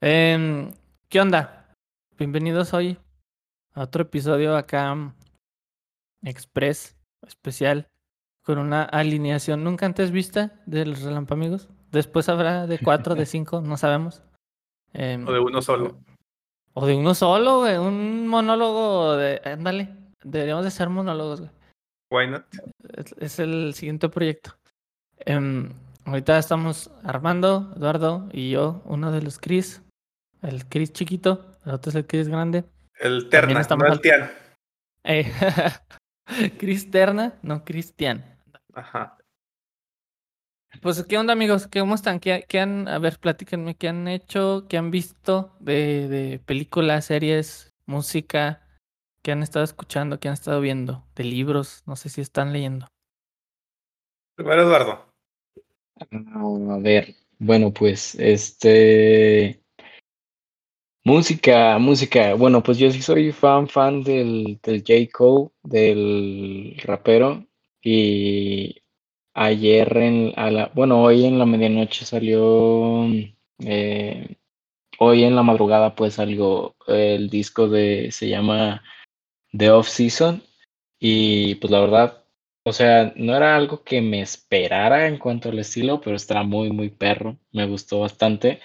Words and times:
Em, 0.00 0.70
¿Qué 1.08 1.20
onda? 1.20 1.74
Bienvenidos 2.16 2.72
hoy 2.72 2.98
a 3.74 3.82
otro 3.82 4.02
episodio 4.02 4.56
acá 4.56 4.94
mm, 4.94 5.14
express, 6.22 6.96
especial, 7.26 7.88
con 8.44 8.58
una 8.58 8.84
alineación 8.84 9.64
nunca 9.64 9.86
antes 9.86 10.10
vista 10.10 10.60
de 10.66 10.86
los 10.86 11.02
Relampamigos. 11.02 11.68
Después 11.90 12.28
habrá 12.28 12.66
de 12.66 12.78
cuatro, 12.78 13.14
de 13.14 13.26
cinco, 13.26 13.60
no 13.60 13.76
sabemos. 13.76 14.22
Em, 14.92 15.26
O 15.26 15.32
de 15.32 15.40
uno 15.40 15.60
solo. 15.62 15.98
o 16.74 16.86
de 16.86 16.94
uno 16.94 17.14
solo, 17.14 17.60
güey, 17.60 17.76
un 17.76 18.28
monólogo 18.28 19.16
de... 19.16 19.40
Ándale, 19.44 19.94
deberíamos 20.22 20.64
de 20.64 20.70
ser 20.70 20.88
monólogos, 20.88 21.40
güey. 21.40 21.50
Why 22.10 22.26
not? 22.28 22.44
Es, 22.96 23.14
es 23.18 23.38
el 23.38 23.74
siguiente 23.74 24.08
proyecto. 24.08 24.56
Em, 25.18 25.70
ahorita 26.04 26.38
estamos 26.38 26.90
Armando, 27.02 27.72
Eduardo 27.76 28.28
y 28.32 28.50
yo, 28.50 28.80
uno 28.84 29.10
de 29.12 29.20
los 29.22 29.38
Chris, 29.38 29.82
el 30.42 30.66
Chris 30.68 30.92
chiquito, 30.92 31.56
el 31.64 31.72
otro 31.72 31.90
es 31.90 31.96
el 31.96 32.06
Chris 32.06 32.28
grande. 32.28 32.64
El 33.00 33.28
También 33.28 33.62
Terna, 33.62 33.86
no 33.86 33.92
el 33.92 34.00
Tian. 34.00 34.30
Eh, 35.04 35.32
Chris 36.58 36.90
Terna, 36.90 37.34
no 37.42 37.64
Cristian. 37.64 38.24
Ajá. 38.74 39.18
Pues, 40.82 41.02
¿qué 41.04 41.18
onda, 41.18 41.32
amigos? 41.32 41.66
¿Cómo 41.66 41.94
están? 41.94 42.20
¿Qué, 42.20 42.44
qué 42.46 42.60
han, 42.60 42.88
a 42.88 42.98
ver, 42.98 43.18
platíquenme, 43.18 43.74
¿qué 43.74 43.88
han 43.88 44.06
hecho? 44.06 44.66
¿Qué 44.68 44.76
han 44.76 44.90
visto 44.90 45.56
de, 45.60 46.08
de 46.08 46.38
películas, 46.40 47.06
series, 47.06 47.72
música? 47.86 48.62
¿Qué 49.22 49.32
han 49.32 49.42
estado 49.42 49.64
escuchando? 49.64 50.20
¿Qué 50.20 50.28
han 50.28 50.34
estado 50.34 50.60
viendo? 50.60 51.04
De 51.16 51.24
libros, 51.24 51.82
no 51.86 51.96
sé 51.96 52.10
si 52.10 52.20
están 52.20 52.52
leyendo. 52.52 52.86
Primero 54.36 54.62
Eduardo. 54.62 55.12
Ah, 56.00 56.06
A 56.10 56.78
ver, 56.78 57.14
bueno, 57.38 57.72
pues, 57.72 58.14
este, 58.16 59.62
música, 61.08 61.78
música, 61.78 62.34
bueno, 62.34 62.62
pues 62.62 62.76
yo 62.76 62.90
sí 62.90 63.00
soy 63.00 63.32
fan, 63.32 63.66
fan 63.66 64.02
del, 64.02 64.60
del 64.62 64.84
J. 64.86 65.10
Cole, 65.10 65.48
del 65.62 66.76
rapero, 66.84 67.46
y 67.82 68.82
ayer 69.32 69.96
en, 69.96 70.34
a 70.36 70.50
la, 70.50 70.70
bueno, 70.74 71.02
hoy 71.02 71.24
en 71.24 71.38
la 71.38 71.46
medianoche 71.46 72.04
salió, 72.04 73.06
eh, 73.60 74.36
hoy 74.98 75.24
en 75.24 75.34
la 75.34 75.42
madrugada 75.42 75.94
pues 75.94 76.14
salió 76.14 76.76
el 76.86 77.30
disco 77.30 77.68
de, 77.68 78.10
se 78.12 78.28
llama 78.28 78.82
The 79.56 79.70
Off 79.70 79.88
Season, 79.88 80.42
y 81.00 81.54
pues 81.54 81.70
la 81.70 81.80
verdad, 81.80 82.24
o 82.64 82.72
sea, 82.74 83.14
no 83.16 83.34
era 83.34 83.56
algo 83.56 83.82
que 83.82 84.02
me 84.02 84.20
esperara 84.20 85.08
en 85.08 85.16
cuanto 85.18 85.48
al 85.48 85.58
estilo, 85.58 86.02
pero 86.02 86.16
está 86.16 86.42
muy, 86.42 86.70
muy 86.70 86.90
perro. 86.90 87.38
Me 87.52 87.66
gustó 87.66 88.00
bastante. 88.00 88.60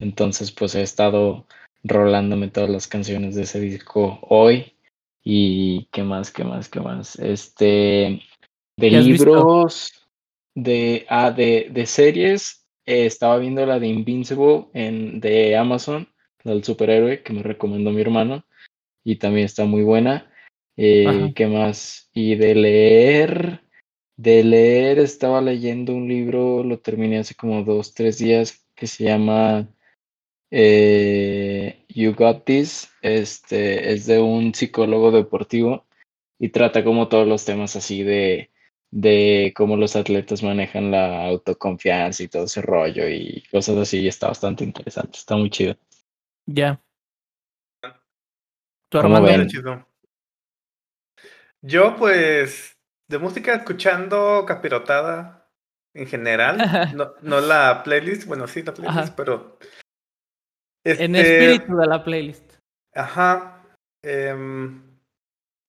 Entonces, 0.00 0.50
pues 0.50 0.74
he 0.74 0.82
estado 0.82 1.46
rolándome 1.84 2.48
todas 2.48 2.70
las 2.70 2.88
canciones 2.88 3.36
de 3.36 3.42
ese 3.42 3.60
disco 3.60 4.18
hoy. 4.22 4.72
Y 5.22 5.86
qué 5.92 6.02
más, 6.02 6.30
qué 6.30 6.44
más, 6.44 6.68
qué 6.68 6.80
más. 6.80 7.16
Este, 7.16 8.22
de 8.76 8.90
libros, 8.90 9.92
de, 10.54 11.06
ah, 11.08 11.30
de, 11.30 11.68
de 11.70 11.86
series, 11.86 12.66
eh, 12.86 13.06
estaba 13.06 13.38
viendo 13.38 13.64
la 13.64 13.78
de 13.78 13.86
Invincible 13.86 14.66
en, 14.74 15.20
de 15.20 15.56
Amazon, 15.56 16.08
la 16.42 16.52
del 16.52 16.64
superhéroe 16.64 17.22
que 17.22 17.32
me 17.32 17.42
recomendó 17.42 17.90
mi 17.90 18.00
hermano. 18.00 18.44
Y 19.04 19.16
también 19.16 19.44
está 19.46 19.64
muy 19.64 19.82
buena. 19.82 20.30
Eh. 20.76 21.32
¿qué 21.34 21.46
más? 21.46 22.10
Y 22.12 22.34
de 22.34 22.54
leer, 22.54 23.62
de 24.16 24.44
leer, 24.44 24.98
estaba 24.98 25.40
leyendo 25.40 25.94
un 25.94 26.08
libro, 26.08 26.64
lo 26.64 26.80
terminé 26.80 27.18
hace 27.18 27.34
como 27.34 27.62
dos, 27.62 27.94
tres 27.94 28.18
días, 28.18 28.66
que 28.74 28.86
se 28.86 29.04
llama 29.04 29.68
eh, 30.56 31.84
You 31.88 32.14
Got 32.14 32.44
This. 32.44 32.92
Este 33.02 33.92
es 33.92 34.06
de 34.06 34.20
un 34.20 34.54
psicólogo 34.54 35.10
deportivo 35.10 35.84
y 36.38 36.50
trata 36.50 36.84
como 36.84 37.08
todos 37.08 37.26
los 37.26 37.44
temas 37.44 37.74
así 37.74 38.04
de, 38.04 38.52
de 38.92 39.52
cómo 39.56 39.76
los 39.76 39.96
atletas 39.96 40.44
manejan 40.44 40.92
la 40.92 41.26
autoconfianza 41.26 42.22
y 42.22 42.28
todo 42.28 42.44
ese 42.44 42.62
rollo 42.62 43.08
y 43.08 43.42
cosas 43.50 43.76
así. 43.78 43.98
Y 43.98 44.08
está 44.08 44.28
bastante 44.28 44.62
interesante, 44.62 45.18
está 45.18 45.36
muy 45.36 45.50
chido. 45.50 45.76
Ya. 46.46 46.80
Está 48.92 49.46
chido. 49.48 49.88
Yo, 51.62 51.96
pues, 51.96 52.78
de 53.08 53.18
música 53.18 53.54
escuchando 53.54 54.44
capirotada 54.46 55.50
en 55.94 56.06
general. 56.06 56.58
No, 56.94 57.12
no 57.22 57.40
la 57.40 57.82
playlist, 57.82 58.26
bueno, 58.26 58.46
sí, 58.46 58.62
la 58.62 58.72
playlist, 58.72 58.98
Ajá. 58.98 59.16
pero. 59.16 59.58
En 60.84 61.14
este, 61.14 61.52
espíritu 61.52 61.76
de 61.76 61.86
la 61.86 62.04
playlist. 62.04 62.52
Ajá. 62.94 63.62
em, 64.02 64.82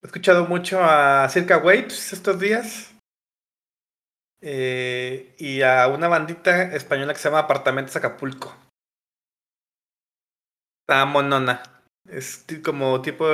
he 0.02 0.06
escuchado 0.06 0.46
mucho 0.46 0.78
a 0.82 1.28
Circa 1.28 1.58
Waves 1.58 2.12
estos 2.12 2.38
días. 2.38 2.92
eh, 4.42 5.34
y 5.38 5.62
a 5.62 5.88
una 5.88 6.06
bandita 6.08 6.74
española 6.74 7.12
que 7.14 7.18
se 7.18 7.28
llama 7.28 7.40
Apartamentos 7.40 7.96
Acapulco. 7.96 8.54
Está 10.82 11.04
monona. 11.06 11.62
Es 12.08 12.44
como 12.64 13.00
tipo 13.02 13.24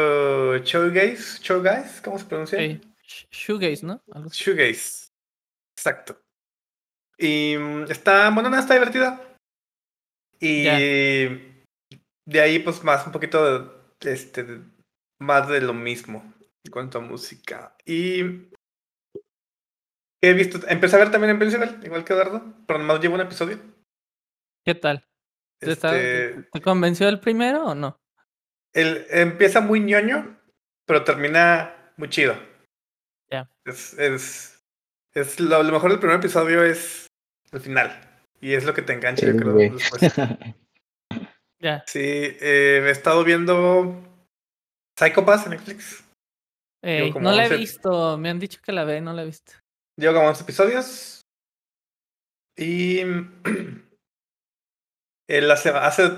showgaze, 0.59 1.43
showgaze, 1.43 2.01
¿cómo 2.03 2.19
se 2.19 2.25
pronuncia? 2.25 2.59
Sí. 2.59 2.81
Sh- 3.07 3.27
Shoegaze, 3.31 3.85
¿no? 3.85 4.03
Shoegaze. 4.31 5.09
Exacto. 5.77 6.19
Y 7.19 7.57
mm, 7.59 7.91
está 7.91 8.31
monona, 8.31 8.61
está 8.61 8.75
divertida. 8.75 9.21
Y. 10.41 10.65
de 12.25 12.41
ahí, 12.41 12.59
pues, 12.59 12.83
más 12.85 13.07
un 13.07 13.13
poquito 13.13 13.95
este, 14.01 14.61
más 15.21 15.49
de 15.49 15.61
lo 15.61 15.73
mismo 15.75 16.35
en 16.65 16.73
cuanto 16.73 16.99
a 16.99 17.03
música. 17.03 17.77
Y 17.85 18.49
he 20.23 20.33
visto, 20.35 20.61
empecé 20.69 20.97
a 20.97 21.01
ver 21.01 21.11
también 21.11 21.31
en 21.33 21.39
Principal, 21.39 21.81
igual 21.85 22.05
que 22.05 22.13
Eduardo, 22.13 22.55
pero 22.67 22.79
nomás 22.79 23.01
llevo 23.01 23.15
un 23.17 23.21
episodio. 23.23 23.59
¿Qué 24.65 24.75
tal? 24.75 25.05
¿Te, 25.59 25.73
está- 25.73 25.97
Este, 25.97 26.49
¿Te 26.53 26.61
convenció 26.61 27.09
el 27.09 27.21
primero 27.21 27.65
o 27.67 27.75
no? 27.75 27.99
el, 28.75 29.07
empieza 29.11 29.61
muy 29.61 29.81
ñoño, 29.81 30.39
pero 30.87 31.05
termina 31.05 31.93
muy 31.97 32.09
chido. 32.09 32.35
Ya. 33.31 33.51
Es, 33.65 33.93
es, 33.99 34.65
es 35.15 35.41
lo, 35.41 35.63
lo 35.63 35.73
mejor 35.73 35.91
del 35.91 35.99
primer 36.01 36.17
episodio 36.17 36.65
es 36.65 37.07
el 37.51 37.61
final. 37.61 38.09
Y 38.41 38.55
es 38.55 38.65
lo 38.65 38.73
que 38.75 38.83
te 38.83 38.93
engancha, 38.93 39.27
yo 39.27 39.37
creo, 39.37 39.55
después. 39.55 40.03
Ya. 41.63 41.85
Sí, 41.87 42.01
eh, 42.03 42.83
he 42.85 42.91
estado 42.91 43.23
viendo 43.23 44.03
Psycho 44.99 45.25
Pass 45.25 45.47
en 45.47 45.53
Netflix. 45.53 46.05
Ey, 46.85 47.13
no 47.13 47.31
la 47.31 47.45
he 47.45 47.47
11 47.47 47.57
visto. 47.57 48.19
Me 48.19 48.31
han 48.31 48.41
dicho 48.41 48.61
que 48.61 48.73
la 48.73 48.85
ve, 48.85 49.01
no 49.01 49.13
la 49.13 49.23
he 49.23 49.27
visto. 49.27 49.53
Llevo 49.97 50.15
como 50.15 50.29
11 50.29 50.43
episodios. 50.43 51.21
Y 52.57 53.03
hace, 55.53 55.71
hace 55.71 56.11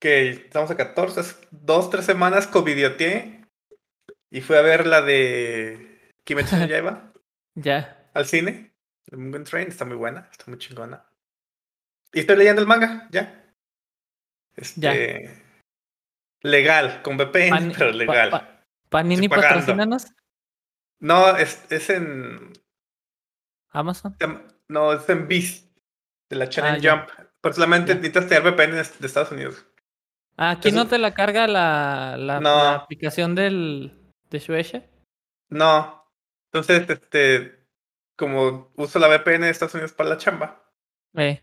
que 0.00 0.30
estamos 0.30 0.70
a 0.70 0.76
14, 0.76 1.20
hace 1.20 1.48
dos, 1.50 1.90
tres 1.90 2.04
semanas 2.04 2.46
covidioteé 2.46 3.44
y 4.30 4.40
fui 4.40 4.56
a 4.56 4.62
ver 4.62 4.86
la 4.86 5.02
de 5.02 6.10
Kimetsu 6.24 6.56
no 6.56 6.66
Yaiba 6.66 7.12
Ya. 7.56 8.08
al 8.14 8.26
cine. 8.26 8.72
El 9.10 9.18
Mugen 9.18 9.44
Train 9.44 9.68
está 9.68 9.84
muy 9.84 9.96
buena, 9.96 10.28
está 10.30 10.44
muy 10.46 10.58
chingona. 10.58 11.04
Y 12.12 12.20
estoy 12.20 12.36
leyendo 12.36 12.62
el 12.62 12.68
manga, 12.68 13.08
ya. 13.10 13.43
Este. 14.56 15.42
Legal, 16.42 17.02
con 17.02 17.16
VPN, 17.16 17.50
Pan- 17.50 17.72
pero 17.78 17.90
pa- 17.90 17.96
legal. 17.96 18.30
pa- 18.30 18.60
Panini 18.88 19.14
Estoy 19.26 19.28
pagando. 19.28 19.60
patrocínanos. 19.60 20.06
No, 21.00 21.36
es, 21.36 21.64
es 21.70 21.90
en. 21.90 22.52
Amazon. 23.70 24.16
No, 24.68 24.92
es 24.92 25.08
en 25.08 25.26
Beast, 25.28 25.76
de 26.30 26.36
la 26.36 26.48
Channel 26.48 26.74
Ah, 26.74 26.78
ya. 26.78 26.96
Jump. 26.98 27.10
Pero 27.40 27.54
solamente 27.54 27.88
Ya. 27.88 27.94
necesitas 27.96 28.28
tener 28.28 28.42
VPN 28.44 28.72
de, 28.76 28.80
Estados 29.06 29.32
Unidos. 29.32 29.66
Ah, 30.36 30.52
¿Aquí 30.52 30.68
Eso- 30.68 30.76
no 30.78 30.86
te 30.88 30.98
la 30.98 31.12
carga 31.14 31.46
la, 31.46 32.16
la, 32.16 32.40
No. 32.40 32.48
la 32.64 32.74
aplicación 32.74 33.34
del, 33.34 33.92
de 34.30 34.38
Shueisha? 34.38 34.84
No. 35.50 36.08
Entonces, 36.52 36.88
este. 36.88 37.60
Como 38.16 38.72
uso 38.76 39.00
la 39.00 39.08
VPN 39.08 39.40
de 39.46 39.50
Estados 39.50 39.74
Unidos 39.74 39.92
para 39.92 40.10
la 40.10 40.18
chamba, 40.18 40.70
Eh, 41.16 41.42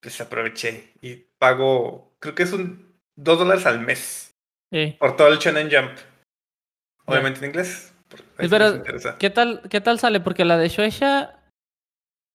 pues 0.00 0.20
aproveché 0.20 0.92
y 1.00 1.14
pago. 1.38 2.09
Creo 2.20 2.34
que 2.34 2.42
es 2.42 2.52
un 2.52 2.94
2 3.16 3.38
dólares 3.38 3.66
al 3.66 3.80
mes 3.80 4.34
eh. 4.70 4.96
por 4.98 5.16
todo 5.16 5.28
el 5.28 5.38
Shonen 5.38 5.70
Jump. 5.70 5.98
Obviamente 7.06 7.40
en 7.40 7.46
inglés. 7.46 7.94
les 8.38 8.52
interesa. 8.52 9.18
¿qué 9.18 9.30
tal, 9.30 9.62
¿Qué 9.68 9.80
tal 9.80 9.98
sale? 9.98 10.20
Porque 10.20 10.44
la 10.44 10.58
de 10.58 10.68
Shueisha 10.68 11.40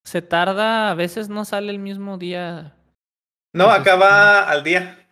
se 0.04 0.22
tarda, 0.22 0.92
a 0.92 0.96
veces 0.96 1.30
no 1.30 1.46
sale 1.46 1.72
el 1.72 1.80
mismo 1.80 2.18
día. 2.18 2.76
No, 3.54 3.66
Entonces, 3.66 3.82
acaba 3.82 4.50
al 4.50 4.64
día. 4.64 5.08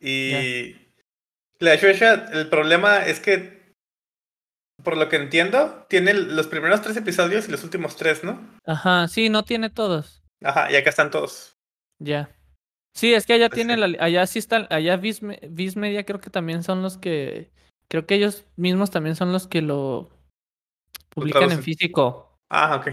Y 0.00 0.76
la 1.58 1.74
Shueisha, 1.76 2.26
el 2.32 2.48
problema 2.48 3.06
es 3.06 3.20
que, 3.20 3.72
por 4.82 4.96
lo 4.96 5.08
que 5.08 5.16
entiendo, 5.16 5.86
tiene 5.88 6.12
los 6.14 6.46
primeros 6.46 6.82
tres 6.82 6.96
episodios 6.96 7.48
y 7.48 7.52
los 7.52 7.64
últimos 7.64 7.96
tres, 7.96 8.22
¿no? 8.22 8.40
Ajá, 8.66 9.08
sí, 9.08 9.28
no 9.28 9.44
tiene 9.44 9.70
todos. 9.70 10.22
Ajá, 10.42 10.70
y 10.70 10.76
acá 10.76 10.90
están 10.90 11.10
todos. 11.10 11.56
Ya. 11.98 12.30
Sí, 12.98 13.14
es 13.14 13.26
que 13.26 13.34
allá 13.34 13.48
tiene 13.48 13.74
sí. 13.76 13.80
la, 13.80 14.04
allá 14.04 14.26
sí 14.26 14.40
están, 14.40 14.66
allá 14.70 14.96
Viz, 14.96 15.22
Me- 15.22 15.38
Viz 15.48 15.76
Media 15.76 16.04
creo 16.04 16.20
que 16.20 16.30
también 16.30 16.64
son 16.64 16.82
los 16.82 16.98
que, 16.98 17.48
creo 17.86 18.06
que 18.06 18.16
ellos 18.16 18.44
mismos 18.56 18.90
también 18.90 19.14
son 19.14 19.30
los 19.32 19.46
que 19.46 19.62
lo 19.62 20.10
publican 21.10 21.52
en 21.52 21.62
físico. 21.62 22.36
Ah, 22.50 22.74
ok. 22.74 22.88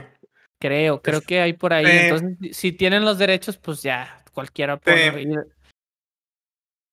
Creo, 0.61 1.01
creo 1.01 1.17
Es- 1.21 1.25
que 1.25 1.41
hay 1.41 1.53
por 1.53 1.73
ahí. 1.73 1.87
Entonces, 1.87 2.55
si- 2.55 2.71
tienen 2.71 3.03
los 3.03 3.17
derechos, 3.17 3.57
pues 3.57 3.81
ya, 3.81 4.23
cualquiera 4.31 4.77
puede 4.77 5.23
ir. 5.23 5.39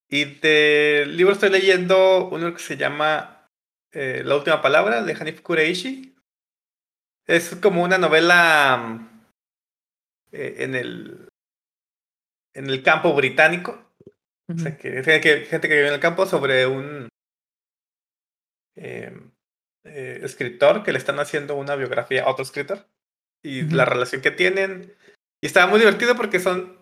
Y 0.09 0.25
de 0.25 1.05
libro 1.07 1.35
estoy 1.35 1.51
leyendo 1.51 2.31
uno 2.31 2.55
que 2.55 2.61
se 2.61 2.79
llama 2.79 3.47
eh, 3.93 4.23
La 4.25 4.37
última 4.37 4.63
palabra 4.63 5.03
de 5.03 5.13
Hanif 5.13 5.43
Kureishi. 5.43 6.15
Es 7.27 7.55
como 7.57 7.83
una 7.83 7.99
novela 7.99 8.79
mm, 8.79 9.23
eh, 10.33 10.55
en 10.61 10.75
el 10.77 11.29
en 12.55 12.69
el 12.69 12.83
campo 12.83 13.15
británico. 13.15 13.79
O 14.49 14.59
sea, 14.59 14.77
que, 14.77 15.03
gente 15.03 15.21
que 15.21 15.47
gente 15.47 15.69
que 15.69 15.75
vive 15.77 15.89
en 15.89 15.95
el 15.95 16.01
campo 16.01 16.27
sobre 16.27 16.67
un 16.67 17.09
eh, 18.77 19.13
eh, 19.85 20.21
escritor 20.23 20.83
que 20.83 20.93
le 20.93 20.99
están 20.99 21.19
haciendo 21.21 21.57
una 21.57 21.75
biografía 21.77 22.25
a 22.25 22.31
otro 22.31 22.43
escritor 22.43 22.87
y 23.43 23.63
la 23.63 23.85
relación 23.85 24.21
que 24.21 24.31
tienen. 24.31 24.95
Y 25.41 25.47
estaba 25.47 25.67
muy 25.67 25.79
divertido 25.79 26.15
porque 26.17 26.39
son 26.39 26.79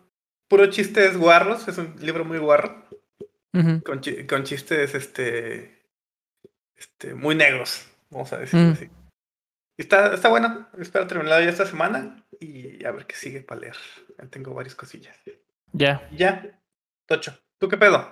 puros 0.48 0.70
chistes 0.70 1.16
guarros. 1.16 1.68
Es 1.68 1.78
un 1.78 1.94
libro 2.00 2.24
muy 2.24 2.38
guarro. 2.38 2.86
Con, 3.84 4.00
chi- 4.00 4.26
con 4.26 4.44
chistes 4.44 4.94
este, 4.94 5.82
este 6.76 7.14
muy 7.14 7.34
negros, 7.34 7.86
vamos 8.10 8.32
a 8.32 8.38
decirlo 8.38 8.68
Mm. 8.68 8.72
así. 8.72 8.84
Y 9.76 9.82
está, 9.82 10.14
está 10.14 10.28
bueno, 10.28 10.68
espero 10.78 11.06
terminarlo 11.06 11.42
ya 11.44 11.50
esta 11.50 11.66
semana 11.66 12.22
y 12.38 12.84
a 12.84 12.92
ver 12.92 13.06
qué 13.06 13.16
sigue 13.16 13.40
para 13.42 13.62
leer. 13.62 13.76
Ya 14.18 14.26
tengo 14.28 14.54
varias 14.54 14.74
cosillas. 14.76 15.16
Ya. 15.80 16.06
Ya, 16.12 16.60
Tocho, 17.06 17.32
¿tú 17.58 17.66
qué 17.66 17.78
pedo? 17.78 18.06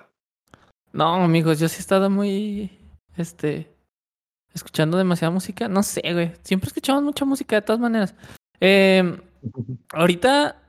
No, 0.91 1.23
amigos, 1.23 1.59
yo 1.59 1.69
sí 1.69 1.75
he 1.77 1.79
estado 1.81 2.09
muy, 2.09 2.71
este, 3.15 3.71
escuchando 4.55 4.97
demasiada 4.97 5.31
música. 5.31 5.67
No 5.67 5.83
sé, 5.83 6.01
güey. 6.11 6.33
Siempre 6.41 6.67
escuchamos 6.67 7.03
mucha 7.03 7.25
música 7.25 7.57
de 7.57 7.61
todas 7.61 7.79
maneras. 7.79 8.15
Em, 8.59 9.21
ahorita, 9.93 10.59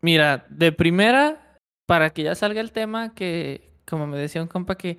mira, 0.00 0.46
de 0.48 0.70
primera, 0.70 1.58
para 1.86 2.10
que 2.10 2.22
ya 2.22 2.36
salga 2.36 2.60
el 2.60 2.70
tema, 2.70 3.16
que 3.16 3.72
como 3.84 4.06
me 4.06 4.16
decía 4.16 4.40
un 4.40 4.46
compa 4.46 4.76
que 4.76 4.98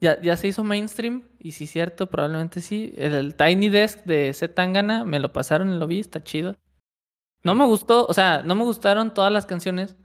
ya, 0.00 0.20
ya 0.20 0.36
se 0.36 0.48
hizo 0.48 0.64
mainstream, 0.64 1.22
y 1.38 1.52
sí, 1.52 1.66
cierto, 1.66 2.08
probablemente 2.10 2.60
sí. 2.60 2.92
El, 2.98 3.14
el 3.14 3.34
Tiny 3.36 3.70
Desk 3.70 4.04
de 4.04 4.34
Z 4.34 4.54
Tangana, 4.54 5.06
me 5.06 5.18
lo 5.18 5.32
pasaron 5.32 5.72
y 5.72 5.78
lo 5.78 5.86
vi, 5.86 6.00
está 6.00 6.22
chido. 6.22 6.56
No 7.42 7.54
me 7.54 7.64
gustó, 7.64 8.04
o 8.04 8.12
sea, 8.12 8.42
no 8.42 8.54
me 8.54 8.64
gustaron 8.64 9.14
todas 9.14 9.32
las 9.32 9.46
canciones, 9.46 9.96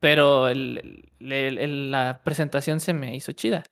pero 0.00 0.48
el, 0.48 1.08
el- 1.20 1.58
el- 1.58 1.90
la 1.90 2.20
presentación 2.24 2.80
se 2.80 2.92
me 2.94 3.14
hizo 3.16 3.32
chida. 3.32 3.64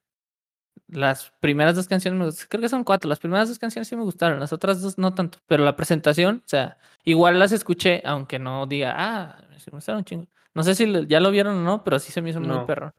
Las 0.89 1.33
primeras 1.41 1.77
dos 1.77 1.89
canciones, 1.89 2.21
me 2.21 2.49
creo 2.49 2.61
que 2.61 2.69
son 2.69 2.85
cuatro, 2.85 3.09
las 3.09 3.19
primeras 3.19 3.49
dos 3.49 3.59
canciones 3.59 3.89
sí 3.89 3.97
me 3.97 4.03
gustaron, 4.03 4.39
las 4.41 4.53
otras 4.53 4.83
dos 4.83 4.99
no 4.99 5.15
tanto, 5.15 5.39
pero 5.47 5.65
la 5.65 5.77
presentación, 5.77 6.43
o 6.45 6.49
sea, 6.49 6.77
igual 7.05 7.39
las 7.39 7.53
escuché, 7.53 8.03
aunque 8.05 8.39
no 8.39 8.67
diga, 8.67 8.95
ah, 8.97 9.39
me 9.51 9.57
gustaron 9.73 10.01
un 10.01 10.05
chingo. 10.05 10.27
No 10.55 10.63
sé 10.63 10.75
si 10.75 11.07
ya 11.07 11.21
lo 11.21 11.31
vieron 11.31 11.57
o 11.57 11.63
no, 11.63 11.83
pero 11.85 11.99
sí 11.99 12.13
se 12.13 12.21
me 12.23 12.31
hizo 12.31 12.41
muy 12.41 12.67
perro. 12.67 12.93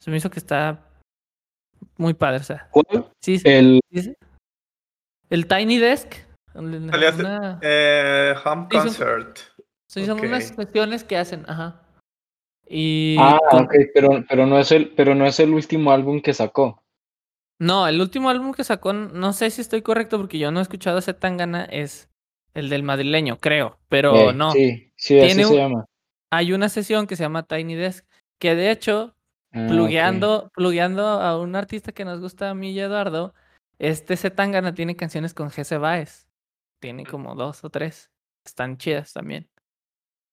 Se 0.00 0.10
me 0.10 0.16
hizo 0.18 0.30
que 0.30 0.38
está 0.38 0.84
muy 1.96 2.14
padre, 2.14 2.38
o 2.40 2.42
sea. 2.44 2.68
¿Cuál? 2.70 3.10
Sí, 3.20 3.38
sí, 3.38 3.48
El, 3.48 3.80
sí. 3.92 4.14
El 5.30 5.46
Tiny 5.46 5.78
Desk. 5.78 6.14
una- 6.54 7.58
Eh, 7.62 8.34
Home 8.44 8.68
son- 8.70 8.82
Concert. 8.82 9.38
sí, 9.88 10.04
son 10.06 10.20
unas 10.20 10.52
cuestiones 10.52 11.02
que 11.02 11.16
hacen, 11.16 11.44
ajá. 11.48 11.81
Y 12.68 13.16
ah, 13.18 13.38
con- 13.50 13.64
ok, 13.64 13.74
pero, 13.94 14.24
pero, 14.28 14.46
no 14.46 14.58
es 14.58 14.72
el, 14.72 14.90
pero 14.94 15.14
no 15.14 15.26
es 15.26 15.38
el 15.40 15.52
último 15.52 15.90
álbum 15.92 16.20
que 16.20 16.32
sacó. 16.32 16.82
No, 17.58 17.86
el 17.86 18.00
último 18.00 18.28
álbum 18.30 18.52
que 18.52 18.64
sacó, 18.64 18.92
no 18.92 19.32
sé 19.32 19.50
si 19.50 19.60
estoy 19.60 19.82
correcto 19.82 20.18
porque 20.18 20.38
yo 20.38 20.50
no 20.50 20.58
he 20.58 20.62
escuchado 20.62 20.98
ese 20.98 21.14
Tangana, 21.14 21.64
es 21.64 22.08
el 22.54 22.68
del 22.68 22.82
madrileño, 22.82 23.38
creo, 23.38 23.78
pero 23.88 24.30
Eh, 24.30 24.32
no. 24.32 24.52
Sí, 24.52 24.92
sí, 24.96 25.18
así 25.18 25.26
Tiene 25.28 25.44
se 25.44 25.52
un- 25.52 25.58
llama. 25.58 25.84
Hay 26.30 26.52
una 26.52 26.68
sesión 26.68 27.06
que 27.06 27.14
se 27.16 27.22
llama 27.24 27.44
Tiny 27.44 27.74
Desk, 27.74 28.04
que 28.40 28.54
de 28.54 28.70
hecho, 28.70 29.14
Ah, 29.54 29.66
plugueando, 29.68 30.50
plugueando 30.54 31.06
a 31.06 31.38
un 31.38 31.54
artista 31.54 31.92
que 31.92 32.06
nos 32.06 32.20
gusta 32.20 32.48
a 32.48 32.54
mí 32.54 32.70
y 32.72 32.80
Eduardo, 32.80 33.34
este 33.78 34.16
Zetangana 34.16 34.72
tiene 34.74 34.96
canciones 34.96 35.34
con 35.34 35.50
Jesse 35.50 35.78
Baez. 35.78 36.26
Tiene 36.80 37.04
como 37.04 37.34
dos 37.34 37.62
o 37.62 37.68
tres. 37.68 38.10
Están 38.46 38.78
chidas 38.78 39.12
también. 39.12 39.46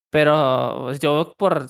Pero 0.09 0.83
pues, 0.85 0.99
yo 0.99 1.33
por 1.37 1.67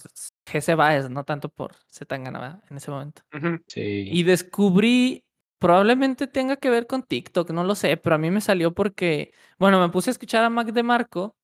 Jesse 0.49 0.75
Baez, 0.75 1.09
no 1.09 1.23
tanto 1.23 1.49
por 1.49 1.75
Zetangana 1.91 2.61
en 2.69 2.77
ese 2.77 2.91
momento. 2.91 3.21
Ujú. 3.33 3.59
Sí. 3.67 4.09
Y 4.11 4.23
descubrí, 4.23 5.23
probablemente 5.59 6.27
tenga 6.27 6.57
que 6.57 6.69
ver 6.69 6.87
con 6.87 7.03
TikTok, 7.03 7.51
no 7.51 7.63
lo 7.63 7.75
sé, 7.75 7.97
pero 7.97 8.15
a 8.15 8.19
mí 8.19 8.31
me 8.31 8.41
salió 8.41 8.73
porque, 8.73 9.31
bueno, 9.57 9.79
me 9.79 9.89
puse 9.89 10.09
a 10.09 10.13
escuchar 10.13 10.43
a 10.43 10.49
Mac 10.49 10.67
DeMarco 10.71 11.35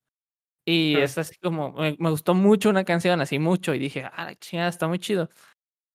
y 0.66 0.96
Ah. 0.96 1.04
es 1.04 1.18
así 1.18 1.36
como, 1.42 1.74
me, 1.74 1.96
me 2.00 2.10
gustó 2.10 2.34
mucho 2.34 2.69
una 2.69 2.84
canción, 2.86 3.22
así 3.22 3.40
mucho, 3.40 3.74
y 3.75 3.80
dije, 3.80 4.04
ah, 4.12 4.34
chingada, 4.40 4.69
está 4.69 4.88
muy 4.88 5.00
chido. 5.00 5.30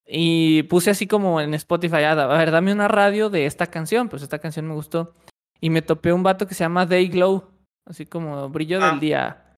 Y 0.06 0.64
puse 0.64 0.90
así 0.90 1.06
como 1.06 1.40
en 1.40 1.54
Spotify, 1.54 2.02
ah, 2.04 2.12
a 2.12 2.38
ver, 2.38 2.50
dame 2.50 2.72
una 2.72 2.88
radio 2.88 3.30
de 3.30 3.46
esta 3.46 3.66
canción, 3.68 4.08
pues 4.08 4.22
esta 4.22 4.38
canción 4.38 4.66
me 4.66 4.74
gustó. 4.74 5.14
Y 5.60 5.70
me 5.70 5.82
topé 5.82 6.12
un 6.12 6.22
vato 6.22 6.46
que 6.46 6.54
se 6.54 6.64
llama 6.64 6.86
Day 6.86 7.08
Glow, 7.08 7.50
así 7.86 8.06
como 8.06 8.48
brillo 8.48 8.78
Ah. 8.82 8.90
del 8.90 9.00
día. 9.00 9.49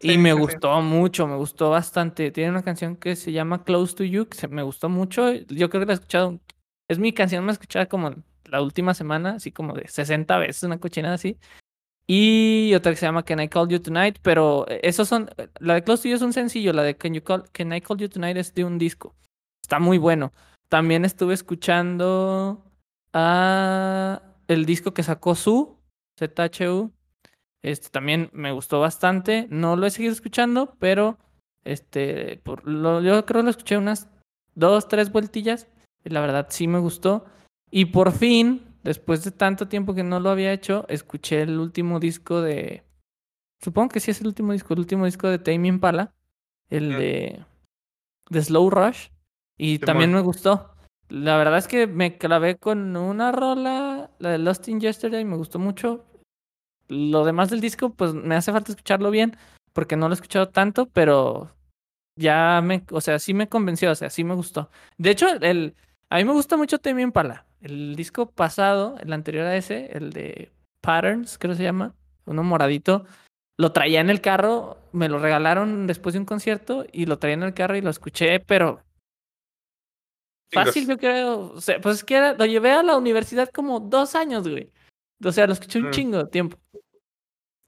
Sí, 0.00 0.12
Y 0.12 0.18
me 0.18 0.32
gustó 0.34 0.80
mucho, 0.82 1.26
me 1.26 1.36
gustó 1.36 1.70
bastante. 1.70 2.30
Tiene 2.30 2.50
una 2.50 2.62
canción 2.62 2.96
que 2.96 3.16
se 3.16 3.32
llama 3.32 3.64
Close 3.64 3.94
to 3.96 4.04
You, 4.04 4.26
que 4.26 4.36
se- 4.36 4.48
me 4.48 4.62
gustó 4.62 4.88
mucho. 4.88 5.32
Yo 5.32 5.70
creo 5.70 5.80
que 5.80 5.86
la 5.86 5.92
he 5.92 5.94
escuchado. 5.94 6.38
Es 6.88 6.98
mi 6.98 7.12
canción 7.12 7.44
más 7.44 7.54
escuchada 7.54 7.86
como 7.86 8.14
la 8.44 8.60
última 8.62 8.94
semana, 8.94 9.36
así 9.36 9.50
como 9.52 9.72
de 9.74 9.88
60 9.88 10.36
veces, 10.38 10.62
una 10.62 10.78
cochinada 10.78 11.14
así. 11.14 11.38
Y 12.06 12.72
otra 12.74 12.92
que 12.92 12.96
se 12.96 13.06
llama 13.06 13.24
Can 13.24 13.40
I 13.40 13.48
Call 13.48 13.68
You 13.68 13.80
Tonight, 13.80 14.18
pero 14.22 14.66
eh, 14.68 14.80
esos 14.84 15.08
son. 15.08 15.30
La 15.58 15.74
de 15.74 15.82
Close 15.82 16.04
to 16.04 16.08
You 16.10 16.14
es 16.16 16.22
un 16.22 16.32
sencillo, 16.32 16.72
la 16.72 16.82
de 16.82 16.96
Can, 16.96 17.14
you 17.14 17.22
call, 17.24 17.44
Can 17.52 17.72
I 17.72 17.80
Call 17.80 17.98
You 17.98 18.08
Tonight 18.08 18.36
es 18.36 18.54
de 18.54 18.64
un 18.64 18.78
disco. 18.78 19.14
Está 19.62 19.80
muy 19.80 19.98
bueno. 19.98 20.32
También 20.68 21.04
estuve 21.04 21.34
escuchando 21.34 22.62
a 23.12 24.22
el 24.46 24.66
disco 24.66 24.92
que 24.94 25.02
sacó 25.02 25.34
Su, 25.34 25.78
ZHU. 26.18 26.92
Este 27.66 27.88
también 27.88 28.30
me 28.32 28.52
gustó 28.52 28.78
bastante. 28.78 29.48
No 29.50 29.74
lo 29.74 29.86
he 29.86 29.90
seguido 29.90 30.12
escuchando, 30.12 30.76
pero 30.78 31.18
este, 31.64 32.40
por 32.44 32.64
lo, 32.64 33.02
yo 33.02 33.26
creo 33.26 33.40
que 33.40 33.44
lo 33.44 33.50
escuché 33.50 33.76
unas 33.76 34.08
dos, 34.54 34.86
tres 34.86 35.10
vueltillas. 35.10 35.66
Y 36.04 36.10
la 36.10 36.20
verdad 36.20 36.46
sí 36.48 36.68
me 36.68 36.78
gustó. 36.78 37.24
Y 37.68 37.86
por 37.86 38.12
fin, 38.12 38.62
después 38.84 39.24
de 39.24 39.32
tanto 39.32 39.66
tiempo 39.66 39.94
que 39.94 40.04
no 40.04 40.20
lo 40.20 40.30
había 40.30 40.52
hecho, 40.52 40.86
escuché 40.88 41.42
el 41.42 41.58
último 41.58 41.98
disco 41.98 42.40
de. 42.40 42.84
Supongo 43.60 43.88
que 43.88 43.98
sí 43.98 44.12
es 44.12 44.20
el 44.20 44.28
último 44.28 44.52
disco, 44.52 44.74
el 44.74 44.78
último 44.80 45.04
disco 45.04 45.28
de 45.28 45.40
Tame 45.40 45.66
Impala, 45.66 46.14
el 46.70 46.90
Mm. 46.90 46.98
de, 46.98 47.44
de 48.30 48.42
Slow 48.44 48.70
Rush. 48.70 49.08
Y 49.58 49.80
también 49.80 50.12
me 50.12 50.20
gustó. 50.20 50.70
La 51.08 51.36
verdad 51.36 51.58
es 51.58 51.66
que 51.66 51.88
me 51.88 52.16
clavé 52.16 52.58
con 52.58 52.96
una 52.96 53.32
rola, 53.32 54.12
la 54.20 54.30
de 54.30 54.38
Lost 54.38 54.68
in 54.68 54.78
Yesterday, 54.78 55.24
me 55.24 55.36
gustó 55.36 55.58
mucho. 55.58 56.04
Lo 56.88 57.24
demás 57.24 57.50
del 57.50 57.60
disco, 57.60 57.90
pues 57.90 58.14
me 58.14 58.34
hace 58.36 58.52
falta 58.52 58.70
escucharlo 58.72 59.10
bien, 59.10 59.36
porque 59.72 59.96
no 59.96 60.08
lo 60.08 60.14
he 60.14 60.16
escuchado 60.16 60.48
tanto, 60.48 60.86
pero 60.86 61.50
ya 62.16 62.60
me, 62.62 62.84
o 62.90 63.00
sea, 63.00 63.18
sí 63.18 63.34
me 63.34 63.48
convenció, 63.48 63.90
o 63.90 63.94
sea, 63.94 64.10
sí 64.10 64.24
me 64.24 64.34
gustó. 64.34 64.70
De 64.96 65.10
hecho, 65.10 65.26
el, 65.28 65.74
a 66.10 66.16
mí 66.18 66.24
me 66.24 66.32
gusta 66.32 66.56
mucho 66.56 66.78
Tame 66.78 67.02
Impala. 67.02 67.44
El 67.60 67.96
disco 67.96 68.30
pasado, 68.30 68.96
el 69.00 69.12
anterior 69.12 69.46
a 69.46 69.56
ese, 69.56 69.90
el 69.96 70.12
de 70.12 70.50
Patterns, 70.80 71.38
creo 71.38 71.52
que 71.52 71.56
se 71.58 71.62
llama, 71.64 71.94
uno 72.26 72.42
moradito, 72.42 73.04
lo 73.58 73.72
traía 73.72 74.00
en 74.00 74.10
el 74.10 74.20
carro, 74.20 74.78
me 74.92 75.08
lo 75.08 75.18
regalaron 75.18 75.86
después 75.86 76.12
de 76.12 76.20
un 76.20 76.26
concierto 76.26 76.86
y 76.92 77.06
lo 77.06 77.18
traía 77.18 77.34
en 77.34 77.42
el 77.42 77.54
carro 77.54 77.76
y 77.76 77.80
lo 77.80 77.90
escuché, 77.90 78.38
pero 78.40 78.82
fácil 80.52 80.86
yo 80.86 80.96
creo, 80.98 81.52
o 81.54 81.60
sea, 81.60 81.80
pues 81.80 81.96
es 81.96 82.04
que 82.04 82.14
era- 82.16 82.34
lo 82.34 82.44
llevé 82.46 82.70
a 82.72 82.82
la 82.82 82.96
universidad 82.96 83.48
como 83.50 83.80
dos 83.80 84.14
años, 84.14 84.46
güey. 84.48 84.70
O 85.24 85.32
sea, 85.32 85.46
lo 85.46 85.52
escuché 85.52 85.78
un 85.78 85.88
Mm. 85.88 85.90
chingo 85.92 86.18
de 86.24 86.30
tiempo. 86.30 86.58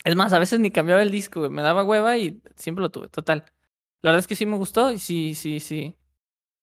Es 0.05 0.14
más, 0.17 0.33
a 0.33 0.38
veces 0.38 0.61
ni 0.61 0.71
cambiaba 0.71 1.02
el 1.02 1.11
disco, 1.11 1.40
güey. 1.40 1.50
Me 1.50 1.62
daba 1.62 1.85
hueva 1.85 2.17
y 2.17 2.40
siempre 2.57 2.83
lo 2.83 2.90
tuve, 2.90 3.09
total. 3.09 3.45
La 4.02 4.11
verdad 4.11 4.21
es 4.21 4.26
que 4.26 4.37
sí 4.37 4.47
me 4.47 4.57
gustó 4.57 4.93
y 4.93 4.99
sí, 4.99 5.35
sí, 5.35 5.61
sí. 5.61 5.95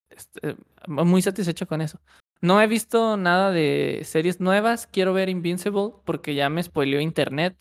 Este, 0.10 0.56
muy 0.88 1.22
satisfecho 1.22 1.68
con 1.68 1.82
eso. 1.82 2.00
No 2.42 2.62
he 2.62 2.68
visto 2.68 3.18
nada 3.18 3.52
de 3.52 4.02
series 4.06 4.40
nuevas. 4.40 4.88
Quiero 4.88 5.14
ver 5.14 5.30
Invincible 5.30 5.92
porque 6.06 6.36
ya 6.36 6.50
me 6.50 6.64
spoileó 6.64 7.00
internet. 7.02 7.56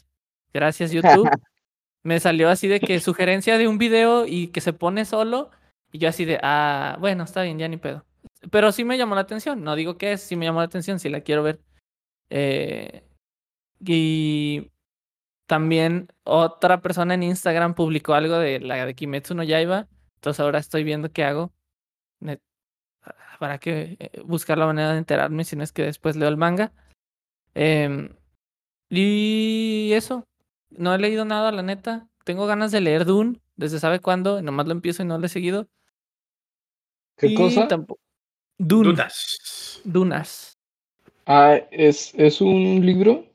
Gracias, 0.53 0.91
YouTube. 1.25 1.29
me 2.03 2.21
salió 2.21 2.51
así 2.51 2.69
de 2.69 2.81
que 2.81 3.01
sugerencia 3.01 3.59
de 3.59 3.67
un 3.67 3.79
video 3.79 4.27
y 4.27 4.49
que 4.49 4.61
se 4.61 4.73
pone 4.73 5.05
solo. 5.05 5.51
Y 5.91 5.99
yo 5.99 6.09
así 6.09 6.25
de, 6.25 6.39
ah, 6.43 6.97
bueno, 7.01 7.25
está 7.25 7.43
bien, 7.43 7.59
ya 7.59 7.67
ni 7.69 7.79
pedo. 7.79 8.05
Pero 8.51 8.73
sí 8.73 8.85
me 8.85 8.99
llamó 8.99 9.15
la 9.15 9.23
atención. 9.23 9.65
No 9.65 9.75
digo 9.75 9.97
que 9.97 10.13
es, 10.13 10.21
sí 10.23 10.37
me 10.37 10.45
llamó 10.45 10.61
la 10.61 10.67
atención, 10.67 10.99
sí 11.01 11.09
la 11.09 11.23
quiero 11.23 11.43
ver. 11.43 11.61
Eh, 12.31 13.03
y 13.87 14.71
también 15.47 16.09
otra 16.25 16.81
persona 16.81 17.15
en 17.15 17.23
Instagram 17.23 17.75
publicó 17.75 18.15
algo 18.15 18.39
de 18.39 18.61
la 18.61 18.85
de 18.87 18.95
Kimetsu 18.95 19.35
no 19.35 19.43
Yaiba. 19.43 19.89
Entonces 20.17 20.41
ahora 20.41 20.59
estoy 20.59 20.85
viendo 20.85 21.11
qué 21.13 21.25
hago. 21.25 21.53
para 23.39 23.59
que 23.59 23.97
eh, 23.99 24.21
buscar 24.25 24.57
la 24.57 24.67
manera 24.67 24.93
de 24.93 24.99
enterarme 24.99 25.45
si 25.45 25.57
no 25.57 25.65
es 25.65 25.73
que 25.73 25.83
después 25.83 26.17
leo 26.17 26.29
el 26.29 26.37
manga. 26.37 26.73
Em, 27.55 28.09
y 28.89 29.91
eso, 29.93 30.27
no 30.71 30.95
he 30.95 30.99
leído 30.99 31.25
nada, 31.25 31.53
la 31.53 31.63
neta. 31.63 32.09
Tengo 32.25 32.47
ganas 32.47 32.73
de 32.73 32.81
leer 32.81 33.05
Dune 33.05 33.41
desde 33.57 33.79
sabe 33.81 34.01
cuándo, 34.01 34.41
nomás 34.41 34.67
lo 34.67 34.73
empiezo 34.73 35.03
y 35.03 35.07
no 35.07 35.19
lo 35.19 35.27
he 35.27 35.29
seguido. 35.29 35.69
¿Qué 37.17 37.27
Y 37.29 37.35
cosa? 37.35 37.69
tampo- 37.69 37.99
Dune, 38.57 38.91
Dudas. 38.91 39.81
Dunas. 39.85 40.59
Ah, 41.27 41.57
¿es, 41.71 42.15
es 42.15 42.41
un 42.41 42.85
libro? 42.87 43.27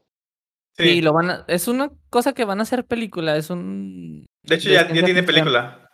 Sí. 0.80 0.90
Y 0.90 1.02
lo 1.02 1.14
van 1.14 1.30
a, 1.30 1.46
es 1.48 1.68
una 1.68 1.92
cosa 2.10 2.34
que 2.34 2.46
van 2.46 2.60
a 2.60 2.64
hacer 2.64 2.86
película, 2.86 3.36
es 3.36 3.50
un 3.50 4.26
de 4.44 4.56
hecho, 4.56 4.70
de 4.70 4.76
ya, 4.76 4.94
ya 4.94 5.04
tiene 5.06 5.24
película. 5.24 5.90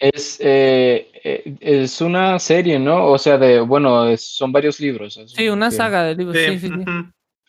Es, 0.00 0.38
eh, 0.40 1.10
eh, 1.24 1.56
es 1.60 2.00
una 2.00 2.38
serie, 2.38 2.78
¿no? 2.78 3.06
O 3.06 3.18
sea, 3.18 3.36
de, 3.38 3.60
bueno, 3.60 4.08
es- 4.08 4.24
son 4.36 4.52
varios 4.52 4.78
libros. 4.80 5.18
Sí, 5.26 5.48
una 5.48 5.70
que- 5.70 5.76
saga 5.76 6.04
de 6.04 6.14
libros, 6.14 6.36
sí, 6.36 6.58
Sí, 6.58 6.58
sí, 6.58 6.68
sí. 6.68 6.84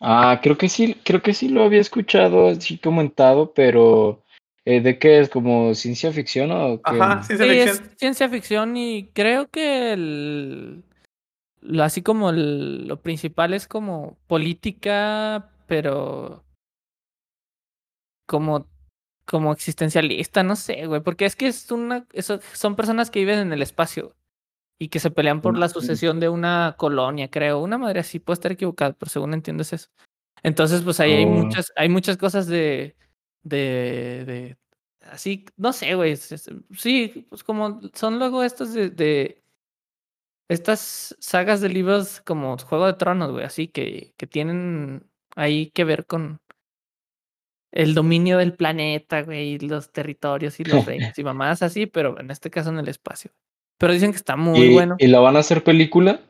Ah, 0.00 0.40
creo 0.42 0.56
que 0.56 0.68
sí, 0.68 0.96
creo 1.04 1.22
que 1.22 1.34
sí 1.34 1.48
lo 1.48 1.62
había 1.62 1.80
escuchado, 1.80 2.48
así 2.48 2.78
comentado, 2.78 3.52
pero 3.52 4.22
eh, 4.64 4.80
¿de 4.80 4.98
qué 4.98 5.20
es? 5.20 5.28
¿Como 5.28 5.74
ciencia 5.74 6.10
ficción 6.12 6.50
o 6.52 6.80
qué? 6.82 7.00
Ajá, 7.00 7.22
ciencia 7.22 7.46
Sí, 7.46 7.58
es 7.60 7.82
ciencia 7.98 8.28
ficción 8.28 8.76
y 8.76 9.10
creo 9.12 9.48
que 9.48 9.92
el, 9.92 10.82
lo, 11.60 11.82
así 11.84 12.02
como 12.02 12.30
el- 12.30 12.88
lo 12.88 13.00
principal 13.00 13.52
es 13.54 13.66
como 13.68 14.16
política, 14.26 15.50
pero 15.70 16.44
como, 18.26 18.66
como 19.24 19.52
existencialista, 19.52 20.42
no 20.42 20.56
sé, 20.56 20.86
güey, 20.86 21.00
porque 21.00 21.26
es 21.26 21.36
que 21.36 21.46
es 21.46 21.70
una, 21.70 22.06
eso, 22.12 22.40
son 22.54 22.74
personas 22.74 23.08
que 23.10 23.20
viven 23.20 23.38
en 23.38 23.52
el 23.52 23.62
espacio 23.62 24.16
y 24.80 24.88
que 24.88 24.98
se 24.98 25.12
pelean 25.12 25.40
por 25.40 25.56
la 25.56 25.68
sucesión 25.68 26.18
de 26.18 26.28
una 26.28 26.74
colonia, 26.76 27.30
creo, 27.30 27.60
una 27.60 27.78
madre 27.78 28.00
así, 28.00 28.18
puedo 28.18 28.34
estar 28.34 28.50
equivocado, 28.50 28.96
pero 28.98 29.10
según 29.10 29.32
entiendo 29.32 29.62
es 29.62 29.72
eso. 29.72 29.88
Entonces, 30.42 30.82
pues 30.82 30.98
ahí 30.98 31.12
hay 31.12 31.24
Oh. 31.24 31.28
muchas, 31.28 31.72
hay 31.76 31.88
muchas 31.88 32.16
cosas 32.16 32.48
de, 32.48 32.96
de, 33.44 34.24
de, 34.26 34.56
así, 35.02 35.44
no 35.56 35.72
sé, 35.72 35.94
güey, 35.94 36.12
es- 36.12 36.32
es- 36.32 36.50
sí, 36.76 37.26
pues 37.28 37.44
como 37.44 37.80
son 37.94 38.18
luego 38.18 38.42
estos 38.42 38.72
de, 38.74 38.90
de 38.90 39.40
estas 40.48 41.14
sagas 41.20 41.60
de 41.60 41.68
libros 41.68 42.20
como 42.22 42.58
Juego 42.58 42.86
de 42.86 42.94
Tronos, 42.94 43.30
güey, 43.30 43.44
así 43.44 43.68
que, 43.68 44.14
que 44.16 44.26
tienen 44.26 45.08
ahí 45.40 45.70
que 45.70 45.84
ver 45.84 46.06
con 46.06 46.40
el 47.72 47.94
dominio 47.94 48.38
del 48.38 48.54
planeta, 48.54 49.22
güey, 49.22 49.54
y 49.54 49.58
los 49.60 49.92
territorios 49.92 50.58
y 50.60 50.64
los 50.64 50.84
reinos 50.84 51.16
y 51.18 51.24
mamadas 51.24 51.62
así, 51.62 51.86
pero 51.86 52.18
en 52.18 52.30
este 52.30 52.50
caso 52.50 52.70
en 52.70 52.78
el 52.78 52.88
espacio. 52.88 53.30
Pero 53.78 53.92
dicen 53.92 54.10
que 54.10 54.16
está 54.16 54.36
muy 54.36 54.66
¿Y, 54.68 54.74
bueno. 54.74 54.96
y 54.98 55.06
la 55.06 55.20
van 55.20 55.36
a 55.36 55.40
hacer 55.40 55.62
película? 55.64 56.20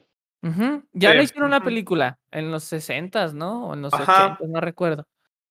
Ujú. 0.43 0.85
Ya 0.93 1.13
le 1.15 1.21
Sí, 1.21 1.25
hicieron 1.25 1.49
una 1.49 1.63
película 1.63 2.19
en 2.31 2.51
los 2.51 2.65
60 2.65 3.33
¿no? 3.33 3.69
O 3.69 3.75
en 3.75 3.83
los 3.83 3.93
Ajá. 3.93 4.35
80 4.39 4.47
no 4.49 4.61
recuerdo. 4.61 5.07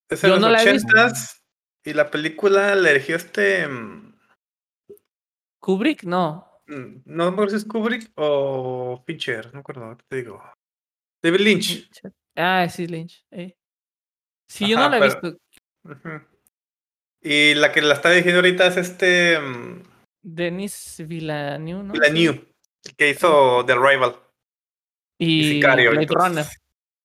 Es 0.09 0.23
en 0.23 0.29
Yo 0.29 0.35
los 0.35 0.41
no 0.45 0.49
la 0.49 0.63
he 0.63 0.71
visto. 0.71 0.87
ochentas 0.87 1.43
y 1.83 1.93
la 1.93 2.09
película 2.09 2.75
la 2.75 2.91
eligió 2.91 3.15
este... 3.15 3.67
mm, 3.67 4.15
Kubrick, 5.59 6.03
no. 6.03 6.47
mm, 6.67 7.01
No 7.05 7.25
me 7.25 7.31
acuerdo 7.31 7.51
si 7.51 7.57
es 7.57 7.65
Kubrick 7.65 8.11
o 8.15 9.03
Fincher, 9.05 9.47
no 9.47 9.53
me 9.53 9.59
acuerdo, 9.59 9.97
te 10.07 10.15
digo. 10.17 10.41
David 11.21 11.39
Lynch. 11.41 11.89
Ah, 12.35 12.67
sí, 12.69 12.87
Lynch. 12.87 13.25
eh. 13.31 13.55
Sí, 14.47 14.67
yo 14.69 14.77
no 14.77 14.89
la 14.89 14.97
he 14.97 14.99
pero- 15.11 15.31
visto. 15.31 15.39
Y 17.21 17.53
la 17.55 17.71
que 17.71 17.81
la 17.81 17.93
está 17.95 18.09
dirigiendo 18.09 18.39
ahorita 18.39 18.67
es 18.67 18.77
este... 18.77 19.39
mm, 19.39 19.83
Denis 20.21 21.03
Villeneuve, 21.05 21.83
¿no? 21.83 21.93
Villeneuve, 21.93 22.53
el 22.85 22.95
que 22.95 23.09
hizo 23.09 23.65
The 23.65 23.75
Rival 23.75 24.15
y, 25.17 25.39
Y 25.41 25.51
Sicario. 25.55 25.91
Blade 25.91 26.03
entonces. 26.05 26.29
Runner. 26.29 26.45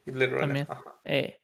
Y 0.06 0.10
Blade 0.12 0.26
Runner, 0.30 0.40
también. 0.40 0.66
ajá. 0.70 1.00
eh. 1.04 1.40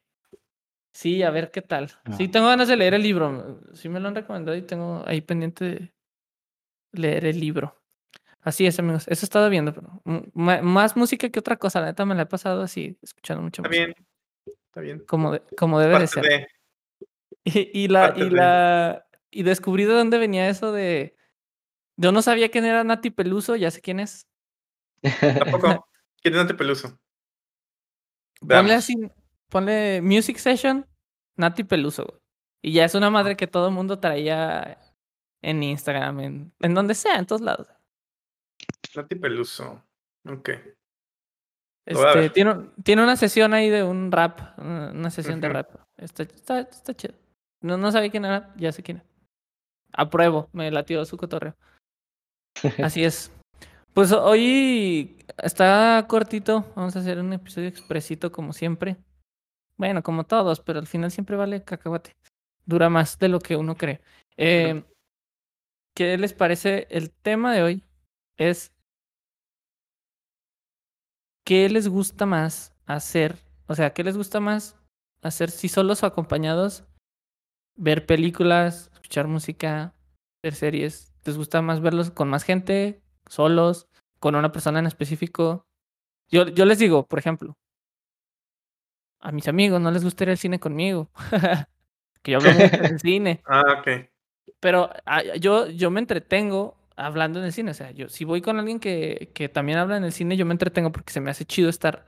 Sí, 0.93 1.23
a 1.23 1.29
ver 1.31 1.51
qué 1.51 1.61
tal. 1.61 1.89
Sí, 2.17 2.25
Ah. 2.27 2.31
tengo 2.31 2.47
ganas 2.47 2.67
de 2.67 2.75
leer 2.77 2.93
el 2.93 3.03
libro. 3.03 3.61
Sí 3.73 3.87
me 3.89 3.99
lo 3.99 4.07
han 4.09 4.15
recomendado 4.15 4.57
y 4.57 4.61
tengo 4.61 5.03
ahí 5.07 5.21
pendiente 5.21 5.65
de 5.65 5.93
leer 6.93 7.25
el 7.25 7.39
libro. 7.39 7.80
Así 8.41 8.65
es, 8.65 8.79
amigos. 8.79 9.07
Eso 9.07 9.23
he 9.23 9.27
estado 9.27 9.49
viendo, 9.49 9.73
pero 9.73 10.01
m- 10.05 10.61
más 10.63 10.95
música 10.97 11.29
que 11.29 11.39
otra 11.39 11.57
cosa. 11.57 11.79
La 11.79 11.87
neta 11.87 12.05
me 12.05 12.15
la 12.15 12.23
he 12.23 12.25
pasado 12.25 12.61
así, 12.63 12.97
escuchando 13.01 13.43
mucha 13.43 13.61
Está 13.61 13.69
música. 13.69 13.85
bien, 13.85 14.07
está 14.65 14.81
bien. 14.81 14.99
Como, 15.07 15.31
de- 15.33 15.43
como 15.57 15.79
debe 15.79 15.99
de 15.99 16.07
ser. 16.07 16.23
de- 16.23 16.47
Y, 17.43 17.83
y 17.85 17.87
la, 17.87 18.01
parte 18.07 18.19
y 18.21 18.23
de- 18.25 18.35
la 18.35 19.05
y 19.31 19.43
descubrí 19.43 19.85
de 19.85 19.93
dónde 19.93 20.17
venía 20.19 20.47
eso 20.49 20.71
de 20.71 21.15
yo 21.97 22.11
no 22.11 22.21
sabía 22.21 22.49
quién 22.49 22.65
era 22.65 22.83
Nati 22.83 23.09
Peluso, 23.11 23.55
ya 23.55 23.69
sé 23.71 23.81
quién 23.81 23.99
es. 23.99 24.27
Tampoco. 25.19 25.87
¿Quién 26.21 26.35
es 26.35 26.41
Nati 26.41 26.53
Peluso? 26.53 26.99
Ponle 28.39 28.73
así, 28.73 28.95
ponle 29.49 30.01
Music 30.01 30.37
Session, 30.37 30.87
Nati 31.35 31.63
Peluso. 31.63 32.05
güey. 32.05 32.19
Y 32.63 32.73
ya 32.73 32.85
es 32.85 32.93
una 32.95 33.09
madre 33.09 33.35
que 33.35 33.47
todo 33.47 33.67
el 33.69 33.73
mundo 33.73 33.99
traía 33.99 34.79
en 35.41 35.63
Instagram, 35.63 36.19
en, 36.19 36.53
en 36.59 36.73
donde 36.73 36.93
sea, 36.95 37.15
en 37.17 37.25
todos 37.25 37.41
lados. 37.41 37.67
Nati 38.95 39.15
Peluso. 39.15 39.83
Ok. 40.27 40.49
Este, 41.85 42.29
tiene, 42.29 42.51
un- 42.51 42.73
tiene 42.83 43.03
una 43.03 43.15
sesión 43.15 43.53
ahí 43.53 43.69
de 43.69 43.83
un 43.83 44.11
rap, 44.11 44.57
una 44.59 45.09
sesión 45.09 45.41
de 45.41 45.49
rap. 45.49 45.75
Está, 45.97 46.23
está, 46.23 46.59
está 46.59 46.93
chido. 46.93 47.15
No, 47.61 47.77
no 47.77 47.91
sabía 47.91 48.09
quién 48.11 48.25
era, 48.25 48.53
ya 48.57 48.71
sé 48.71 48.83
quién 48.83 48.97
es. 48.97 49.03
Apruebo, 49.93 50.49
me 50.53 50.69
latió 50.71 51.03
su 51.05 51.17
cotorreo. 51.17 51.55
Así 52.83 53.03
es. 53.03 53.31
Pues 53.93 54.11
hoy 54.11 55.17
está 55.37 56.05
cortito. 56.07 56.71
Vamos 56.75 56.95
a 56.95 56.99
hacer 56.99 57.19
un 57.19 57.33
episodio 57.33 57.67
expresito 57.67 58.31
como 58.31 58.53
siempre. 58.53 58.95
Bueno, 59.77 60.01
como 60.03 60.23
todos, 60.25 60.59
pero 60.61 60.79
al 60.79 60.87
final 60.87 61.11
siempre 61.11 61.35
vale 61.35 61.63
cacahuate. 61.63 62.15
Dura 62.65 62.89
más 62.89 63.17
de 63.19 63.27
lo 63.27 63.39
que 63.39 63.55
uno 63.55 63.75
cree. 63.75 63.99
Eh, 64.37 64.83
¿Qué 65.95 66.17
les 66.17 66.33
parece? 66.33 66.87
El 66.89 67.11
tema 67.11 67.53
de 67.53 67.63
hoy 67.63 67.83
es 68.37 68.71
¿qué 71.43 71.69
les 71.69 71.87
gusta 71.87 72.25
más 72.25 72.75
hacer? 72.85 73.37
O 73.67 73.75
sea, 73.75 73.93
¿qué 73.93 74.03
les 74.03 74.17
gusta 74.17 74.39
más 74.39 74.77
hacer 75.21 75.51
si 75.51 75.67
solos 75.67 76.03
o 76.03 76.05
acompañados? 76.05 76.85
Ver 77.75 78.05
películas, 78.05 78.89
escuchar 78.93 79.27
música, 79.27 79.93
ver 80.43 80.55
series. 80.55 81.13
¿Les 81.23 81.37
gusta 81.37 81.61
más 81.61 81.81
verlos 81.81 82.11
con 82.11 82.29
más 82.29 82.43
gente, 82.43 83.01
solos, 83.27 83.87
con 84.19 84.35
una 84.35 84.51
persona 84.51 84.79
en 84.79 84.87
específico? 84.87 85.65
Yo, 86.29 86.47
yo 86.47 86.65
les 86.65 86.79
digo, 86.79 87.07
por 87.07 87.19
ejemplo, 87.19 87.57
a 89.19 89.31
mis 89.31 89.47
amigos 89.47 89.79
no 89.79 89.91
les 89.91 90.03
gusta 90.03 90.23
ir 90.23 90.31
al 90.31 90.37
cine 90.37 90.59
conmigo. 90.59 91.11
que 92.23 92.31
yo 92.31 92.37
hablo 92.39 92.51
mucho 92.53 92.77
del 92.77 92.99
cine. 92.99 93.41
Ah, 93.45 93.79
ok. 93.79 94.09
Pero 94.59 94.89
ah, 95.05 95.23
yo, 95.39 95.67
yo 95.67 95.91
me 95.91 95.99
entretengo 95.99 96.75
hablando 96.95 97.39
en 97.39 97.45
el 97.45 97.53
cine. 97.53 97.71
O 97.71 97.73
sea, 97.73 97.91
yo 97.91 98.09
si 98.09 98.25
voy 98.25 98.41
con 98.41 98.59
alguien 98.59 98.79
que, 98.79 99.31
que 99.33 99.49
también 99.49 99.77
habla 99.77 99.97
en 99.97 100.03
el 100.03 100.13
cine, 100.13 100.37
yo 100.37 100.45
me 100.45 100.53
entretengo 100.53 100.91
porque 100.91 101.13
se 101.13 101.21
me 101.21 101.31
hace 101.31 101.45
chido 101.45 101.69
estar 101.69 102.05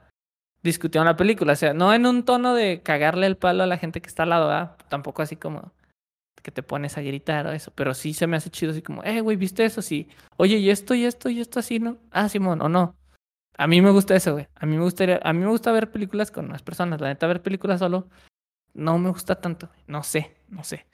discutiendo 0.62 1.06
la 1.06 1.18
película. 1.18 1.54
O 1.54 1.56
sea, 1.56 1.74
no 1.74 1.94
en 1.94 2.06
un 2.06 2.24
tono 2.24 2.54
de 2.54 2.82
cagarle 2.82 3.28
el 3.28 3.38
palo 3.38 3.64
a 3.64 3.68
la 3.68 3.78
gente 3.78 4.02
que 4.02 4.08
está 4.08 4.24
al 4.24 4.30
lado, 4.30 4.48
¿verdad? 4.48 4.78
Tampoco 4.90 5.22
así 5.22 5.36
como 5.36 5.72
que 6.42 6.52
te 6.52 6.64
pones 6.64 6.98
a 6.98 7.02
gritar 7.02 7.48
o 7.48 7.52
eso. 7.52 7.72
Pero 7.76 7.94
sí 7.94 8.14
se 8.14 8.28
me 8.28 8.38
hace 8.38 8.50
chido 8.50 8.72
así 8.72 8.82
como, 8.82 9.04
eh, 9.04 9.22
güey, 9.22 9.38
¿viste 9.38 9.66
eso? 9.66 9.82
Sí. 9.82 10.10
Oye, 10.38 10.58
y 10.58 10.70
esto, 10.70 10.94
y 10.94 11.06
esto, 11.06 11.30
y 11.30 11.40
esto 11.40 11.60
así, 11.60 11.80
¿no? 11.80 11.98
Ah, 12.12 12.30
Simón, 12.30 12.62
o 12.62 12.70
no. 12.70 12.96
A 13.58 13.68
mí 13.68 13.82
me 13.82 13.92
gusta 13.92 14.16
eso, 14.16 14.34
güey. 14.34 14.48
A 14.56 14.66
mí 14.66 14.76
me 14.76 14.84
gustaría, 14.84 15.20
a 15.24 15.32
mí 15.34 15.40
me 15.40 15.48
gusta 15.48 15.72
ver 15.72 15.92
películas 15.92 16.32
con 16.32 16.50
más 16.50 16.64
personas. 16.64 17.00
La 17.00 17.08
neta, 17.08 17.28
ver 17.28 17.42
películas 17.42 17.80
solo 17.80 18.10
no 18.74 18.98
me 18.98 19.10
gusta 19.10 19.36
tanto. 19.36 19.70
No 19.88 20.04
sé, 20.04 20.36
no 20.50 20.64
sé. 20.64 20.86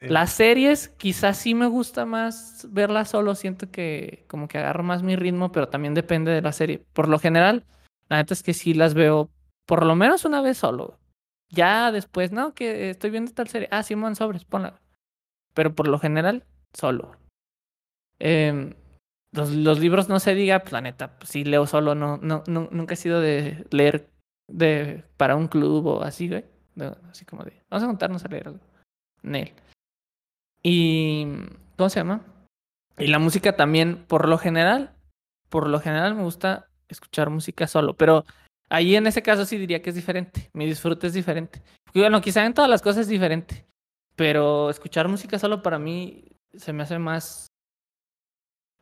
Las 0.00 0.32
series 0.32 0.88
quizás 0.88 1.38
sí 1.38 1.54
me 1.54 1.66
gusta 1.66 2.04
más 2.04 2.66
verlas 2.70 3.10
solo, 3.10 3.34
siento 3.34 3.70
que 3.70 4.24
como 4.28 4.46
que 4.46 4.58
agarro 4.58 4.82
más 4.82 5.02
mi 5.02 5.16
ritmo, 5.16 5.52
pero 5.52 5.68
también 5.68 5.94
depende 5.94 6.32
de 6.32 6.42
la 6.42 6.52
serie. 6.52 6.84
Por 6.92 7.08
lo 7.08 7.18
general, 7.18 7.64
la 8.08 8.18
neta 8.18 8.34
es 8.34 8.42
que 8.42 8.52
sí 8.52 8.74
las 8.74 8.94
veo 8.94 9.30
por 9.64 9.84
lo 9.86 9.96
menos 9.96 10.24
una 10.24 10.42
vez 10.42 10.58
solo. 10.58 10.98
Ya 11.48 11.92
después, 11.92 12.30
no, 12.30 12.54
que 12.54 12.90
estoy 12.90 13.10
viendo 13.10 13.32
tal 13.32 13.48
serie. 13.48 13.68
Ah, 13.70 13.82
Simón, 13.82 14.16
sobres, 14.16 14.44
ponla. 14.44 14.80
Pero 15.54 15.74
por 15.74 15.88
lo 15.88 15.98
general, 15.98 16.44
solo. 16.74 17.16
Em, 18.18 18.74
los, 19.32 19.78
libros 19.78 20.08
no 20.08 20.20
se 20.20 20.34
diga, 20.34 20.60
pues 20.60 20.72
la 20.72 20.80
neta, 20.80 21.18
pues, 21.18 21.30
sí 21.30 21.44
leo 21.44 21.66
solo, 21.66 21.94
no, 21.94 22.18
no, 22.18 22.42
no- 22.46 22.68
nunca 22.70 22.94
he 22.94 22.96
sido 22.96 23.20
de 23.20 23.64
leer 23.70 24.10
de, 24.48 25.04
para 25.16 25.36
un 25.36 25.48
club 25.48 25.86
o 25.86 26.02
así, 26.02 26.28
güey. 26.28 26.44
Así 27.10 27.24
como 27.24 27.44
de, 27.44 27.62
vamos 27.70 27.84
a 27.84 27.86
juntarnos 27.86 28.24
a 28.24 28.28
leer 28.28 28.48
algo. 28.48 28.60
Nel. 29.22 29.52
Y, 30.62 31.26
¿cómo 31.76 31.88
se 31.88 32.00
llama? 32.00 32.22
Y 32.98 33.08
la 33.08 33.18
música 33.18 33.56
también, 33.56 34.04
por 34.06 34.28
lo 34.28 34.38
general, 34.38 34.94
por 35.48 35.68
lo 35.68 35.80
general 35.80 36.14
me 36.14 36.22
gusta 36.22 36.68
escuchar 36.88 37.30
música 37.30 37.66
solo, 37.66 37.94
pero 37.94 38.24
ahí 38.68 38.96
en 38.96 39.06
ese 39.06 39.22
caso 39.22 39.44
sí 39.44 39.58
diría 39.58 39.82
que 39.82 39.90
es 39.90 39.96
diferente, 39.96 40.50
mi 40.52 40.66
disfrute 40.66 41.06
es 41.06 41.12
diferente. 41.12 41.62
Bueno, 41.94 42.20
quizá 42.20 42.44
en 42.44 42.54
todas 42.54 42.70
las 42.70 42.82
cosas 42.82 43.02
es 43.02 43.08
diferente, 43.08 43.66
pero 44.16 44.70
escuchar 44.70 45.08
música 45.08 45.38
solo 45.38 45.62
para 45.62 45.78
mí 45.78 46.24
se 46.54 46.72
me 46.72 46.82
hace 46.82 46.98
más, 46.98 47.46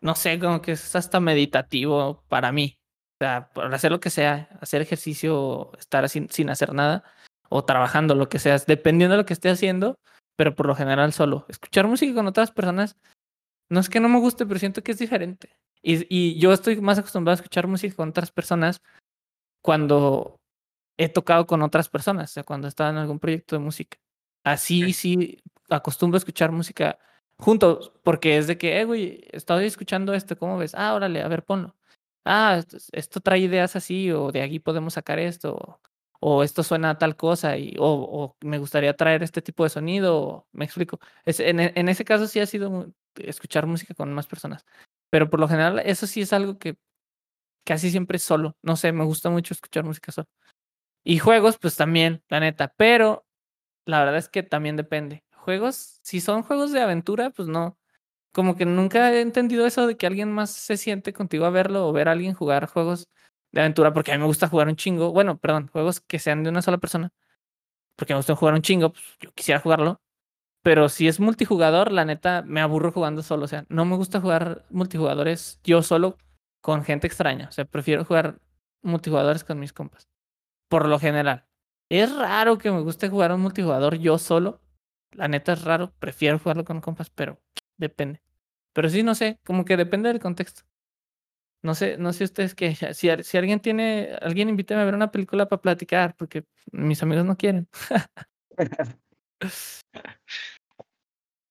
no 0.00 0.14
sé, 0.14 0.38
como 0.38 0.62
que 0.62 0.72
es 0.72 0.94
hasta 0.94 1.20
meditativo 1.20 2.22
para 2.28 2.52
mí. 2.52 2.76
O 3.20 3.24
sea, 3.24 3.50
para 3.52 3.74
hacer 3.74 3.92
lo 3.92 4.00
que 4.00 4.10
sea, 4.10 4.48
hacer 4.60 4.82
ejercicio, 4.82 5.72
estar 5.78 6.08
sin, 6.08 6.28
sin 6.30 6.50
hacer 6.50 6.72
nada, 6.72 7.04
o 7.48 7.64
trabajando, 7.64 8.14
lo 8.14 8.28
que 8.28 8.38
sea, 8.38 8.58
dependiendo 8.58 9.14
de 9.14 9.22
lo 9.22 9.26
que 9.26 9.32
esté 9.32 9.50
haciendo, 9.50 9.96
pero 10.36 10.54
por 10.54 10.66
lo 10.66 10.74
general 10.74 11.12
solo. 11.12 11.46
Escuchar 11.48 11.86
música 11.86 12.14
con 12.14 12.26
otras 12.26 12.50
personas, 12.50 12.96
no 13.70 13.80
es 13.80 13.88
que 13.88 14.00
no 14.00 14.08
me 14.08 14.20
guste, 14.20 14.46
pero 14.46 14.60
siento 14.60 14.82
que 14.82 14.92
es 14.92 14.98
diferente. 14.98 15.56
Y, 15.82 16.06
y 16.08 16.38
yo 16.38 16.52
estoy 16.52 16.80
más 16.80 16.98
acostumbrado 16.98 17.34
a 17.34 17.40
escuchar 17.40 17.66
música 17.66 17.94
con 17.96 18.08
otras 18.10 18.30
personas 18.30 18.80
cuando 19.62 20.40
he 20.98 21.08
tocado 21.08 21.46
con 21.46 21.62
otras 21.62 21.88
personas, 21.88 22.30
o 22.30 22.34
sea, 22.34 22.44
cuando 22.44 22.68
estaba 22.68 22.90
en 22.90 22.96
algún 22.96 23.18
proyecto 23.18 23.56
de 23.56 23.60
música. 23.60 23.98
Así 24.44 24.92
sí 24.92 25.38
acostumbro 25.70 26.16
a 26.16 26.18
escuchar 26.18 26.52
música 26.52 26.98
juntos, 27.38 27.92
porque 28.02 28.36
es 28.36 28.46
de 28.46 28.58
que, 28.58 28.80
eh, 28.80 28.84
güey, 28.84 29.24
estoy 29.32 29.64
escuchando 29.66 30.14
esto, 30.14 30.38
¿cómo 30.38 30.58
ves? 30.58 30.74
Ah, 30.74 30.94
órale, 30.94 31.22
a 31.22 31.28
ver, 31.28 31.44
ponlo. 31.44 31.74
Ah, 32.24 32.56
esto, 32.58 32.76
esto 32.92 33.20
trae 33.20 33.40
ideas 33.40 33.76
así, 33.76 34.10
o 34.12 34.30
de 34.30 34.42
aquí 34.42 34.60
podemos 34.60 34.94
sacar 34.94 35.18
esto, 35.18 35.80
o, 36.20 36.42
esto 36.42 36.62
suena 36.62 36.90
a 36.90 36.98
tal 36.98 37.16
cosa, 37.16 37.56
y, 37.58 37.76
o, 37.78 37.86
o, 37.86 38.36
me 38.40 38.58
gustaría 38.58 38.96
traer 38.96 39.22
este 39.22 39.42
tipo 39.42 39.64
de 39.64 39.70
sonido, 39.70 40.18
o, 40.18 40.48
me 40.52 40.64
explico. 40.64 41.00
Es, 41.24 41.40
en, 41.40 41.60
en, 41.60 41.88
ese 41.88 42.04
caso 42.04 42.26
sí 42.26 42.40
ha 42.40 42.46
sido 42.46 42.92
escuchar 43.16 43.66
música 43.66 43.94
con 43.94 44.12
más 44.12 44.26
personas, 44.26 44.64
pero 45.10 45.30
por 45.30 45.40
lo 45.40 45.48
general 45.48 45.80
eso 45.84 46.06
sí 46.06 46.22
es 46.22 46.32
algo 46.32 46.58
que 46.58 46.76
casi 47.64 47.90
siempre 47.90 48.18
solo, 48.18 48.56
no 48.62 48.76
sé, 48.76 48.92
me 48.92 49.04
gusta 49.04 49.30
mucho 49.30 49.54
escuchar 49.54 49.84
música 49.84 50.12
solo. 50.12 50.28
Y 51.04 51.18
juegos, 51.18 51.58
pues 51.58 51.76
también, 51.76 52.22
la 52.28 52.40
neta, 52.40 52.74
pero 52.76 53.26
la 53.86 54.00
verdad 54.00 54.18
es 54.18 54.28
que 54.28 54.42
también 54.42 54.76
depende. 54.76 55.24
Juegos, 55.32 56.00
si 56.02 56.20
son 56.20 56.42
juegos 56.42 56.72
de 56.72 56.80
aventura, 56.82 57.30
pues 57.30 57.48
no. 57.48 57.78
Como 58.32 58.56
que 58.56 58.66
nunca 58.66 59.12
he 59.12 59.20
entendido 59.20 59.66
eso 59.66 59.86
de 59.86 59.96
que 59.96 60.06
alguien 60.06 60.32
más 60.32 60.50
se 60.52 60.76
siente 60.76 61.12
contigo 61.12 61.46
a 61.46 61.50
verlo 61.50 61.88
o 61.88 61.92
ver 61.92 62.08
a 62.08 62.12
alguien 62.12 62.34
jugar 62.34 62.66
juegos 62.66 63.08
de 63.54 63.60
aventura, 63.60 63.92
porque 63.92 64.10
a 64.10 64.16
mí 64.16 64.20
me 64.20 64.26
gusta 64.26 64.48
jugar 64.48 64.66
un 64.68 64.74
chingo. 64.74 65.12
Bueno, 65.12 65.38
perdón, 65.38 65.68
juegos 65.68 66.00
que 66.00 66.18
sean 66.18 66.42
de 66.42 66.50
una 66.50 66.60
sola 66.60 66.78
persona. 66.78 67.12
Porque 67.96 68.12
me 68.12 68.18
gusta 68.18 68.34
jugar 68.34 68.54
un 68.54 68.62
chingo, 68.62 68.92
pues 68.92 69.04
yo 69.20 69.32
quisiera 69.32 69.60
jugarlo. 69.60 70.02
Pero 70.62 70.88
si 70.88 71.06
es 71.06 71.20
multijugador, 71.20 71.92
la 71.92 72.04
neta, 72.04 72.42
me 72.42 72.60
aburro 72.60 72.90
jugando 72.90 73.22
solo. 73.22 73.44
O 73.44 73.48
sea, 73.48 73.64
no 73.68 73.84
me 73.84 73.96
gusta 73.96 74.20
jugar 74.20 74.64
multijugadores 74.70 75.60
yo 75.62 75.82
solo 75.82 76.18
con 76.62 76.84
gente 76.84 77.06
extraña. 77.06 77.48
O 77.48 77.52
sea, 77.52 77.64
prefiero 77.64 78.04
jugar 78.04 78.40
multijugadores 78.82 79.44
con 79.44 79.60
mis 79.60 79.72
compas. 79.72 80.08
Por 80.68 80.88
lo 80.88 80.98
general. 80.98 81.46
Es 81.88 82.12
raro 82.16 82.58
que 82.58 82.72
me 82.72 82.80
guste 82.80 83.08
jugar 83.08 83.32
un 83.32 83.40
multijugador 83.42 83.98
yo 83.98 84.18
solo. 84.18 84.60
La 85.12 85.28
neta 85.28 85.52
es 85.52 85.62
raro. 85.62 85.92
Prefiero 86.00 86.40
jugarlo 86.40 86.64
con 86.64 86.80
compas, 86.80 87.08
pero 87.10 87.40
depende. 87.76 88.20
Pero 88.72 88.88
sí, 88.88 89.04
no 89.04 89.14
sé, 89.14 89.38
como 89.44 89.64
que 89.64 89.76
depende 89.76 90.08
del 90.08 90.18
contexto. 90.18 90.64
No 91.64 91.74
sé, 91.74 91.96
no 91.96 92.12
sé 92.12 92.24
ustedes 92.24 92.54
qué. 92.54 92.76
Si, 92.94 93.08
si 93.22 93.38
alguien 93.38 93.58
tiene, 93.58 94.16
alguien 94.20 94.50
invíteme 94.50 94.82
a 94.82 94.84
ver 94.84 94.94
una 94.94 95.10
película 95.10 95.48
para 95.48 95.62
platicar, 95.62 96.14
porque 96.16 96.44
mis 96.70 97.02
amigos 97.02 97.24
no 97.24 97.36
quieren. 97.36 97.68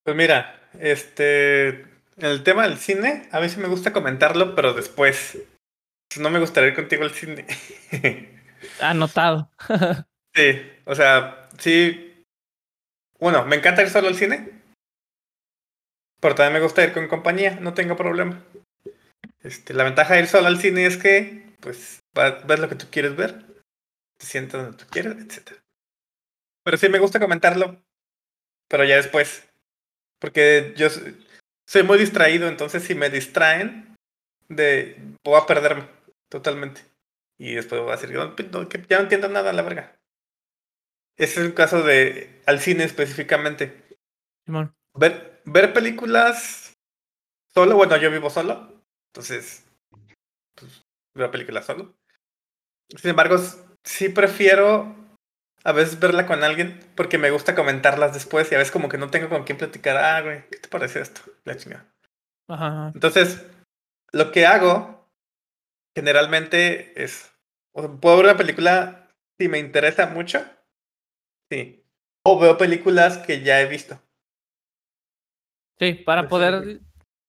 pues 0.04 0.16
mira, 0.16 0.70
este, 0.80 1.88
el 2.18 2.44
tema 2.44 2.68
del 2.68 2.78
cine, 2.78 3.28
a 3.32 3.40
mí 3.40 3.50
sí 3.50 3.60
me 3.60 3.68
gusta 3.68 3.92
comentarlo, 3.92 4.54
pero 4.56 4.74
después. 4.74 5.40
No 6.20 6.30
me 6.30 6.40
gustaría 6.40 6.70
ir 6.70 6.76
contigo 6.76 7.04
al 7.04 7.12
cine. 7.12 7.48
Anotado. 8.82 9.50
sí, 10.36 10.62
o 10.86 10.94
sea, 10.94 11.50
sí. 11.58 12.24
Bueno, 13.20 13.46
me 13.46 13.56
encanta 13.56 13.82
ir 13.82 13.90
solo 13.90 14.10
al 14.10 14.16
cine. 14.16 14.62
Pero 16.22 16.36
también 16.36 16.54
me 16.54 16.60
gusta 16.60 16.84
ir 16.84 16.94
con 16.94 17.08
compañía, 17.08 17.58
no 17.60 17.74
tengo 17.74 17.98
problema. 17.98 18.44
Este, 19.44 19.74
la 19.74 19.84
ventaja 19.84 20.14
de 20.14 20.22
ir 20.22 20.28
solo 20.28 20.48
al 20.48 20.60
cine 20.60 20.86
es 20.86 20.98
que, 20.98 21.54
pues, 21.60 22.00
ves 22.14 22.60
lo 22.60 22.70
que 22.70 22.76
tú 22.76 22.88
quieres 22.90 23.16
ver, 23.16 23.46
te 24.18 24.26
sientas 24.26 24.64
donde 24.64 24.78
tú 24.78 24.86
quieres, 24.90 25.18
etc. 25.18 25.60
Pero 26.64 26.78
sí 26.78 26.88
me 26.88 27.00
gusta 27.00 27.20
comentarlo, 27.20 27.84
pero 28.70 28.86
ya 28.86 28.96
después. 28.96 29.50
Porque 30.20 30.74
yo 30.78 30.88
soy 31.68 31.84
muy 31.84 31.98
distraído, 31.98 32.48
entonces 32.48 32.84
si 32.84 32.96
me 32.96 33.10
distraen, 33.10 33.98
de, 34.48 34.98
voy 35.26 35.40
a 35.42 35.46
perderme 35.46 35.88
totalmente. 36.30 36.82
Y 37.38 37.56
después 37.56 37.82
voy 37.82 37.92
a 37.92 37.98
decir, 37.98 38.10
que 38.70 38.86
ya 38.88 38.98
no 38.98 39.04
entiendo 39.04 39.28
nada, 39.28 39.52
la 39.52 39.62
verga. 39.62 39.96
Ese 41.18 41.42
es 41.42 41.46
el 41.46 41.54
caso 41.54 41.84
de 41.84 42.42
al 42.46 42.60
cine 42.60 42.86
específicamente. 42.86 43.84
Simón. 44.46 44.74
Ver, 44.96 45.42
ver 45.46 45.74
películas 45.74 46.74
solo, 47.54 47.76
bueno, 47.76 47.98
yo 47.98 48.10
vivo 48.10 48.30
solo, 48.30 48.73
entonces 49.14 49.64
pues, 50.56 50.84
veo 51.14 51.30
películas 51.30 51.66
solo. 51.66 51.94
Sin 52.90 53.12
embargo, 53.12 53.38
sí 53.84 54.10
prefiero 54.10 54.96
a 55.64 55.72
veces 55.72 56.00
verla 56.00 56.26
con 56.26 56.44
alguien 56.44 56.80
porque 56.96 57.18
me 57.18 57.32
gusta 57.32 57.56
comentarlas 57.56 58.14
después 58.14 58.52
y 58.52 58.56
a 58.56 58.58
veces 58.58 58.72
como 58.72 58.90
que 58.90 58.98
no 58.98 59.10
tengo 59.10 59.30
con 59.30 59.44
quién 59.44 59.58
platicar. 59.58 59.98
Ah, 59.98 60.22
güey, 60.22 60.50
¿qué 60.50 60.58
te 60.58 60.68
parece 60.68 61.02
esto? 61.02 61.22
La 61.46 61.56
chingada. 61.56 61.86
Ajá. 62.50 62.92
Entonces, 62.94 63.46
lo 64.12 64.32
que 64.32 64.46
hago 64.46 65.08
generalmente 65.96 67.02
es, 67.02 67.32
puedo 67.72 68.18
ver 68.18 68.26
una 68.26 68.38
película 68.38 69.10
si 69.40 69.48
me 69.48 69.60
interesa 69.60 70.08
mucho, 70.08 70.44
sí, 71.52 71.86
o 72.26 72.40
veo 72.40 72.58
películas 72.58 73.20
que 73.20 73.42
ya 73.42 73.62
he 73.62 73.68
visto. 73.68 74.00
Sí, 75.80 75.94
para 75.94 76.28
poder... 76.28 76.82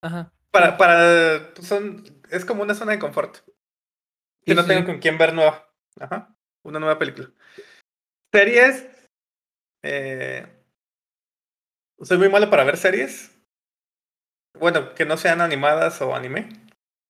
Ajá. 0.03 0.33
Para, 0.55 0.77
para, 0.77 1.53
pues 1.53 1.67
son, 1.67 2.05
es 2.31 2.45
como 2.45 2.63
una 2.63 2.77
zona 2.77 2.93
de 2.93 3.01
confort. 3.01 3.39
Que 4.45 4.53
sí, 4.53 4.55
no 4.55 4.65
tengo 4.65 4.83
sí. 4.83 4.87
con 4.87 4.99
quién 5.01 5.19
ver 5.19 5.35
nueva. 5.35 5.69
Ajá, 5.99 6.33
una 6.63 6.79
nueva 6.79 6.97
película. 6.97 7.29
Series. 8.33 8.87
Eh, 9.83 10.47
soy 12.01 12.19
muy 12.19 12.29
malo 12.29 12.51
para 12.51 12.63
ver 12.63 12.77
series. 12.77 13.37
Bueno, 14.57 14.95
que 14.95 15.05
no 15.05 15.17
sean 15.17 15.41
animadas 15.41 16.01
o 16.01 16.15
anime. 16.15 16.49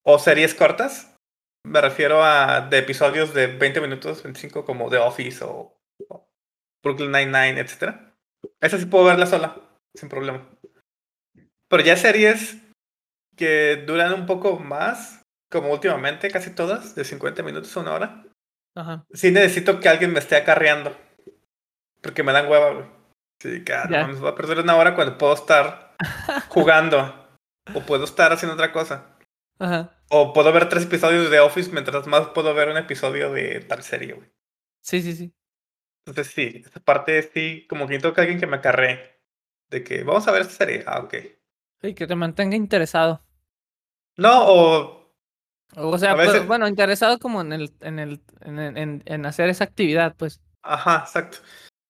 O 0.06 0.18
series 0.18 0.54
cortas. 0.54 1.14
Me 1.66 1.82
refiero 1.82 2.24
a 2.24 2.62
de 2.62 2.78
episodios 2.78 3.34
de 3.34 3.48
20 3.48 3.82
minutos, 3.82 4.22
25, 4.22 4.64
como 4.64 4.88
The 4.88 4.96
Office 4.96 5.44
o, 5.44 5.78
o 6.08 6.26
Brooklyn 6.82 7.12
Nine-Nine, 7.12 7.60
etc. 7.60 7.94
Esa 8.62 8.78
sí 8.78 8.86
puedo 8.86 9.04
verla 9.04 9.26
sola, 9.26 9.54
sin 9.94 10.08
problema. 10.08 10.48
Pero 11.68 11.82
ya 11.82 11.98
series 11.98 12.63
que 13.36 13.84
duran 13.86 14.12
un 14.12 14.26
poco 14.26 14.58
más, 14.58 15.22
como 15.50 15.72
últimamente, 15.72 16.30
casi 16.30 16.50
todas, 16.50 16.94
de 16.94 17.04
50 17.04 17.42
minutos 17.42 17.76
a 17.76 17.80
una 17.80 17.94
hora. 17.94 18.24
Ajá. 18.74 19.06
Sí 19.12 19.30
necesito 19.30 19.80
que 19.80 19.88
alguien 19.88 20.12
me 20.12 20.18
esté 20.18 20.36
acarreando. 20.36 20.96
Porque 22.00 22.22
me 22.22 22.32
dan 22.32 22.48
hueva, 22.48 22.72
güey. 22.72 22.86
Sí, 23.40 23.64
cara, 23.64 23.88
yeah. 23.88 24.06
me 24.06 24.14
voy 24.14 24.30
a 24.30 24.34
perder 24.34 24.58
una 24.58 24.76
hora 24.76 24.94
cuando 24.94 25.18
puedo 25.18 25.34
estar 25.34 25.94
jugando. 26.48 27.38
o 27.74 27.80
puedo 27.80 28.04
estar 28.04 28.32
haciendo 28.32 28.54
otra 28.54 28.72
cosa. 28.72 29.16
Ajá. 29.58 30.02
O 30.10 30.32
puedo 30.32 30.52
ver 30.52 30.68
tres 30.68 30.84
episodios 30.84 31.30
de 31.30 31.40
Office 31.40 31.70
mientras 31.72 32.06
más 32.06 32.28
puedo 32.28 32.52
ver 32.54 32.68
un 32.68 32.76
episodio 32.76 33.32
de 33.32 33.60
tal 33.60 33.82
serie, 33.82 34.14
güey. 34.14 34.30
Sí, 34.82 35.02
sí, 35.02 35.14
sí. 35.14 35.34
Entonces 36.06 36.34
sí, 36.34 36.62
esa 36.66 36.80
parte 36.80 37.22
sí, 37.22 37.66
como 37.68 37.86
que 37.86 37.92
necesito 37.92 38.12
que 38.12 38.20
alguien 38.20 38.40
que 38.40 38.46
me 38.46 38.56
acarree. 38.56 39.20
De 39.70 39.82
que 39.82 40.04
vamos 40.04 40.28
a 40.28 40.32
ver 40.32 40.42
esta 40.42 40.54
serie. 40.54 40.84
Ah, 40.86 41.00
ok. 41.00 41.14
Sí, 41.84 41.94
que 41.94 42.06
te 42.06 42.16
mantenga 42.16 42.56
interesado. 42.56 43.22
No, 44.16 44.46
o. 44.46 45.14
O 45.76 45.98
sea, 45.98 46.14
veces... 46.14 46.36
pues, 46.36 46.46
bueno, 46.46 46.66
interesado 46.66 47.18
como 47.18 47.42
en 47.42 47.52
el, 47.52 47.74
en 47.80 47.98
el, 47.98 48.22
en, 48.40 48.58
en, 48.58 49.02
en 49.04 49.26
hacer 49.26 49.50
esa 49.50 49.64
actividad, 49.64 50.16
pues. 50.16 50.40
Ajá, 50.62 51.00
exacto. 51.00 51.38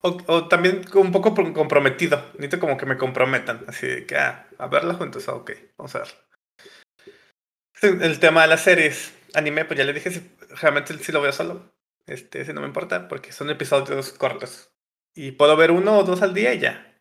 O, 0.00 0.18
o, 0.26 0.48
también 0.48 0.82
un 0.94 1.12
poco 1.12 1.32
comprometido. 1.32 2.18
Necesito 2.34 2.58
como 2.58 2.76
que 2.76 2.86
me 2.86 2.98
comprometan. 2.98 3.64
Así 3.68 3.86
de 3.86 4.04
que, 4.04 4.16
ah, 4.16 4.48
a 4.58 4.66
verla 4.66 4.94
juntos. 4.94 5.28
Ah, 5.28 5.34
ok, 5.34 5.52
vamos 5.78 5.94
a 5.94 6.00
verla. 6.00 8.04
El 8.04 8.18
tema 8.18 8.42
de 8.42 8.48
las 8.48 8.62
series. 8.62 9.14
Anime, 9.34 9.64
pues 9.64 9.78
ya 9.78 9.84
le 9.84 9.92
dije, 9.92 10.10
si, 10.10 10.28
realmente 10.60 10.98
sí 10.98 11.12
lo 11.12 11.20
veo 11.20 11.30
solo. 11.30 11.72
Este, 12.06 12.40
ese 12.40 12.52
no 12.52 12.62
me 12.62 12.66
importa 12.66 13.06
porque 13.06 13.30
son 13.30 13.48
episodios 13.48 14.12
cortos. 14.12 14.72
Y 15.14 15.32
puedo 15.32 15.56
ver 15.56 15.70
uno 15.70 15.98
o 15.98 16.02
dos 16.02 16.20
al 16.20 16.34
día 16.34 16.52
y 16.52 16.58
ya. 16.58 17.00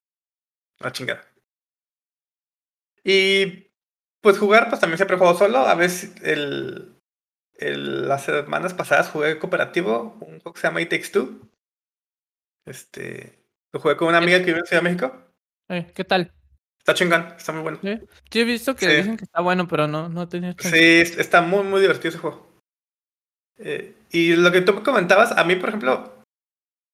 No 0.80 0.92
chingada. 0.92 1.33
Y 3.04 3.72
pues 4.22 4.38
jugar, 4.38 4.70
pues 4.70 4.80
también 4.80 4.98
siempre 4.98 5.18
juego 5.18 5.36
solo. 5.36 5.60
A 5.60 5.76
veces 5.76 6.16
el, 6.24 6.96
el, 7.56 8.08
las 8.08 8.24
semanas 8.24 8.74
pasadas 8.74 9.10
jugué 9.10 9.38
cooperativo, 9.40 10.18
un 10.22 10.40
juego 10.40 10.54
que 10.54 10.62
se 10.62 10.68
llama 10.68 10.82
It 10.82 10.90
Takes 10.90 11.10
Two. 11.12 11.50
Este, 12.66 13.40
lo 13.72 13.80
jugué 13.80 13.98
con 13.98 14.08
una 14.08 14.20
amiga 14.20 14.40
que 14.40 14.46
vive 14.46 14.60
en 14.60 14.66
Ciudad 14.66 14.82
de 14.82 14.90
México. 14.90 15.28
Eh, 15.70 15.92
¿Qué 15.94 16.04
tal? 16.04 16.32
Está 16.80 16.94
chingón, 16.94 17.34
está 17.38 17.54
muy 17.54 17.62
bueno. 17.62 17.80
Sí, 17.82 18.00
sí 18.30 18.40
he 18.42 18.44
visto 18.44 18.76
que 18.76 18.86
sí. 18.86 18.96
dicen 18.96 19.18
que 19.18 19.24
está 19.24 19.42
bueno, 19.42 19.68
pero 19.68 19.88
no, 19.88 20.10
no 20.10 20.28
chance. 20.28 20.56
Sí, 20.70 21.20
está 21.20 21.42
muy, 21.42 21.64
muy 21.64 21.80
divertido 21.80 22.10
ese 22.10 22.18
juego. 22.18 22.46
Eh, 23.58 23.96
y 24.12 24.36
lo 24.36 24.52
que 24.52 24.62
tú 24.62 24.74
me 24.74 24.84
comentabas, 24.84 25.32
a 25.32 25.44
mí, 25.44 25.56
por 25.56 25.70
ejemplo, 25.70 26.14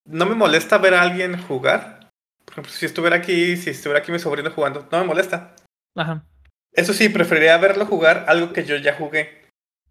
no 0.05 0.25
me 0.25 0.35
molesta 0.35 0.77
ver 0.77 0.93
a 0.93 1.01
alguien 1.01 1.41
jugar. 1.41 2.11
Por 2.45 2.53
ejemplo, 2.53 2.71
si 2.71 2.85
estuviera 2.85 3.15
aquí, 3.15 3.57
si 3.57 3.71
estuviera 3.71 3.99
aquí 3.99 4.11
mi 4.11 4.19
sobrino 4.19 4.51
jugando, 4.51 4.87
no 4.91 4.99
me 4.99 5.05
molesta. 5.05 5.55
Ajá. 5.99 6.25
Eso 6.71 6.93
sí, 6.93 7.09
preferiría 7.09 7.57
verlo 7.57 7.85
jugar 7.85 8.23
algo 8.29 8.53
que 8.53 8.63
yo 8.63 8.77
ya 8.77 8.95
jugué. 8.95 9.41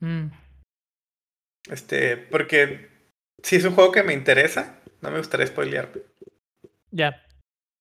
Mm, 0.00 0.28
Este, 1.70 2.16
porque 2.16 2.88
si 3.42 3.56
es 3.56 3.64
un 3.64 3.74
juego 3.74 3.92
que 3.92 4.02
me 4.02 4.14
interesa, 4.14 4.80
no 5.02 5.10
me 5.10 5.18
gustaría 5.18 5.46
spoilear. 5.46 5.90
ya. 6.90 7.22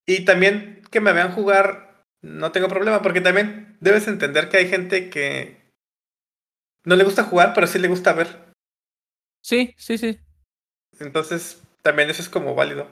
Y 0.06 0.26
también 0.26 0.82
que 0.92 1.00
me 1.00 1.14
vean 1.14 1.32
jugar, 1.32 2.04
no 2.22 2.52
tengo 2.52 2.68
problema, 2.68 3.02
porque 3.02 3.22
también 3.22 3.78
debes 3.80 4.08
entender 4.08 4.50
que 4.50 4.58
hay 4.58 4.68
gente 4.68 5.10
que 5.10 5.58
no 6.84 6.96
le 6.96 7.04
gusta 7.06 7.24
jugar, 7.24 7.54
pero 7.54 7.68
sí 7.68 7.80
le 7.80 7.88
gusta 7.88 8.12
ver. 8.14 8.28
Sí, 9.42 9.74
sí, 9.78 9.98
sí. 9.98 10.20
Entonces, 11.00 11.62
también 11.82 12.10
eso 12.10 12.22
es 12.22 12.30
como 12.30 12.56
válido. 12.56 12.90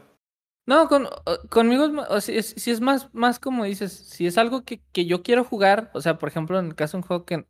No, 0.67 0.87
con, 0.87 1.07
conmigo 1.49 1.87
sea, 2.21 2.35
es- 2.35 2.55
si 2.57 2.71
es 2.71 2.81
más, 2.81 3.13
más 3.13 3.39
como 3.39 3.65
dices, 3.65 3.91
si 3.93 4.25
es 4.25 4.37
algo 4.37 4.63
que, 4.63 4.81
que 4.91 5.05
yo 5.05 5.21
quiero 5.21 5.43
jugar, 5.43 5.91
o 5.93 6.01
sea, 6.01 6.17
por 6.17 6.29
ejemplo, 6.29 6.57
en 6.59 6.67
el 6.67 6.75
caso 6.75 6.97
de 6.97 7.01
un 7.03 7.07
juego 7.07 7.25
que, 7.25 7.45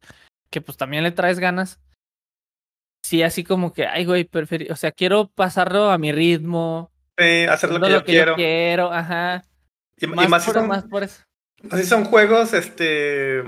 que 0.50 0.62
pues 0.62 0.78
también 0.78 1.04
le 1.04 1.12
traes 1.12 1.40
ganas, 1.40 1.80
sí, 3.06 3.24
así 3.24 3.44
como 3.44 3.72
que, 3.74 3.86
ay, 3.86 4.06
güey, 4.06 4.26
preferí, 4.26 4.68
o 4.70 4.76
sea, 4.76 4.92
quiero 4.92 5.28
pasarlo 5.30 5.90
a 5.92 5.98
mi 5.98 6.12
ritmo, 6.12 6.92
Sí, 7.18 7.46
hacer 7.46 7.72
lo 7.72 7.80
que 7.80 7.88
yo 7.90 7.96
lo 8.00 8.04
que 8.04 8.12
quiero. 8.12 8.32
yo 8.34 8.36
quiero, 8.36 8.92
ajá. 8.92 9.44
Y, 9.98 10.06
y 10.06 10.08
Más, 10.10 10.44
si 10.44 10.52
por, 10.52 10.56
son, 10.56 10.68
más 10.68 10.84
por 10.84 11.04
eso. 11.04 11.24
si 11.72 11.84
son 11.84 12.04
juegos, 12.04 12.54
este, 12.54 13.40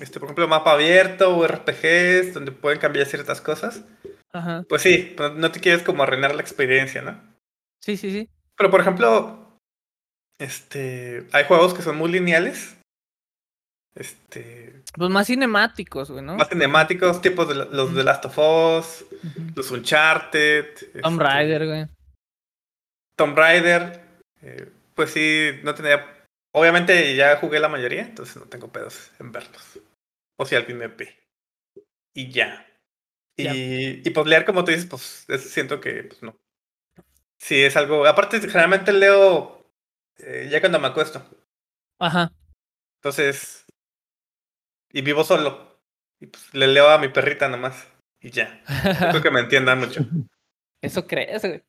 este, 0.00 0.18
por 0.18 0.24
ejemplo, 0.24 0.48
mapa 0.48 0.72
abierto 0.72 1.36
o 1.36 1.44
RPGs, 1.44 2.34
donde 2.34 2.50
pueden 2.50 2.80
cambiar 2.80 3.06
ciertas 3.06 3.40
cosas. 3.40 3.84
Ajá. 4.32 4.64
Pues 4.68 4.82
sí, 4.82 5.14
no 5.36 5.52
te 5.52 5.60
quieres 5.60 5.84
como 5.84 6.02
arruinar 6.02 6.34
la 6.34 6.42
experiencia, 6.42 7.00
¿no? 7.02 7.22
Sí, 7.80 7.96
sí, 7.96 8.10
sí. 8.10 8.28
Pero 8.56 8.70
por 8.70 8.80
ejemplo, 8.80 9.58
este, 10.38 11.26
hay 11.32 11.44
juegos 11.44 11.74
que 11.74 11.82
son 11.82 11.96
muy 11.96 12.10
lineales. 12.10 12.76
Este, 13.94 14.82
Pues 14.94 15.10
más 15.10 15.26
cinemáticos, 15.26 16.10
güey, 16.10 16.22
¿no? 16.22 16.36
más 16.36 16.48
cinemáticos, 16.50 17.22
tipos 17.22 17.48
de 17.48 17.54
los 17.54 17.94
de 17.94 18.04
Last 18.04 18.26
of 18.26 18.38
Us, 18.38 19.06
los 19.54 19.70
Uncharted, 19.70 20.66
Tomb 21.02 21.14
este, 21.20 21.24
Raider, 21.24 21.66
güey. 21.66 21.86
Tomb 23.16 23.36
Raider. 23.36 24.02
eh, 24.42 24.68
pues 24.94 25.10
sí, 25.12 25.50
no 25.62 25.74
tenía. 25.74 26.12
Obviamente 26.54 27.14
ya 27.16 27.36
jugué 27.38 27.58
la 27.58 27.68
mayoría, 27.68 28.02
entonces 28.02 28.36
no 28.36 28.44
tengo 28.44 28.68
pedos 28.68 29.10
en 29.18 29.32
verlos. 29.32 29.78
O 30.38 30.44
si 30.44 30.54
alguien 30.54 30.78
me. 30.78 30.90
Y 32.14 32.30
ya. 32.30 32.66
Y, 33.38 34.06
y 34.06 34.10
pues 34.10 34.26
leer, 34.26 34.44
como 34.46 34.64
tú 34.64 34.70
dices, 34.70 34.86
pues 34.86 35.24
es- 35.28 35.50
siento 35.50 35.80
que 35.80 36.04
pues 36.04 36.22
no. 36.22 36.36
Sí, 37.38 37.62
es 37.62 37.76
algo. 37.76 38.06
Aparte, 38.06 38.40
generalmente 38.40 38.92
leo 38.92 39.56
eh, 40.18 40.48
ya 40.50 40.60
cuando 40.60 40.80
me 40.80 40.88
acuesto. 40.88 41.24
Ajá. 41.98 42.32
Entonces. 42.98 43.66
Y 44.92 45.02
vivo 45.02 45.24
solo. 45.24 45.80
Y 46.20 46.26
pues 46.26 46.54
le 46.54 46.66
leo 46.68 46.88
a 46.88 46.98
mi 46.98 47.08
perrita 47.08 47.48
nomás. 47.48 47.86
Y 48.20 48.30
ya. 48.30 48.62
No 49.00 49.10
Creo 49.10 49.22
que 49.22 49.30
me 49.30 49.40
entienda 49.40 49.74
mucho. 49.74 50.00
Eso 50.82 51.06
crees, 51.06 51.42
güey. 51.42 51.62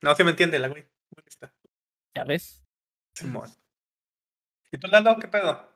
No, 0.00 0.14
sí 0.14 0.24
me 0.24 0.30
entiende 0.30 0.58
la 0.58 0.68
güey. 0.68 0.86
Está. 1.26 1.52
Ya 2.14 2.24
ves. 2.24 2.64
Simón. 3.14 3.50
¿Y 4.72 4.78
tú, 4.78 4.88
Lalo, 4.88 5.16
qué 5.18 5.28
pedo? 5.28 5.68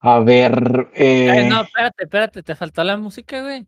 A 0.00 0.20
ver, 0.20 0.90
eh, 0.94 1.30
Ay, 1.30 1.48
no, 1.48 1.62
espérate, 1.62 2.04
espérate, 2.04 2.42
te 2.42 2.56
faltó 2.56 2.82
la 2.84 2.96
música, 2.96 3.40
güey. 3.40 3.66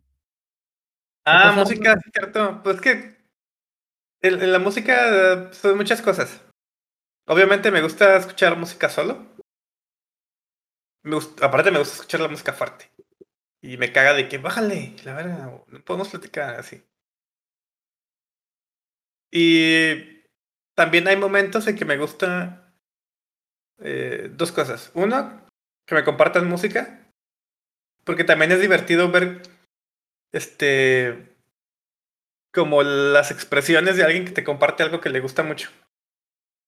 Ah, 1.25 1.53
música, 1.55 1.97
cierto. 2.13 2.61
Pues 2.61 2.81
que 2.81 3.15
en 4.21 4.51
la 4.51 4.59
música 4.59 5.51
son 5.53 5.77
muchas 5.77 6.01
cosas. 6.01 6.41
Obviamente 7.27 7.71
me 7.71 7.81
gusta 7.81 8.17
escuchar 8.17 8.57
música 8.57 8.89
solo. 8.89 9.35
Aparte 11.41 11.71
me 11.71 11.79
gusta 11.79 11.95
escuchar 11.95 12.21
la 12.21 12.27
música 12.27 12.53
fuerte. 12.53 12.91
Y 13.61 13.77
me 13.77 13.91
caga 13.91 14.13
de 14.13 14.29
que 14.29 14.37
bájale, 14.37 14.95
la 15.03 15.13
verga, 15.13 15.63
no 15.67 15.79
podemos 15.83 16.09
platicar 16.09 16.55
así. 16.55 16.83
Y 19.31 20.23
también 20.75 21.07
hay 21.07 21.17
momentos 21.17 21.67
en 21.67 21.75
que 21.75 21.85
me 21.85 21.97
gusta 21.97 22.73
eh, 23.79 24.29
dos 24.31 24.51
cosas. 24.51 24.91
Uno, 24.93 25.47
que 25.87 25.95
me 25.95 26.03
compartan 26.03 26.47
música. 26.47 27.11
Porque 28.03 28.23
también 28.23 28.51
es 28.51 28.61
divertido 28.61 29.11
ver 29.11 29.41
este 30.31 31.34
como 32.55 32.81
las 32.83 33.29
expresiones 33.31 33.97
de 33.97 34.03
alguien 34.05 34.25
que 34.25 34.31
te 34.31 34.43
comparte 34.43 34.81
algo 34.83 35.01
que 35.01 35.09
le 35.11 35.19
gusta 35.19 35.43
mucho. 35.43 35.69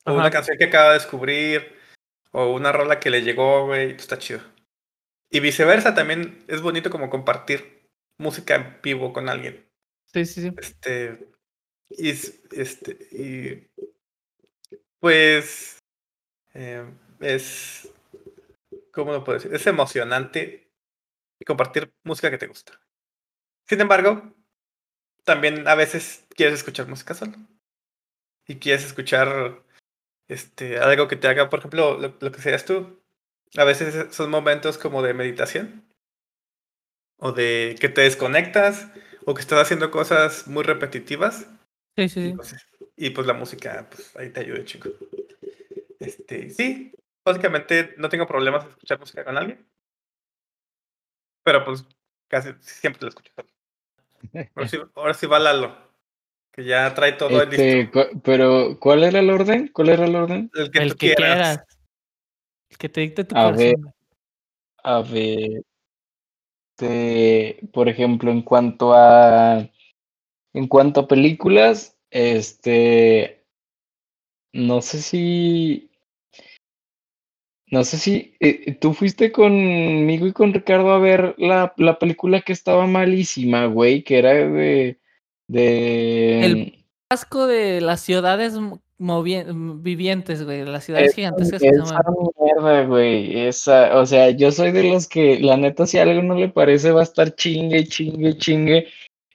O 0.06 0.12
Ajá. 0.12 0.19
una 0.19 0.30
canción 0.32 0.58
que 0.60 0.65
acaba 0.65 0.89
de 0.89 1.00
descubrir. 1.00 1.76
O 2.32 2.54
una 2.54 2.71
rola 2.73 3.00
que 3.00 3.10
le 3.10 3.23
llegó, 3.23 3.65
güey. 3.65 3.91
Está 3.91 4.19
chido. 4.19 4.41
Y 5.32 5.39
viceversa, 5.39 5.95
también 5.95 6.43
es 6.47 6.62
bonito 6.62 6.89
como 6.91 7.10
compartir 7.10 7.89
música 8.19 8.56
en 8.56 8.80
vivo 8.84 9.13
con 9.13 9.30
alguien. 9.30 9.65
Sí, 10.13 10.26
sí, 10.26 10.41
sí. 10.43 10.52
Este. 10.60 11.28
Y, 11.89 12.10
es- 12.12 12.41
este. 12.52 12.91
Y. 13.12 13.67
Pues. 15.00 15.80
eh, 16.54 16.86
es. 17.19 17.89
¿Cómo 18.91 19.12
lo 19.13 19.23
puedo 19.23 19.38
decir? 19.39 19.54
Es 19.54 19.65
emocionante 19.67 20.69
compartir 21.45 21.93
música 22.04 22.32
que 22.32 22.38
te 22.38 22.47
gusta. 22.47 22.80
Sin 23.67 23.80
embargo, 23.82 24.34
también 25.28 25.68
a 25.68 25.76
veces 25.76 26.26
quieres 26.30 26.56
escuchar 26.56 26.88
música 26.88 27.13
solo. 27.13 27.34
Y 28.48 28.56
quieres 28.56 28.86
escuchar 28.86 29.62
este, 30.30 30.80
algo 30.80 31.10
que 31.10 31.18
te 31.18 31.28
haga, 31.28 31.50
por 31.50 31.60
ejemplo, 31.60 31.98
lo, 32.00 32.16
lo 32.18 32.32
que 32.32 32.42
seas 32.42 32.63
tú. 32.63 33.04
A 33.58 33.66
veces 33.66 34.16
son 34.16 34.32
momentos 34.32 34.78
como 34.78 35.02
de 35.02 35.13
meditación. 35.13 35.86
O 37.20 37.34
de 37.34 37.76
que 37.80 37.90
te 37.90 38.02
desconectas. 38.02 38.88
O 39.26 39.34
que 39.34 39.42
estás 39.42 39.60
haciendo 39.60 39.92
cosas 39.92 40.48
muy 40.48 40.63
repetitivas. 40.63 41.50
Sí, 41.98 42.08
sí, 42.08 42.20
Y 42.22 42.30
sí. 42.30 42.34
pues, 42.38 42.56
y 42.96 43.10
pues 43.10 43.28
la 43.28 43.34
música, 43.34 43.90
pues 43.92 44.16
ahí 44.16 44.30
te 44.32 44.40
ayuda, 44.40 44.63
chico. 44.63 44.90
Este, 46.00 46.50
sí, 46.52 46.94
básicamente 47.26 47.96
no 47.98 48.08
tengo 48.08 48.26
problemas 48.26 48.63
en 48.63 48.70
escuchar 48.72 49.00
música 49.00 49.26
con 49.26 49.38
alguien. 49.38 49.68
Pero 51.44 51.66
pues 51.66 51.84
casi 52.30 52.54
siempre 52.62 53.02
la 53.02 53.10
escucho 53.10 53.34
solo. 53.36 53.57
Ahora 54.56 54.68
sí, 54.68 54.78
ahora 54.96 55.14
sí 55.14 55.26
va 55.28 55.40
Lalo, 55.40 55.76
que 56.52 56.64
ya 56.66 56.94
trae 56.94 57.14
todo 57.14 57.42
este, 57.42 57.84
listo. 57.84 57.92
cu- 57.92 58.22
pero 58.24 58.80
¿cuál 58.80 59.04
era 59.04 59.20
el 59.20 59.30
orden? 59.30 59.70
¿Cuál 59.74 59.90
era 59.90 60.06
el 60.06 60.16
orden? 60.16 60.52
El 60.54 60.72
que 60.72 60.80
El 60.80 60.90
tú 60.90 60.98
que 60.98 61.16
quieras. 61.16 61.58
quieras. 61.58 61.66
El 62.70 62.78
que 62.78 62.90
te 62.90 63.02
dicte 63.02 63.24
tu 63.24 63.36
A 63.36 63.52
ver. 63.52 63.76
A 64.84 65.02
ver, 65.02 65.64
este, 66.80 67.60
por 67.74 67.90
ejemplo, 67.90 68.32
en 68.32 68.42
cuanto 68.44 68.94
a, 68.94 69.68
en 70.54 70.68
cuanto 70.68 71.02
a 71.02 71.08
películas, 71.08 71.98
este, 72.12 73.44
no 74.54 74.82
sé 74.82 75.02
si, 75.02 75.92
no 77.70 77.84
sé 77.84 77.98
si 77.98 78.34
eh, 78.40 78.76
tú 78.80 78.94
fuiste 78.94 79.32
conmigo 79.32 80.26
y 80.28 80.34
con 80.34 80.54
Ricardo 80.54 80.92
a 80.92 81.00
ver 81.00 81.36
la, 81.38 81.74
la 81.78 82.00
película 82.00 82.42
que 82.42 82.54
estaba 82.54 82.88
malísima, 82.88 83.66
güey, 83.66 84.04
que 84.04 84.20
era 84.20 84.34
de, 84.34 84.98
de, 85.48 86.46
El- 86.46 86.74
Asco 87.10 87.48
de 87.48 87.80
las 87.82 88.02
ciudades 88.02 88.58
vivientes, 89.00 90.44
güey. 90.44 90.66
Las 90.66 90.84
ciudades 90.86 91.08
Esa- 91.08 91.16
gigantescas 91.16 91.62
que 91.62 91.70
se 91.70 91.76
Esa 91.76 91.86
llaman. 91.86 92.04
mierda, 92.42 92.86
güey. 92.86 93.48
Esa, 93.48 93.98
o 94.00 94.06
sea, 94.06 94.30
yo 94.32 94.52
soy 94.52 94.72
de 94.72 94.84
los 94.92 95.08
que, 95.08 95.40
la 95.40 95.56
neta, 95.58 95.86
si 95.86 95.98
algo 96.00 96.22
no 96.22 96.36
le 96.36 96.50
parece, 96.50 96.92
va 96.92 97.02
a 97.02 97.04
estar 97.04 97.34
chingue, 97.36 97.86
chingue, 97.86 98.38
chingue. 98.38 98.88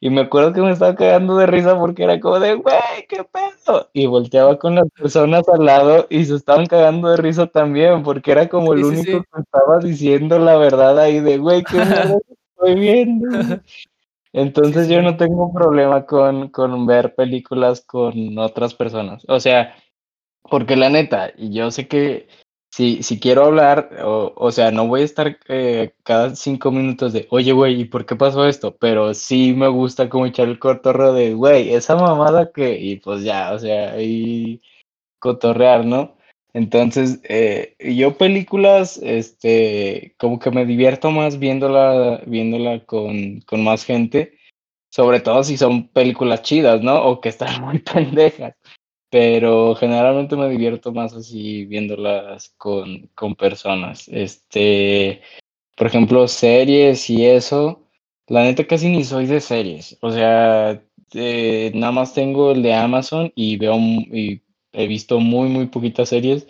Y 0.04 0.10
me 0.10 0.22
acuerdo 0.22 0.52
que 0.52 0.60
me 0.60 0.72
estaba 0.72 0.96
cagando 0.96 1.36
de 1.36 1.46
risa 1.46 1.78
porque 1.78 2.02
era 2.02 2.18
como 2.18 2.40
de, 2.40 2.54
güey, 2.54 2.74
qué 3.08 3.22
pedo. 3.22 3.88
Y 3.92 4.06
volteaba 4.06 4.58
con 4.58 4.74
las 4.74 4.90
personas 4.90 5.48
al 5.48 5.64
lado 5.64 6.08
y 6.10 6.24
se 6.24 6.34
estaban 6.34 6.66
cagando 6.66 7.08
de 7.08 7.18
risa 7.18 7.46
también, 7.46 8.02
porque 8.02 8.32
era 8.32 8.48
como 8.48 8.72
el 8.72 8.80
Sí, 8.80 8.84
único 8.86 9.02
sí. 9.04 9.26
que 9.32 9.40
estaba 9.40 9.78
diciendo 9.78 10.40
la 10.40 10.56
verdad 10.56 10.98
ahí 10.98 11.20
de, 11.20 11.38
güey, 11.38 11.62
qué 11.62 11.76
mierda 11.76 12.16
estoy 12.56 12.74
viendo. 12.80 13.28
güey?". 13.30 13.60
Entonces 14.32 14.88
yo 14.88 15.02
no 15.02 15.16
tengo 15.16 15.52
problema 15.52 16.04
con, 16.04 16.48
con 16.48 16.84
ver 16.84 17.14
películas 17.14 17.80
con 17.82 18.36
otras 18.38 18.74
personas. 18.74 19.24
O 19.28 19.38
sea, 19.38 19.72
porque 20.50 20.74
la 20.74 20.88
neta, 20.88 21.32
yo 21.36 21.70
sé 21.70 21.86
que 21.86 22.26
si, 22.72 23.02
si 23.02 23.20
quiero 23.20 23.44
hablar, 23.44 23.90
o, 24.02 24.32
o 24.35 24.50
sea, 24.50 24.70
no 24.70 24.87
voy 24.88 25.02
a 25.02 25.04
estar 25.04 25.38
eh, 25.48 25.92
cada 26.04 26.35
cinco 26.35 26.70
minutos 26.70 27.12
de, 27.12 27.26
oye, 27.30 27.52
güey, 27.52 27.82
¿y 27.82 27.85
por 27.85 28.06
qué 28.06 28.16
pasó 28.16 28.46
esto? 28.46 28.76
Pero 28.78 29.12
sí 29.14 29.52
me 29.54 29.68
gusta 29.68 30.08
como 30.08 30.26
echar 30.26 30.48
el 30.48 30.58
cotorreo 30.58 31.12
de, 31.12 31.35
güey, 31.35 31.74
esa 31.74 31.96
mamada 31.96 32.50
que, 32.52 32.78
y 32.78 32.96
pues 32.96 33.24
ya, 33.24 33.52
o 33.52 33.58
sea, 33.58 34.00
y 34.00 34.62
cotorrear, 35.18 35.85
¿no? 35.85 36.16
Entonces, 36.54 37.20
eh, 37.24 37.76
yo 37.78 38.16
películas, 38.18 38.98
este, 39.02 40.14
como 40.18 40.38
que 40.38 40.50
me 40.50 40.66
divierto 40.66 41.11
más 41.11 41.38
viéndola, 41.38 42.22
viéndola 42.26 42.85
con, 42.87 43.40
con 43.42 43.64
más 43.64 43.85
gente, 43.85 44.38
sobre 44.90 45.20
todo 45.20 45.44
si 45.44 45.56
son 45.56 45.88
películas 45.88 46.42
chidas, 46.42 46.82
¿no? 46.82 47.04
O 47.04 47.20
que 47.20 47.30
están 47.30 47.61
muy 47.62 47.78
pendejas. 47.80 48.54
Pero 49.12 49.75
generalmente 49.75 50.37
me 50.37 50.48
divierto 50.48 50.90
más 50.90 51.12
así 51.12 51.66
viéndolas 51.66 52.55
con, 52.57 53.11
con 53.14 53.37
personas. 53.37 54.09
Este, 54.09 55.20
por 55.77 55.87
ejemplo, 55.88 56.27
series 56.27 57.11
y 57.11 57.27
eso, 57.27 57.87
la 58.27 58.44
neta 58.44 58.66
casi 58.66 58.88
ni 58.88 59.05
soy 59.05 59.27
de 59.27 59.40
series. 59.42 59.98
O 60.01 60.11
sea, 60.11 60.83
eh, 61.12 61.72
nada 61.75 61.92
más 61.92 62.14
tengo 62.14 62.53
el 62.53 62.62
de 62.62 62.72
Amazon 62.72 63.31
y 63.35 63.59
veo 63.59 63.77
y 63.77 64.40
he 64.72 64.87
visto 64.87 65.20
muy, 65.20 65.51
muy 65.51 65.66
poquitas 65.66 66.09
series. 66.09 66.46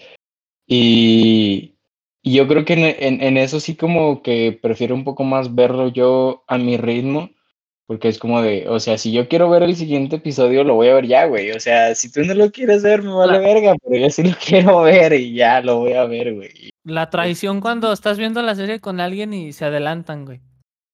Y, 0.68 1.74
y 2.22 2.34
yo 2.34 2.46
creo 2.46 2.64
que 2.64 2.74
en, 2.74 2.84
en, 2.84 3.22
en, 3.22 3.38
eso 3.38 3.58
sí 3.58 3.74
como 3.74 4.22
que 4.22 4.56
prefiero 4.62 4.94
un 4.94 5.02
poco 5.02 5.24
más 5.24 5.52
verlo 5.56 5.88
yo 5.88 6.44
a 6.46 6.58
mi 6.58 6.76
ritmo 6.76 7.30
porque 7.92 8.08
es 8.08 8.18
como 8.18 8.40
de, 8.40 8.66
o 8.70 8.80
sea, 8.80 8.96
si 8.96 9.12
yo 9.12 9.28
quiero 9.28 9.50
ver 9.50 9.62
el 9.62 9.76
siguiente 9.76 10.16
episodio, 10.16 10.64
lo 10.64 10.76
voy 10.76 10.88
a 10.88 10.94
ver 10.94 11.06
ya, 11.06 11.26
güey. 11.26 11.50
O 11.50 11.60
sea, 11.60 11.94
si 11.94 12.10
tú 12.10 12.22
no 12.22 12.32
lo 12.32 12.50
quieres 12.50 12.82
ver, 12.82 13.02
me 13.02 13.12
vale 13.12 13.38
verga, 13.38 13.74
pero 13.84 14.00
yo 14.00 14.08
sí 14.08 14.22
lo 14.22 14.34
quiero 14.46 14.80
ver 14.80 15.12
y 15.12 15.34
ya 15.34 15.60
lo 15.60 15.80
voy 15.80 15.92
a 15.92 16.06
ver, 16.06 16.32
güey. 16.32 16.70
La 16.84 17.10
traición 17.10 17.60
cuando 17.60 17.92
estás 17.92 18.16
viendo 18.16 18.40
la 18.40 18.54
serie 18.54 18.80
con 18.80 18.98
alguien 18.98 19.34
y 19.34 19.52
se 19.52 19.66
adelantan, 19.66 20.24
güey. 20.24 20.40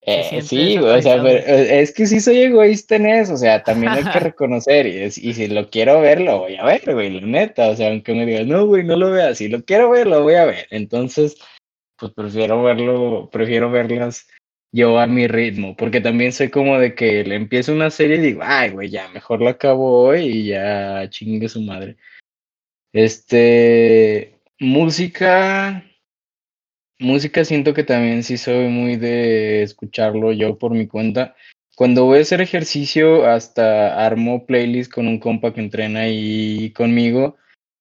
Eh, 0.02 0.42
sí, 0.42 0.76
güey, 0.76 0.98
o 0.98 1.02
sea, 1.02 1.22
pero, 1.22 1.38
eh, 1.38 1.82
es 1.82 1.92
que 1.92 2.08
sí 2.08 2.18
soy 2.18 2.38
egoísta 2.38 2.96
en 2.96 3.06
eso, 3.06 3.34
o 3.34 3.36
sea, 3.36 3.62
también 3.62 3.92
hay 3.92 4.02
que 4.02 4.18
reconocer, 4.18 4.86
y, 4.88 5.04
y, 5.04 5.34
si 5.34 5.46
lo 5.46 5.70
quiero 5.70 6.00
ver, 6.00 6.20
lo 6.20 6.38
voy 6.40 6.56
a 6.56 6.64
ver, 6.64 6.82
güey, 6.92 7.10
la 7.10 7.26
neta, 7.26 7.68
o 7.68 7.76
sea, 7.76 7.90
aunque 7.90 8.14
me 8.14 8.26
digas, 8.26 8.46
no, 8.46 8.66
güey, 8.66 8.82
no 8.84 8.96
lo 8.96 9.10
veas, 9.10 9.38
si 9.38 9.48
lo 9.48 9.62
quiero 9.64 9.90
ver, 9.90 10.06
lo 10.06 10.22
voy 10.22 10.34
a 10.34 10.46
ver, 10.46 10.66
entonces, 10.70 11.36
pues 11.96 12.12
prefiero 12.12 12.62
verlo, 12.62 13.28
prefiero 13.30 13.70
verlas 13.70 14.26
yo 14.72 14.98
a 14.98 15.06
mi 15.06 15.26
ritmo, 15.26 15.76
porque 15.76 16.00
también 16.00 16.32
soy 16.32 16.50
como 16.50 16.78
de 16.78 16.94
que 16.94 17.24
le 17.24 17.34
empiezo 17.36 17.72
una 17.72 17.90
serie 17.90 18.16
y 18.16 18.20
digo, 18.20 18.40
ay, 18.44 18.70
güey, 18.70 18.90
ya, 18.90 19.08
mejor 19.08 19.40
la 19.42 19.50
acabo 19.50 20.02
hoy 20.02 20.26
y 20.26 20.46
ya 20.48 21.08
chingue 21.10 21.48
su 21.48 21.62
madre. 21.62 21.96
Este, 22.92 24.40
música, 24.58 25.84
música 26.98 27.44
siento 27.44 27.74
que 27.74 27.84
también 27.84 28.22
sí 28.22 28.36
soy 28.38 28.68
muy 28.68 28.96
de 28.96 29.62
escucharlo 29.62 30.32
yo 30.32 30.58
por 30.58 30.72
mi 30.72 30.86
cuenta. 30.86 31.36
Cuando 31.76 32.06
voy 32.06 32.18
a 32.18 32.22
hacer 32.22 32.40
ejercicio, 32.40 33.26
hasta 33.26 34.04
armo 34.04 34.46
playlist 34.46 34.92
con 34.92 35.06
un 35.08 35.18
compa 35.18 35.54
que 35.54 35.60
entrena 35.60 36.00
ahí 36.00 36.72
conmigo 36.72 37.36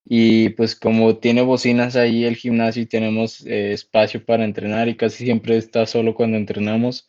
y 0.10 0.50
pues 0.50 0.76
como 0.76 1.18
tiene 1.18 1.42
bocinas 1.42 1.98
ahí 1.98 2.24
el 2.24 2.38
gimnasio 2.38 2.84
y 2.84 2.86
tenemos 2.86 3.46
eh, 3.46 3.74
espacio 3.74 4.24
para 4.26 4.46
entrenar 4.46 4.88
y 4.88 4.96
casi 4.96 5.26
siempre 5.26 5.58
está 5.58 5.86
solo 5.86 6.16
cuando 6.16 6.38
entrenamos, 6.38 7.08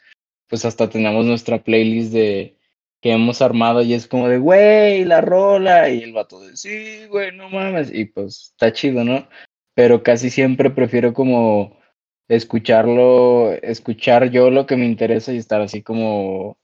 pues 0.49 0.65
hasta 0.65 0.91
tenemos 0.91 1.25
nuestra 1.25 1.63
playlist 1.63 2.13
de 2.13 2.57
que 3.01 3.13
hemos 3.13 3.41
armado 3.41 3.83
y 3.83 3.95
es 3.95 4.09
como 4.09 4.29
de, 4.29 4.39
güey, 4.39 5.05
la 5.05 5.21
rola 5.21 5.89
y 5.89 6.03
el 6.03 6.13
vato 6.13 6.41
de, 6.41 6.57
sí, 6.57 7.07
güey, 7.09 7.31
no 7.37 7.49
mames, 7.49 7.93
y 7.95 8.07
pues 8.07 8.51
está 8.53 8.73
chido, 8.73 9.05
¿no? 9.05 9.29
Pero 9.75 10.03
casi 10.03 10.31
siempre 10.31 10.71
prefiero 10.71 11.15
como 11.15 11.79
escucharlo, 12.27 13.53
escuchar 13.63 14.31
yo 14.31 14.51
lo 14.51 14.67
que 14.67 14.77
me 14.77 14.87
interesa 14.87 15.33
y 15.33 15.37
estar 15.37 15.61
así 15.61 15.83
como 15.83 16.59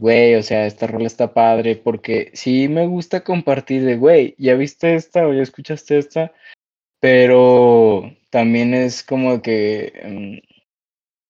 güey, 0.00 0.34
o 0.36 0.42
sea, 0.42 0.66
esta 0.66 0.86
rola 0.86 1.06
está 1.06 1.34
padre, 1.34 1.76
porque 1.76 2.30
sí 2.34 2.68
me 2.68 2.86
gusta 2.86 3.22
compartir 3.22 3.84
de, 3.84 3.96
güey, 3.96 4.34
ya 4.38 4.54
viste 4.54 4.94
esta 4.94 5.26
o 5.26 5.34
ya 5.34 5.42
escuchaste 5.42 5.98
esta, 5.98 6.32
pero 7.00 8.10
también 8.30 8.74
es 8.74 9.02
como 9.04 9.42
que 9.42 9.92
mm, 10.04 10.58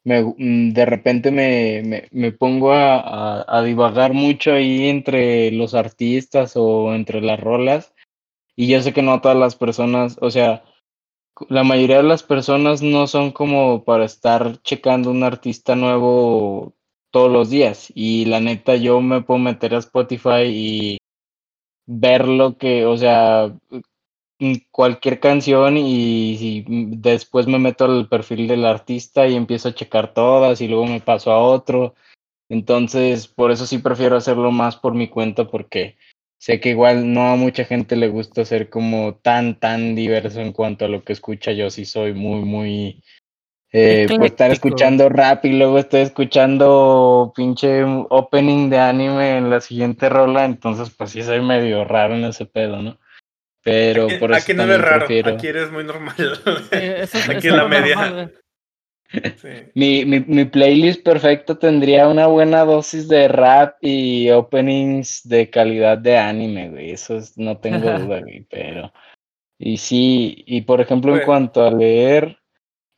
me, 0.04 0.22
mm, 0.22 0.72
de 0.72 0.87
repente 0.87 1.30
me, 1.33 1.83
me, 1.85 2.09
me 2.12 2.33
pongo 2.33 2.72
a, 2.72 3.00
a, 3.00 3.59
a, 3.59 3.62
divagar 3.64 4.14
mucho 4.14 4.52
ahí 4.52 4.88
entre 4.88 5.50
los 5.52 5.74
artistas 5.74 6.52
o 6.56 6.94
entre 6.94 7.20
las 7.22 7.40
rolas, 7.40 7.94
y 8.56 8.68
yo 8.68 8.83
sé 8.83 8.92
que 8.92 9.02
no 9.02 9.20
todas 9.20 9.38
las 9.38 9.56
personas, 9.56 10.16
o 10.20 10.30
sea, 10.30 10.64
la 11.48 11.64
mayoría 11.64 11.98
de 11.98 12.02
las 12.04 12.22
personas 12.22 12.83
no 12.83 13.06
son 13.09 13.33
como 13.33 13.85
para 13.85 14.04
estar 14.04 14.62
checando 14.62 15.11
un 15.11 15.24
artista 15.24 15.74
nuevo 15.76 16.74
todos 17.11 17.31
los 17.31 17.51
días. 17.51 17.92
Y 17.94 18.25
la 18.27 18.40
neta, 18.40 18.77
yo 18.77 19.01
me 19.01 19.23
puedo 19.23 19.38
meter 19.38 19.75
a 19.75 19.79
Spotify 19.79 20.44
y 20.46 20.99
ver 21.87 22.29
lo 22.29 22.57
que, 22.57 22.87
o 22.87 22.96
sea, 22.96 23.53
cualquier 24.70 25.20
canción 25.20 25.77
y, 25.77 26.35
y, 26.35 26.64
después 26.96 27.46
me 27.46 27.59
meto 27.59 27.85
al 27.85 28.09
perfil 28.09 28.49
del 28.49 28.64
artista 28.64 29.27
y 29.27 29.35
empiezo 29.37 29.68
a 29.68 29.75
checar 29.75 30.14
todas 30.14 30.61
y 30.61 30.68
luego 30.68 30.87
me 30.87 31.01
paso 31.01 31.33
a 31.33 31.38
otro. 31.38 31.94
Entonces, 32.49 33.29
por 33.29 33.51
eso 33.51 33.66
sí 33.66 33.79
prefiero 33.79 34.16
hacerlo 34.16 34.51
más 34.51 34.77
por 34.77 34.94
mi 34.94 35.09
cuenta 35.09 35.46
porque 35.46 35.96
sé 36.38 36.59
que 36.61 36.70
igual 36.70 37.12
no 37.12 37.31
a 37.31 37.37
mucha 37.37 37.64
gente 37.64 37.96
le 37.96 38.09
gusta 38.09 38.44
ser 38.44 38.70
como 38.70 39.14
tan, 39.16 39.59
tan 39.59 39.94
diverso 39.94 40.40
en 40.40 40.53
cuanto 40.53 40.85
a 40.85 40.88
lo 40.88 41.05
que 41.05 41.12
escucha. 41.12 41.53
Yo 41.53 41.70
sí 41.70 41.85
soy 41.85 42.14
muy, 42.14 42.40
muy 42.40 43.05
eh, 43.72 44.06
pues 44.09 44.33
estar 44.33 44.50
escuchando 44.50 45.09
rap 45.09 45.44
y 45.44 45.56
luego 45.56 45.78
estoy 45.78 46.00
escuchando 46.00 47.33
pinche 47.37 47.85
opening 47.85 48.68
de 48.68 48.78
anime 48.78 49.38
en 49.38 49.48
la 49.48 49.61
siguiente 49.61 50.09
rola, 50.09 50.44
entonces 50.44 50.90
pues 50.90 51.11
sí 51.11 51.22
soy 51.22 51.40
medio 51.40 51.85
raro 51.85 52.16
en 52.16 52.24
ese 52.24 52.46
pedo, 52.46 52.83
¿no? 52.83 52.98
Pero 53.62 54.06
aquí, 54.06 54.16
por 54.16 54.33
eso 54.33 54.40
aquí 54.42 54.54
no 54.54 54.64
eres 54.64 54.80
raro, 54.80 55.06
prefiero... 55.06 55.35
aquí 55.35 55.46
eres 55.46 55.70
muy 55.70 55.85
normal. 55.85 56.16
eso, 56.72 57.18
aquí 57.30 57.48
en 57.48 57.56
la 57.56 57.68
media. 57.68 57.94
Normal, 57.94 58.35
sí. 59.37 59.48
mi, 59.74 60.04
mi, 60.04 60.20
mi, 60.20 60.44
playlist 60.46 61.04
perfecta 61.04 61.56
tendría 61.56 62.09
una 62.09 62.26
buena 62.26 62.64
dosis 62.64 63.06
de 63.06 63.28
rap 63.28 63.76
y 63.83 64.30
openings 64.30 65.28
de 65.28 65.48
calidad 65.48 65.98
de 65.98 66.16
anime, 66.16 66.70
güey. 66.70 66.90
Eso 66.90 67.16
es, 67.18 67.38
no 67.38 67.59
tengo 67.59 67.90
duda, 67.98 68.20
güey, 68.20 68.46
pero... 68.50 68.92
Y 69.62 69.76
sí, 69.76 70.42
y 70.46 70.62
por 70.62 70.80
ejemplo, 70.80 71.11
bueno. 71.11 71.22
en 71.22 71.26
cuanto 71.26 71.62
a 71.62 71.70
leer, 71.70 72.39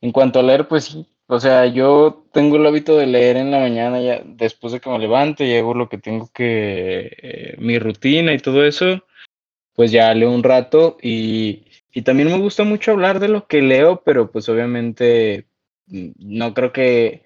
en 0.03 0.11
cuanto 0.11 0.39
a 0.39 0.43
leer, 0.43 0.67
pues 0.67 0.83
sí, 0.83 1.07
o 1.27 1.39
sea, 1.39 1.65
yo 1.65 2.25
tengo 2.33 2.57
el 2.57 2.65
hábito 2.65 2.97
de 2.97 3.07
leer 3.07 3.37
en 3.37 3.51
la 3.51 3.59
mañana, 3.59 4.01
ya 4.01 4.21
después 4.25 4.73
de 4.73 4.81
que 4.81 4.89
me 4.89 4.99
levante 4.99 5.45
y 5.45 5.55
hago 5.55 5.73
lo 5.73 5.87
que 5.87 5.97
tengo 5.97 6.29
que, 6.33 7.09
eh, 7.21 7.55
mi 7.57 7.79
rutina 7.79 8.33
y 8.33 8.39
todo 8.39 8.65
eso, 8.65 9.01
pues 9.73 9.93
ya 9.93 10.13
leo 10.13 10.29
un 10.29 10.43
rato 10.43 10.97
y, 11.01 11.63
y 11.93 12.01
también 12.01 12.27
me 12.29 12.37
gusta 12.37 12.65
mucho 12.65 12.91
hablar 12.91 13.21
de 13.21 13.29
lo 13.29 13.47
que 13.47 13.61
leo, 13.61 14.01
pero 14.03 14.29
pues 14.29 14.49
obviamente 14.49 15.47
mm, 15.87 16.09
no 16.17 16.53
creo 16.53 16.73
que, 16.73 17.23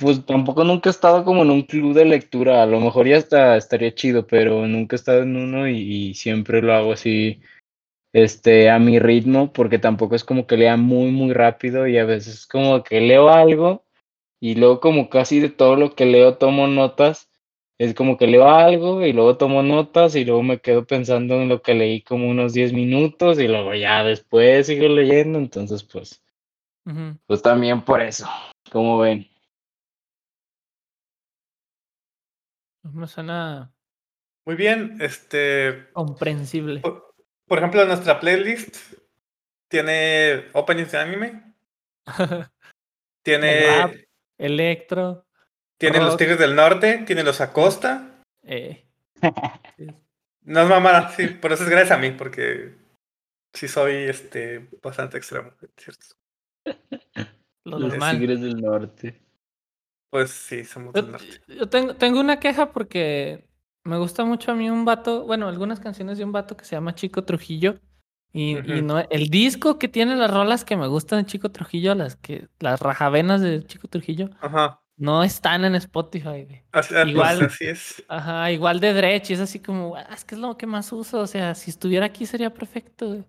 pues 0.00 0.26
tampoco 0.26 0.64
nunca 0.64 0.90
he 0.90 0.92
estado 0.92 1.24
como 1.24 1.42
en 1.42 1.50
un 1.50 1.62
club 1.62 1.94
de 1.94 2.06
lectura, 2.06 2.64
a 2.64 2.66
lo 2.66 2.80
mejor 2.80 3.06
ya 3.06 3.18
está, 3.18 3.56
estaría 3.56 3.94
chido, 3.94 4.26
pero 4.26 4.66
nunca 4.66 4.96
he 4.96 4.98
estado 4.98 5.22
en 5.22 5.36
uno 5.36 5.68
y 5.68 6.12
siempre 6.14 6.60
lo 6.60 6.74
hago 6.74 6.92
así 6.92 7.40
este, 8.14 8.70
a 8.70 8.78
mi 8.78 9.00
ritmo, 9.00 9.52
porque 9.52 9.80
tampoco 9.80 10.14
es 10.14 10.22
como 10.22 10.46
que 10.46 10.56
lea 10.56 10.76
muy, 10.76 11.10
muy 11.10 11.34
rápido 11.34 11.88
y 11.88 11.98
a 11.98 12.04
veces 12.04 12.46
como 12.46 12.84
que 12.84 13.00
leo 13.00 13.28
algo 13.28 13.84
y 14.40 14.54
luego 14.54 14.78
como 14.78 15.10
casi 15.10 15.40
de 15.40 15.50
todo 15.50 15.74
lo 15.74 15.94
que 15.96 16.06
leo 16.06 16.38
tomo 16.38 16.68
notas. 16.68 17.28
Es 17.76 17.92
como 17.92 18.16
que 18.16 18.28
leo 18.28 18.48
algo 18.48 19.04
y 19.04 19.12
luego 19.12 19.36
tomo 19.36 19.64
notas 19.64 20.14
y 20.14 20.24
luego 20.24 20.44
me 20.44 20.60
quedo 20.60 20.86
pensando 20.86 21.42
en 21.42 21.48
lo 21.48 21.60
que 21.60 21.74
leí 21.74 22.02
como 22.02 22.30
unos 22.30 22.52
10 22.52 22.72
minutos 22.72 23.40
y 23.40 23.48
luego 23.48 23.74
ya 23.74 24.04
después 24.04 24.68
sigo 24.68 24.86
leyendo, 24.86 25.40
entonces 25.40 25.82
pues, 25.82 26.22
uh 26.86 26.90
-huh. 26.90 27.18
pues 27.26 27.42
también 27.42 27.82
por 27.82 28.00
eso, 28.00 28.28
como 28.70 28.98
ven. 28.98 29.26
Me 32.84 33.08
suena 33.08 33.74
muy 34.46 34.54
bien, 34.54 34.98
este 35.00 35.88
comprensible. 35.94 36.78
Por 36.78 37.13
ejemplo, 37.58 37.84
nuestra 37.84 38.20
playlist 38.20 38.76
tiene 39.68 40.46
openings 40.52 40.92
de 40.92 40.98
anime. 40.98 41.42
tiene. 43.22 43.78
Rap, 43.78 43.94
electro. 44.38 45.26
Tiene 45.78 45.98
rock. 45.98 46.06
los 46.06 46.16
Tigres 46.16 46.38
del 46.38 46.54
Norte, 46.54 47.04
tiene 47.06 47.22
los 47.22 47.40
Acosta. 47.40 48.22
Eh. 48.42 48.86
no 50.42 50.60
es 50.60 50.68
mamada, 50.68 51.10
sí, 51.10 51.26
por 51.26 51.52
eso 51.52 51.64
es 51.64 51.70
gracias 51.70 51.98
a 51.98 52.00
mí, 52.00 52.10
porque 52.12 52.74
sí 53.52 53.68
soy 53.68 53.94
este 53.94 54.68
bastante 54.82 55.18
extremo, 55.18 55.52
¿cierto? 55.76 56.06
Los, 57.64 57.80
los 57.80 58.10
Tigres 58.10 58.40
del 58.40 58.60
Norte. 58.60 59.20
Pues 60.10 60.30
sí, 60.30 60.64
somos 60.64 60.94
yo, 60.94 61.02
del 61.02 61.12
norte. 61.12 61.40
Yo 61.48 61.68
tengo, 61.68 61.96
tengo 61.96 62.20
una 62.20 62.38
queja 62.38 62.70
porque 62.70 63.48
me 63.84 63.98
gusta 63.98 64.24
mucho 64.24 64.50
a 64.50 64.54
mí 64.54 64.70
un 64.70 64.84
vato, 64.84 65.24
bueno, 65.24 65.46
algunas 65.48 65.78
canciones 65.78 66.18
de 66.18 66.24
un 66.24 66.32
vato 66.32 66.56
que 66.56 66.64
se 66.64 66.74
llama 66.74 66.94
Chico 66.94 67.24
Trujillo. 67.24 67.78
Y, 68.32 68.56
uh 68.56 68.58
-huh. 68.58 68.78
y 68.78 68.82
no, 68.82 68.98
el 69.10 69.28
disco 69.28 69.78
que 69.78 69.88
tiene 69.88 70.16
las 70.16 70.30
rolas 70.30 70.64
que 70.64 70.76
me 70.76 70.88
gustan 70.88 71.20
de 71.20 71.26
Chico 71.26 71.52
Trujillo, 71.52 71.94
las 71.94 72.16
que 72.16 72.48
las 72.58 72.80
rajavenas 72.80 73.40
de 73.40 73.62
Chico 73.62 73.86
Trujillo, 73.86 74.30
ajá. 74.40 74.80
no 74.96 75.22
están 75.22 75.64
en 75.64 75.76
Spotify. 75.76 76.44
Güey. 76.44 76.64
Igual, 77.06 77.38
pues 77.38 77.52
así 77.52 77.66
es. 77.66 78.04
Ajá, 78.08 78.50
igual 78.50 78.80
de 78.80 78.92
Dredge, 78.92 79.34
es 79.34 79.40
así 79.40 79.60
como, 79.60 79.94
ah, 79.94 80.08
es 80.12 80.24
que 80.24 80.34
es 80.34 80.40
lo 80.40 80.56
que 80.56 80.66
más 80.66 80.90
uso. 80.92 81.20
O 81.20 81.26
sea, 81.28 81.54
si 81.54 81.70
estuviera 81.70 82.06
aquí 82.06 82.26
sería 82.26 82.52
perfecto. 82.52 83.06
Güey. 83.08 83.24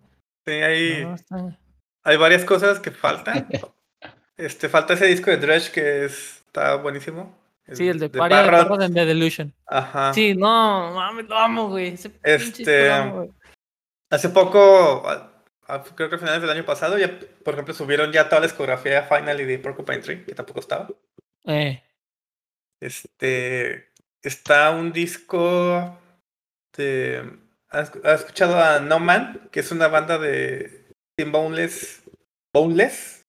Sí, 0.47 0.53
hay, 0.53 1.03
no, 1.03 1.15
está... 1.15 1.59
hay 2.03 2.17
varias 2.17 2.45
cosas 2.45 2.79
que 2.79 2.91
faltan. 2.91 3.47
este, 4.37 4.69
falta 4.69 4.93
ese 4.93 5.05
disco 5.05 5.29
de 5.29 5.37
Dredge 5.37 5.71
que 5.71 6.05
es, 6.05 6.43
está 6.47 6.75
buenísimo. 6.77 7.44
Sí, 7.73 7.87
el 7.87 7.99
de, 7.99 8.09
de 8.09 8.17
Parra 8.19 8.63
de 8.77 8.89
The 8.93 9.05
Delusion. 9.05 9.53
Ajá. 9.65 10.13
Sí, 10.13 10.35
no, 10.35 10.93
mames, 10.93 11.27
lo 11.27 11.37
amo, 11.37 11.69
güey. 11.69 11.87
Ese 11.93 12.11
este. 12.23 12.91
Amo, 12.91 13.15
güey. 13.15 13.31
Hace 14.11 14.29
poco, 14.29 15.03
a- 15.09 15.31
a- 15.67 15.83
creo 15.83 16.09
que 16.09 16.15
a 16.15 16.19
finales 16.19 16.41
del 16.41 16.51
año 16.51 16.63
pasado, 16.65 16.97
ya, 16.97 17.19
por 17.43 17.53
ejemplo, 17.55 17.73
subieron 17.73 18.11
ya 18.11 18.29
toda 18.29 18.41
la 18.41 18.47
discografía 18.47 19.03
Finally 19.03 19.45
de 19.45 19.57
Porcupine 19.59 19.99
Tree, 19.99 20.23
que 20.25 20.35
tampoco 20.35 20.59
estaba. 20.59 20.87
Eh, 21.45 21.81
Este, 22.79 23.89
está 24.21 24.71
un 24.71 24.91
disco 24.91 25.97
de... 26.77 27.39
¿Has, 27.69 27.91
has 28.03 28.21
escuchado 28.21 28.61
a 28.63 28.79
No 28.79 28.99
Man? 28.99 29.49
Que 29.51 29.59
es 29.61 29.71
una 29.71 29.87
banda 29.87 30.17
de 30.17 30.85
Team 31.17 31.31
Boneless. 31.31 32.03
¿Boneless? 32.53 33.25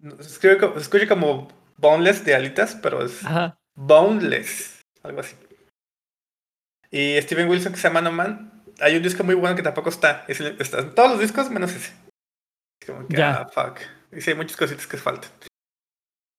Se, 0.00 0.22
escribe 0.22 0.58
se 0.74 0.80
escucha 0.80 1.06
como 1.08 1.48
Boneless 1.76 2.24
de 2.24 2.34
alitas, 2.34 2.74
pero 2.82 3.04
es 3.04 3.24
ajá. 3.24 3.58
Boneless. 3.76 4.80
Algo 5.02 5.20
así. 5.20 5.36
Y 6.90 7.20
Steven 7.20 7.48
Wilson, 7.48 7.72
que 7.72 7.78
se 7.78 7.88
llama 7.88 8.00
No 8.00 8.12
Man. 8.12 8.64
Hay 8.80 8.96
un 8.96 9.02
disco 9.02 9.22
muy 9.24 9.34
bueno 9.34 9.56
que 9.56 9.62
tampoco 9.62 9.88
está. 9.90 10.24
Es 10.28 10.40
el- 10.40 10.60
está 10.60 10.80
en 10.80 10.94
todos 10.94 11.12
los 11.12 11.20
discos 11.20 11.50
menos 11.50 11.72
ese. 11.72 11.92
Es 12.80 12.86
como 12.88 13.06
que, 13.06 13.16
Ya. 13.16 13.42
ah, 13.42 13.48
fuck. 13.48 13.78
Y 14.12 14.20
sí, 14.20 14.30
hay 14.30 14.36
muchas 14.36 14.56
cositas 14.56 14.86
que 14.86 14.96
faltan. 14.96 15.30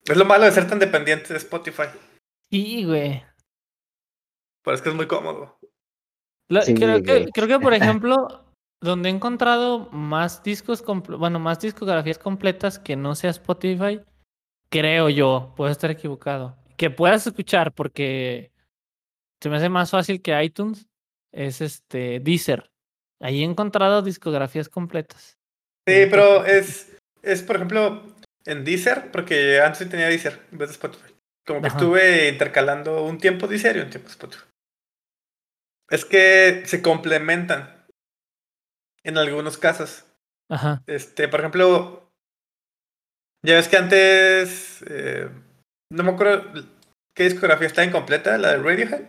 Es 0.06 0.16
lo 0.18 0.26
malo 0.26 0.46
de 0.46 0.52
ser 0.52 0.68
tan 0.68 0.80
dependiente 0.80 1.34
de 1.34 1.38
Spotify. 1.38 1.88
Y, 2.50 2.86
güey. 2.86 3.24
Pero 4.64 4.76
es 4.76 4.82
que 4.82 4.90
es 4.90 4.96
muy 4.96 5.08
cómodo. 5.08 5.58
La- 6.50 6.62
Sí, 6.62 6.74
creo, 6.74 7.02
que, 7.04 7.28
creo 7.34 7.48
que, 7.48 7.60
por 7.60 7.74
ejemplo, 8.04 8.46
donde 8.82 9.10
he 9.10 9.12
encontrado 9.12 9.90
más 9.92 10.44
discos, 10.44 10.84
bueno, 10.86 11.40
más 11.40 11.60
discografías 11.60 12.18
completas 12.20 12.80
que 12.80 12.96
no 12.96 13.16
sea 13.16 13.32
Spotify, 13.32 14.02
creo 14.70 15.10
yo, 15.10 15.54
puedo 15.58 15.72
estar 15.72 15.92
equivocado, 15.92 16.56
que 16.78 16.90
puedas 16.90 17.28
escuchar 17.28 17.74
porque 17.74 18.52
se 19.42 19.50
me 19.50 19.58
hace 19.58 19.70
más 19.70 19.92
fácil 19.92 20.22
que 20.22 20.42
iTunes, 20.44 20.88
es 21.32 21.62
este 21.62 22.20
Deezer. 22.20 22.72
Ahí 23.20 23.42
he 23.42 23.46
encontrado 23.46 24.02
discografías 24.02 24.70
completas. 24.70 25.38
Sí, 25.88 26.06
pero 26.10 26.46
es, 26.46 26.96
es, 27.22 27.42
por 27.42 27.56
ejemplo, 27.56 28.04
en 28.46 28.64
Deezer, 28.64 29.12
porque 29.12 29.60
antes 29.60 29.80
sí 29.80 29.86
tenía 29.86 30.08
Deezer 30.08 30.46
en 30.52 30.58
vez 30.58 30.70
de 30.70 30.74
Spotify. 30.74 31.14
Como 31.46 31.62
que 31.62 31.68
Ajá. 31.68 31.78
estuve 31.78 32.30
intercalando 32.30 33.04
un 33.04 33.18
tiempo 33.18 33.48
Deezer 33.48 33.78
y 33.78 33.80
un 33.80 33.90
tiempo 33.90 34.10
Spotify. 34.10 34.44
Es 35.90 36.06
que 36.06 36.64
se 36.66 36.82
complementan 36.82 37.88
en 39.04 39.18
algunos 39.18 39.58
casos. 39.58 40.06
Ajá. 40.50 40.84
Este, 40.86 41.28
por 41.28 41.40
ejemplo, 41.40 42.12
ya 43.44 43.56
ves 43.56 43.70
que 43.70 43.78
antes, 43.78 44.84
eh, 44.90 45.30
no 45.92 46.04
me 46.04 46.12
acuerdo 46.12 46.52
qué 47.16 47.24
discografía 47.24 47.68
está 47.68 47.84
incompleta, 47.84 48.38
la 48.38 48.52
de 48.52 48.58
Radiohead. 48.58 49.08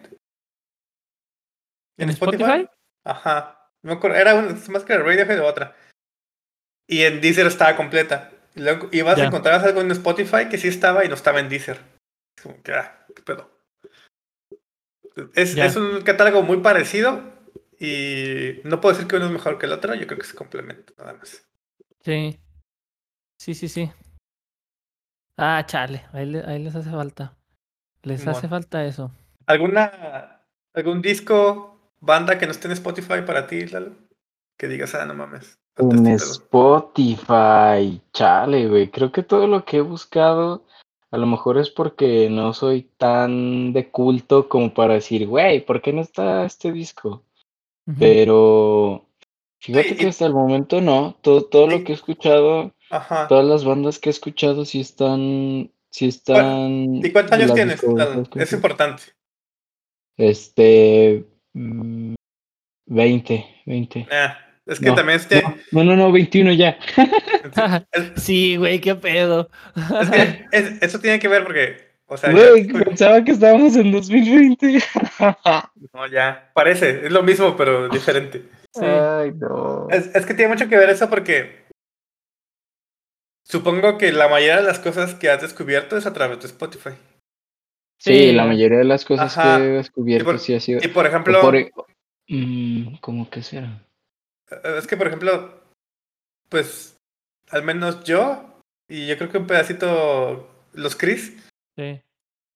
¿En 1.99 2.11
Spotify? 2.11 2.69
Ajá. 3.05 3.71
No 3.83 3.93
me 3.93 3.97
acuerdo, 3.97 4.17
era 4.17 4.35
una, 4.35 4.57
más 4.69 4.85
que 4.85 4.95
la 4.95 5.05
Radiohead 5.05 5.41
o 5.41 5.47
otra. 5.47 5.77
Y 6.89 7.03
en 7.03 7.21
Deezer 7.21 7.47
estaba 7.47 7.77
completa. 7.77 8.33
Y 8.55 8.61
luego 8.61 8.89
ibas 8.93 9.17
Ya. 9.19 9.25
a 9.25 9.27
encontrar 9.27 9.61
algo 9.65 9.81
en 9.81 9.91
Spotify 9.91 10.49
que 10.51 10.59
sí 10.59 10.69
estaba 10.69 11.05
y 11.05 11.09
no 11.09 11.15
estaba 11.15 11.41
en 11.41 11.49
Deezer. 11.49 11.81
Es 12.37 12.43
como 12.43 12.63
que, 12.63 12.73
ah, 12.73 13.07
qué 13.15 13.23
pedo. 13.23 13.51
Es, 15.35 15.57
es 15.57 15.77
un 15.77 16.03
catálogo 16.03 16.43
muy 16.43 16.59
parecido 16.61 17.23
y 17.81 18.61
no 18.65 18.81
puedo 18.81 18.95
decir 18.95 19.09
que 19.09 19.17
uno 19.17 19.27
es 19.27 19.33
mejor 19.33 19.59
que 19.59 19.67
el 19.67 19.73
otro, 19.73 19.95
yo 19.95 20.07
creo 20.07 20.19
que 20.19 20.27
se 20.27 20.35
complementan 20.37 20.95
nada 20.97 21.15
más. 21.15 21.45
Sí. 22.05 22.39
Sí, 23.41 23.55
sí, 23.55 23.69
sí. 23.69 23.93
Ah, 25.39 25.65
chale, 25.67 26.03
ahí, 26.13 26.27
le- 26.27 26.45
ahí 26.45 26.63
les 26.63 26.75
hace 26.75 26.91
falta. 26.91 27.33
Les 28.03 28.21
Simón. 28.21 28.35
hace 28.37 28.49
falta 28.49 28.85
eso. 28.85 29.13
¿Alguna, 29.47 30.43
algún 30.75 31.01
disco, 31.01 31.79
banda 32.01 32.39
que 32.39 32.45
no 32.47 32.53
esté 32.53 32.67
en 32.67 32.73
Spotify 32.73 33.23
para 33.25 33.47
ti, 33.47 33.65
Lalo? 33.67 33.93
Que 34.59 34.67
digas, 34.69 34.95
ah, 34.95 35.07
no 35.07 35.15
mames. 35.15 35.59
falta 35.77 35.97
En 35.97 36.07
este 36.09 36.27
pedo". 36.27 36.33
Spotify, 36.33 38.01
chale, 38.13 38.69
güey. 38.69 38.91
Creo 38.91 39.13
que 39.13 39.23
todo 39.23 39.47
lo 39.47 39.65
que 39.65 39.79
he 39.79 39.81
buscado, 39.81 40.65
a 41.11 41.17
lo 41.19 41.27
mejor 41.27 41.57
es 41.59 41.71
porque 41.71 42.29
no 42.29 42.53
soy 42.53 42.83
tan 42.99 43.73
de 43.73 43.89
culto 43.91 44.49
como 44.49 44.75
para 44.75 44.95
decir, 44.95 45.27
güey, 45.27 45.65
¿por 45.65 45.81
qué 45.81 45.93
no 45.93 46.01
está 46.03 46.45
este 46.45 46.73
disco? 46.73 47.23
Ujú. 47.87 47.97
Pero 47.99 49.07
fíjate 49.61 49.91
y- 49.91 49.97
que 49.97 50.09
hasta 50.09 50.27
el 50.27 50.35
momento 50.35 50.81
no. 50.81 51.17
Todo, 51.23 51.43
todo 51.45 51.67
lo 51.69 51.85
que 51.85 51.93
he 51.93 51.95
escuchado, 51.95 52.73
Ajá. 52.91 53.29
todas 53.29 53.45
las 53.47 53.65
bandas 53.65 53.99
que 53.99 54.09
he 54.09 54.13
escuchado 54.13 54.65
sí 54.65 54.81
están, 54.81 55.71
sí 55.91 56.09
están. 56.09 56.97
¿Y 57.05 57.11
cuántos 57.13 57.33
años 57.33 57.55
tienes? 57.55 57.81
Es 58.37 58.53
importante. 58.53 59.03
Este, 60.17 61.25
mm, 61.53 62.15
20, 62.87 63.47
20. 63.67 64.07
Ah, 64.11 64.39
es 64.67 64.81
que 64.81 64.87
No, 64.87 64.95
también 64.95 65.19
este, 65.21 65.43
No, 65.71 65.85
no, 65.85 65.95
no, 65.97 66.11
21 66.13 66.53
ya. 66.53 66.79
es, 67.93 68.23
sí, 68.23 68.57
güey, 68.57 68.81
qué 68.81 68.95
pedo. 68.95 69.49
es 70.01 70.11
que 70.11 70.45
es- 70.53 70.83
eso 70.83 70.99
tiene 71.01 71.19
que 71.19 71.29
ver 71.29 71.45
porque, 71.45 71.77
o 72.07 72.17
sea, 72.17 72.33
Güey, 72.33 72.67
ya- 72.67 72.81
pensaba 72.85 73.23
que 73.25 73.33
estábamos 73.33 73.77
en 73.77 73.93
2020. 73.93 74.81
no, 75.95 76.07
ya, 76.09 76.51
parece, 76.55 77.07
es 77.07 77.13
lo 77.13 77.23
mismo, 77.23 77.57
pero 77.57 77.89
diferente. 77.89 78.43
Sí. 78.75 78.85
Ay, 78.85 79.33
no. 79.35 79.89
Es, 79.91 80.15
es 80.15 80.27
que 80.27 80.35
tiene 80.35 80.53
mucho 80.53 80.69
que 80.69 80.77
ver 80.77 80.91
eso 80.91 81.09
porque 81.09 81.58
supongo 83.49 83.99
que 83.99 84.13
la 84.13 84.29
mayoría 84.29 84.57
de 84.59 84.63
las 84.65 84.79
cosas 84.79 85.15
que 85.15 85.31
has 85.31 85.41
descubierto 85.43 85.97
es 85.97 86.07
a 86.07 86.13
través 86.13 86.41
de 86.41 86.47
Spotify. 86.47 86.91
Sí, 88.01 88.13
Sí, 88.15 88.33
la 88.33 88.45
mayoría 88.45 88.79
de 88.79 88.85
las 88.85 89.05
cosas 89.05 89.37
Ajá. 89.37 89.59
que 89.59 89.65
he 89.65 89.69
descubierto 89.69 90.25
por- 90.27 90.39
sí 90.39 90.55
ha 90.55 90.61
sido. 90.61 90.81
Y 90.83 90.89
por 90.89 91.07
ejemplo, 91.07 91.41
por- 91.41 91.57
e, 91.57 91.71
mm, 92.29 92.97
¿Cómo 93.01 93.29
que 93.31 93.43
será? 93.43 93.83
es 94.79 94.87
que 94.87 94.97
por 94.97 95.07
ejemplo, 95.09 95.61
pues 96.49 96.97
al 97.51 97.63
menos 97.63 98.05
yo 98.05 98.61
y 98.89 99.07
yo 99.07 99.19
creo 99.19 99.31
que 99.31 99.39
un 99.39 99.47
pedacito 99.47 100.49
los 100.73 100.97
Chris, 100.97 101.37
Sí. 101.77 102.01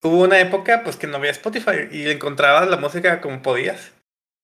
hubo 0.03 0.23
una 0.23 0.39
época 0.41 0.83
pues 0.85 0.97
que 0.97 1.07
no 1.07 1.17
había 1.17 1.31
Spotify 1.33 1.89
y 1.91 2.09
encontrabas 2.09 2.69
la 2.69 2.77
música 2.77 3.21
como 3.21 3.43
podías 3.43 3.93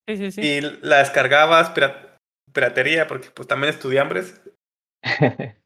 Sí, 0.08 0.16
sí, 0.16 0.30
sí. 0.32 0.40
y 0.40 0.60
la 0.82 0.98
descargabas 0.98 1.70
pira- 1.70 2.18
piratería 2.52 3.06
porque 3.06 3.28
pues 3.30 3.46
también 3.46 3.72
estudiambres. 3.72 4.40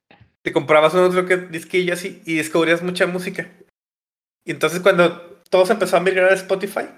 te 0.42 0.52
comprabas 0.52 0.94
uno 0.94 1.06
otro 1.06 1.26
que 1.26 1.36
disquillo 1.36 1.94
así 1.94 2.22
y 2.26 2.36
descubrías 2.36 2.82
mucha 2.82 3.06
música. 3.06 3.50
Y 4.44 4.50
entonces 4.50 4.80
cuando 4.80 5.40
todo 5.50 5.66
se 5.66 5.72
empezó 5.72 5.96
a 5.96 6.00
migrar 6.00 6.30
a 6.30 6.34
Spotify, 6.34 6.88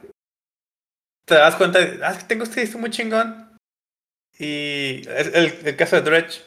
te 1.26 1.35
das 1.35 1.57
cuenta 1.57 1.78
de, 1.78 2.04
ah, 2.04 2.12
es 2.12 2.18
que 2.18 2.24
tengo 2.24 2.44
este 2.44 2.61
disco 2.61 2.78
muy 2.78 2.90
chingón. 2.90 3.57
Y 4.38 5.07
es 5.09 5.28
el, 5.35 5.66
el 5.66 5.76
caso 5.76 5.96
de 5.96 6.02
Dredge. 6.02 6.42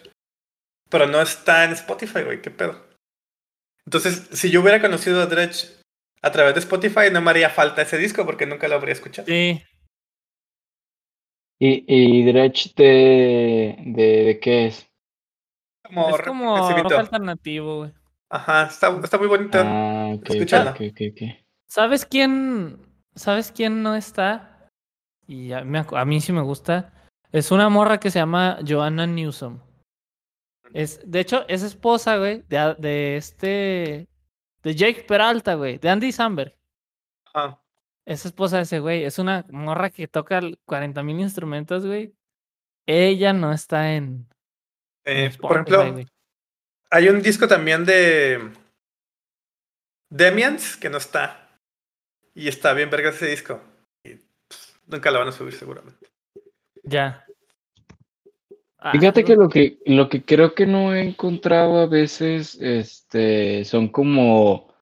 Pero 0.90 1.06
no 1.06 1.22
está 1.22 1.66
en 1.66 1.72
Spotify, 1.72 2.22
güey, 2.24 2.42
qué 2.42 2.50
pedo. 2.50 2.88
Entonces, 3.86 4.28
si 4.32 4.50
yo 4.50 4.62
hubiera 4.62 4.82
conocido 4.82 5.22
a 5.22 5.26
Dredge 5.26 5.68
a 6.22 6.32
través 6.32 6.54
de 6.54 6.62
Spotify, 6.62 7.12
no 7.12 7.22
me 7.22 7.30
haría 7.32 7.50
falta 7.50 7.82
ese 7.82 7.98
disco 7.98 8.26
porque 8.26 8.46
nunca 8.46 8.68
lo 8.68 8.76
habría 8.76 8.94
escuchado. 8.94 9.28
Sí. 9.28 9.62
¿Y, 11.60 11.86
y 11.88 12.26
Dredge 12.26 12.74
de, 12.76 13.76
de, 13.86 14.24
de 14.26 14.40
qué 14.40 14.68
es? 14.68 14.87
Como 15.88 16.10
Es 16.10 16.22
como 16.22 16.70
rock 16.70 16.92
alternativo, 16.94 17.78
güey. 17.78 17.94
Ajá, 18.30 18.64
está, 18.68 18.90
está 19.04 19.18
muy 19.18 19.28
bonito. 19.28 19.58
Ah, 19.62 20.12
ok, 20.14 20.22
ok, 20.22 20.30
Escúchala. 20.32 20.72
ok, 20.72 20.82
ok, 20.92 21.02
ok. 21.12 21.22
¿Sabes 21.68 22.06
quién? 22.06 22.80
¿Sabes 23.16 23.52
quién 23.52 23.82
no 23.84 23.96
está? 23.96 24.70
Y 25.28 25.52
a 25.54 25.64
mí, 25.64 25.80
a 25.80 26.06
mí 26.06 26.22
sí 26.22 26.34
me 26.34 26.42
gusta. 26.42 26.94
Es 27.32 27.52
una 27.52 27.70
morra 27.70 28.00
que 28.00 28.12
se 28.12 28.20
llama 28.20 28.60
Joanna 28.68 29.08
Newsom. 29.08 29.60
Es, 30.74 31.00
de 31.10 31.20
hecho, 31.22 31.46
es 31.48 31.64
esposa, 31.64 32.18
güey, 32.18 32.44
de, 32.48 32.76
de 32.80 33.18
este. 33.18 34.08
De 34.64 34.76
Jake 34.76 35.06
Peralta, 35.08 35.54
güey, 35.56 35.78
de 35.78 35.90
Andy 35.90 36.12
Samberg. 36.12 36.56
Ajá. 37.34 37.62
Es 38.06 38.26
esposa 38.26 38.58
de 38.58 38.64
ese 38.64 38.80
güey. 38.80 39.04
Es 39.04 39.20
una 39.20 39.46
morra 39.50 39.90
que 39.90 40.08
toca 40.08 40.42
40 40.66 41.04
mil 41.04 41.20
instrumentos, 41.20 41.86
güey. 41.86 42.14
Ella 42.86 43.34
no 43.34 43.52
está 43.52 43.96
en. 43.96 44.28
Eh, 45.08 45.32
por 45.40 45.54
ejemplo. 45.54 46.06
Hay 46.90 47.10
un 47.10 47.22
disco 47.22 47.48
también 47.48 47.86
de 47.86 48.52
Demians 50.10 50.76
que 50.76 50.90
no 50.90 50.98
está. 50.98 51.50
Y 52.36 52.48
está 52.50 52.74
bien 52.74 52.90
verga 52.90 53.10
ese 53.10 53.28
disco. 53.28 53.62
Y 54.04 54.16
pff, 54.16 54.78
nunca 54.86 55.10
lo 55.10 55.20
van 55.20 55.30
a 55.30 55.32
subir 55.32 55.54
seguramente. 55.54 56.08
Ya. 56.84 57.26
Ah, 58.80 58.92
Fíjate 58.92 59.24
que 59.24 59.36
lo 59.36 59.50
que 59.50 59.80
lo 59.86 60.08
que 60.08 60.24
creo 60.24 60.54
que 60.54 60.66
no 60.66 60.94
he 60.94 61.02
encontrado 61.02 61.80
a 61.80 61.88
veces 61.88 62.56
este 62.62 63.66
son 63.66 63.88
como 63.88 64.74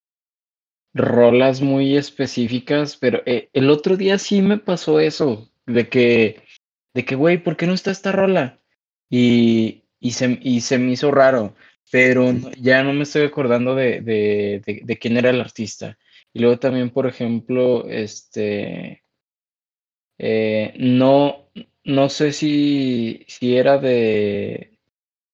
rolas 0.94 1.62
muy 1.62 1.98
específicas, 1.98 2.98
pero 2.98 3.22
eh, 3.26 3.50
el 3.54 3.70
otro 3.70 3.96
día 3.96 4.18
sí 4.18 4.42
me 4.42 4.58
pasó 4.58 5.00
eso 5.00 5.50
de 5.66 5.88
que 5.88 6.44
de 6.94 7.06
que 7.06 7.16
güey, 7.16 7.42
¿por 7.42 7.56
qué 7.56 7.68
no 7.68 7.74
está 7.74 7.92
esta 7.92 8.12
rola? 8.12 8.60
Y 9.10 9.85
y 10.00 10.12
se 10.12 10.40
y 10.42 10.62
se 10.62 10.78
me 10.78 10.92
hizo 10.92 11.12
raro, 11.12 11.56
pero 11.92 12.34
ya 12.60 12.84
no 12.84 12.94
me 12.94 13.04
estoy 13.04 13.24
acordando 13.24 13.76
de 13.76 14.02
de, 14.02 14.62
de, 14.66 14.82
de 14.84 14.98
quién 14.98 15.18
era 15.18 15.30
el 15.30 15.42
artista. 15.42 15.98
Y 16.34 16.40
luego 16.40 16.60
también, 16.60 16.90
por 16.90 17.08
ejemplo, 17.08 17.88
este 17.88 19.04
eh, 20.18 20.74
no 20.78 21.46
no 21.86 22.10
sé 22.10 22.34
si, 22.34 23.24
si 23.28 23.56
era 23.56 23.78
de, 23.78 24.72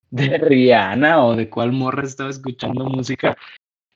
de 0.10 0.38
Rihanna 0.38 1.26
o 1.26 1.36
de 1.36 1.50
cuál 1.50 1.72
morra 1.72 2.04
estaba 2.04 2.30
escuchando 2.30 2.86
música. 2.86 3.38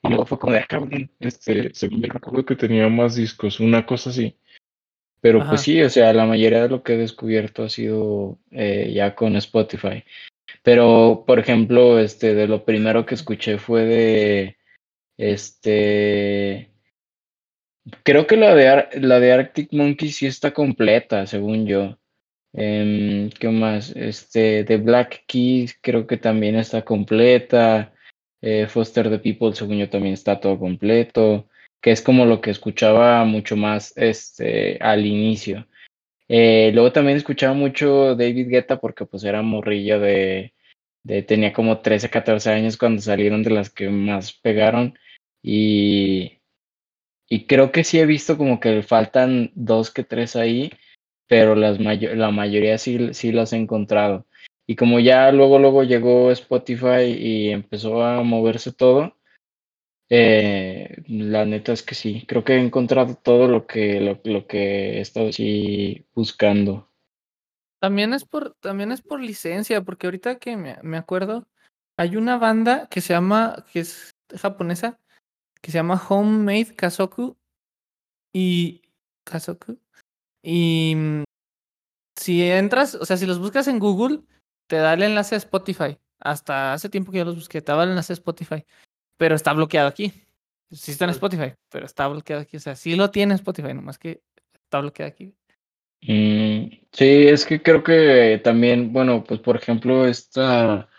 Y 0.04 0.10
luego 0.10 0.26
fue 0.26 0.40
como 0.40 0.54
de, 0.54 0.60
acá, 0.60 0.82
este, 1.20 1.74
según 1.74 2.02
me 2.02 2.08
recuerdo 2.08 2.46
que 2.46 2.56
tenía 2.56 2.88
más 2.88 3.16
discos, 3.16 3.60
una 3.60 3.86
cosa 3.86 4.10
así. 4.10 4.38
Pero 5.20 5.42
Ajá. 5.42 5.50
pues 5.50 5.62
sí, 5.62 5.82
o 5.82 5.90
sea, 5.90 6.14
la 6.14 6.26
mayoría 6.26 6.64
de 6.64 6.70
lo 6.70 6.84
que 6.84 6.94
he 6.94 6.98
descubierto 6.98 7.64
ha 7.64 7.70
sido 7.70 8.38
eh, 8.52 8.92
ya 8.94 9.16
con 9.16 9.36
Spotify. 9.36 10.04
Pero, 10.66 11.26
por 11.28 11.38
ejemplo, 11.38 12.00
este, 12.00 12.34
de 12.34 12.48
lo 12.48 12.66
primero 12.66 13.06
que 13.06 13.14
escuché 13.14 13.60
fue 13.60 13.86
de, 13.86 14.58
este, 15.16 16.72
creo 18.02 18.26
que 18.26 18.36
la 18.36 18.56
de, 18.56 18.88
la 19.00 19.20
de 19.20 19.32
Arctic 19.32 19.72
Monkeys 19.74 20.16
sí 20.16 20.26
está 20.26 20.56
completa, 20.56 21.28
según 21.28 21.68
yo. 21.68 22.00
Em, 22.52 23.30
¿qué 23.30 23.50
más? 23.50 23.92
Este, 23.96 24.64
de 24.64 24.78
Black 24.78 25.26
Keys 25.28 25.78
creo 25.80 26.08
que 26.08 26.18
también 26.18 26.56
está 26.56 26.84
completa. 26.84 27.94
Eh, 28.42 28.66
Foster 28.68 29.10
the 29.12 29.20
People, 29.20 29.54
según 29.56 29.78
yo, 29.78 29.88
también 29.88 30.16
está 30.16 30.40
todo 30.40 30.58
completo. 30.58 31.48
Que 31.80 31.92
es 31.92 32.02
como 32.02 32.26
lo 32.26 32.42
que 32.42 32.50
escuchaba 32.50 33.24
mucho 33.26 33.56
más 33.56 33.94
este, 33.98 34.80
al 34.82 35.06
inicio. 35.06 35.68
Eh, 36.28 36.72
luego 36.74 36.92
también 36.92 37.18
escuchaba 37.18 37.54
mucho 37.54 38.16
David 38.16 38.50
Guetta 38.50 38.80
porque 38.80 39.06
pues 39.06 39.24
era 39.24 39.44
morrillo 39.44 40.00
de, 40.00 40.55
de, 41.06 41.24
tenía 41.24 41.54
como 41.54 41.80
13, 41.82 42.10
14 42.12 42.52
años 42.52 42.78
cuando 42.78 43.02
salieron 43.04 43.44
de 43.44 43.52
las 43.52 43.72
que 43.72 43.90
más 43.90 44.34
pegaron 44.34 45.00
y, 45.44 46.40
y 47.30 47.46
creo 47.48 47.72
que 47.72 47.84
sí 47.84 48.00
he 48.00 48.06
visto 48.06 48.38
como 48.38 48.60
que 48.60 48.84
faltan 48.84 49.52
dos 49.56 49.92
que 49.92 50.04
tres 50.04 50.36
ahí, 50.36 50.72
pero 51.28 51.56
las 51.56 51.80
mayo- 51.80 52.16
la 52.16 52.32
mayoría 52.32 52.78
sí, 52.78 53.14
sí 53.14 53.32
las 53.32 53.54
he 53.54 53.58
encontrado. 53.58 54.28
Y 54.68 54.76
como 54.76 55.00
ya 55.00 55.32
luego, 55.32 55.60
luego 55.60 55.84
llegó 55.84 56.32
Spotify 56.32 57.04
y 57.20 57.50
empezó 57.52 58.04
a 58.04 58.24
moverse 58.24 58.74
todo, 58.74 59.18
eh, 60.10 60.98
la 61.08 61.46
neta 61.46 61.74
es 61.74 61.84
que 61.84 61.96
sí, 61.96 62.26
creo 62.28 62.44
que 62.44 62.54
he 62.56 62.62
encontrado 62.62 63.16
todo 63.16 63.48
lo 63.48 63.68
que, 63.68 64.00
lo, 64.02 64.22
lo 64.24 64.48
que 64.48 64.98
he 64.98 65.02
estado 65.02 65.30
así 65.30 66.06
buscando. 66.16 66.90
También 67.86 68.16
es 68.16 68.26
por, 68.26 68.56
también 68.62 68.92
es 68.92 69.04
por 69.04 69.20
licencia, 69.20 69.84
porque 69.84 70.08
ahorita 70.08 70.40
que 70.40 70.58
me, 70.58 70.80
me 70.82 70.98
acuerdo, 70.98 71.48
hay 72.00 72.18
una 72.18 72.40
banda 72.40 72.88
que 72.90 73.00
se 73.00 73.14
llama, 73.14 73.64
que 73.72 73.82
es 73.82 74.10
japonesa, 74.36 75.00
que 75.62 75.70
se 75.70 75.78
llama 75.78 76.02
Homemade 76.10 76.76
Kazoku. 76.76 77.38
Y. 78.34 78.82
Kazoku. 79.24 79.78
Y 80.42 80.96
mm, 80.96 81.24
si 82.20 82.42
entras, 82.42 82.96
o 82.96 83.06
sea, 83.06 83.18
si 83.18 83.28
los 83.28 83.38
buscas 83.38 83.68
en 83.68 83.78
Google, 83.78 84.24
te 84.68 84.78
da 84.78 84.96
el 84.96 85.04
enlace 85.04 85.36
a 85.36 85.38
Spotify. 85.38 86.00
Hasta 86.20 86.74
hace 86.74 86.90
tiempo 86.90 87.12
que 87.12 87.20
yo 87.20 87.26
los 87.26 87.36
busqué, 87.36 87.62
te 87.62 87.72
daba 87.72 87.84
el 87.84 87.92
enlace 87.92 88.14
a 88.14 88.16
Spotify. 88.16 88.66
Pero 89.18 89.36
está 89.36 89.54
bloqueado 89.54 89.90
aquí. 89.90 90.12
Sí 90.72 90.90
está 90.90 91.06
en. 91.06 91.12
Spotify, 91.12 91.54
pero 91.70 91.86
está 91.86 92.08
bloqueado 92.08 92.42
aquí. 92.42 92.58
O 92.58 92.60
sea, 92.60 92.76
sí 92.76 92.96
lo 92.96 93.12
tiene 93.12 93.36
Spotify, 93.36 93.76
nomás 93.76 94.00
que 94.00 94.24
está 94.56 94.80
bloqueado 94.80 95.12
aquí. 95.12 95.36
Mm, 96.02 96.70
sí, 96.92 97.28
es 97.28 97.46
que 97.46 97.62
creo 97.62 97.84
que 97.84 98.40
también, 98.44 98.94
bueno, 98.94 99.24
pues 99.24 99.40
por 99.40 99.56
ejemplo, 99.56 100.08
esta 100.08 100.90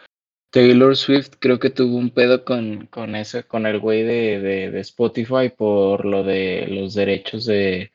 Taylor 0.51 0.97
Swift 0.97 1.35
creo 1.39 1.59
que 1.59 1.71
tuvo 1.71 1.97
un 1.97 2.11
pedo 2.11 2.45
con, 2.45 2.87
con 2.87 3.15
ese, 3.15 3.45
con 3.45 3.67
el 3.67 3.79
güey 3.79 4.03
de, 4.03 4.41
de, 4.41 4.71
de 4.71 4.81
Spotify 4.81 5.51
por 5.55 6.05
lo 6.05 6.25
de 6.25 6.67
los 6.69 6.95
derechos 6.95 7.45
de 7.47 7.93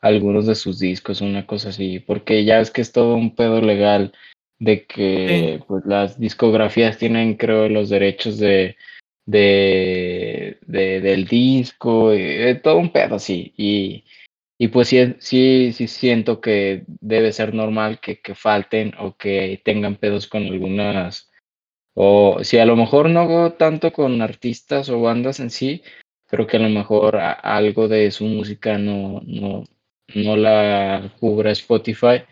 algunos 0.00 0.46
de 0.46 0.54
sus 0.54 0.78
discos, 0.78 1.22
una 1.22 1.46
cosa 1.46 1.70
así, 1.70 1.98
porque 1.98 2.44
ya 2.44 2.60
es 2.60 2.70
que 2.70 2.82
es 2.82 2.92
todo 2.92 3.14
un 3.16 3.34
pedo 3.34 3.60
legal 3.60 4.12
de 4.58 4.84
que 4.86 5.62
pues 5.66 5.84
las 5.86 6.18
discografías 6.18 6.98
tienen, 6.98 7.34
creo, 7.34 7.68
los 7.68 7.88
derechos 7.88 8.38
de, 8.38 8.76
de, 9.26 10.58
de 10.66 11.00
del 11.00 11.24
disco, 11.26 12.14
y, 12.14 12.20
eh, 12.20 12.54
todo 12.62 12.76
un 12.76 12.92
pedo 12.92 13.16
así, 13.16 13.54
y 13.56 14.04
y 14.58 14.68
pues 14.68 14.88
sí, 14.88 15.14
sí, 15.18 15.72
sí 15.72 15.88
siento 15.88 16.40
que 16.40 16.84
debe 16.86 17.32
ser 17.32 17.54
normal 17.54 18.00
que, 18.00 18.20
que 18.20 18.34
falten 18.34 18.94
o 18.98 19.16
que 19.16 19.60
tengan 19.64 19.96
pedos 19.96 20.26
con 20.26 20.44
algunas, 20.44 21.30
o 21.94 22.38
si 22.42 22.58
a 22.58 22.66
lo 22.66 22.76
mejor 22.76 23.08
no 23.10 23.52
tanto 23.52 23.92
con 23.92 24.20
artistas 24.22 24.88
o 24.88 25.00
bandas 25.00 25.40
en 25.40 25.50
sí, 25.50 25.82
pero 26.30 26.46
que 26.46 26.56
a 26.56 26.60
lo 26.60 26.68
mejor 26.68 27.16
a- 27.16 27.32
algo 27.32 27.86
de 27.88 28.10
su 28.10 28.24
música 28.24 28.78
no, 28.78 29.20
no, 29.24 29.64
no 30.14 30.36
la 30.36 31.14
cubra 31.20 31.50
Spotify. 31.52 32.22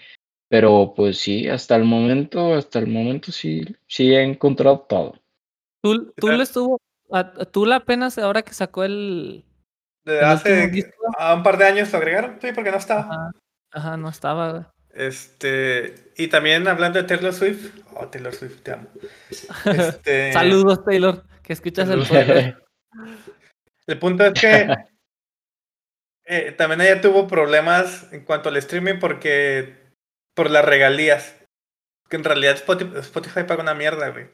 Pero 0.49 0.93
pues 0.95 1.17
sí, 1.19 1.49
hasta 1.49 1.77
el 1.77 1.85
momento, 1.85 2.53
hasta 2.55 2.79
el 2.79 2.87
momento 2.87 3.33
sí, 3.33 3.63
sí 3.87 4.13
he 4.13 4.23
encontrado 4.23 4.81
todo. 4.87 5.15
Tú, 5.83 6.13
tú 6.13 6.29
le 6.29 6.43
estuvo. 6.43 6.79
A, 7.11 7.21
a 7.21 7.45
Tula 7.47 7.77
apenas 7.77 8.19
ahora 8.19 8.43
que 8.43 8.53
sacó 8.53 8.85
el. 8.85 9.45
De 10.05 10.19
El 10.19 10.25
hace 10.25 10.95
a 11.19 11.35
un 11.35 11.43
par 11.43 11.59
de 11.59 11.67
años 11.67 11.93
lo 11.93 11.99
agregaron, 11.99 12.39
sí, 12.41 12.53
porque 12.53 12.71
no 12.71 12.79
estaba. 12.79 13.03
Ajá, 13.03 13.31
ajá, 13.71 13.97
no 13.97 14.09
estaba. 14.09 14.51
güey. 14.53 14.65
Este, 14.93 16.13
y 16.17 16.29
también 16.29 16.69
hablando 16.69 17.01
de 17.01 17.09
Taylor 17.09 17.33
Swift, 17.33 17.75
oh, 17.95 18.09
Taylor 18.09 18.35
Swift, 18.35 18.63
te 18.63 18.73
amo. 18.73 18.89
Este, 19.65 20.33
Saludos, 20.33 20.85
Taylor, 20.85 21.25
que 21.43 21.53
escuchas 21.55 21.89
el 21.89 22.01
podcast. 22.01 22.59
El 23.87 23.99
punto 23.99 24.27
es 24.27 24.41
que 24.41 24.69
eh, 26.27 26.53
también 26.53 26.83
ella 26.83 27.01
tuvo 27.01 27.27
problemas 27.27 28.13
en 28.13 28.25
cuanto 28.25 28.51
al 28.51 28.57
streaming 28.59 28.99
porque 28.99 29.77
por 30.35 30.51
las 30.51 30.65
regalías. 30.65 31.37
Que 32.09 32.17
en 32.17 32.25
realidad 32.25 32.57
Spotify, 32.57 32.99
Spotify 32.99 33.45
paga 33.45 33.63
una 33.63 33.75
mierda, 33.75 34.11
güey. 34.11 34.27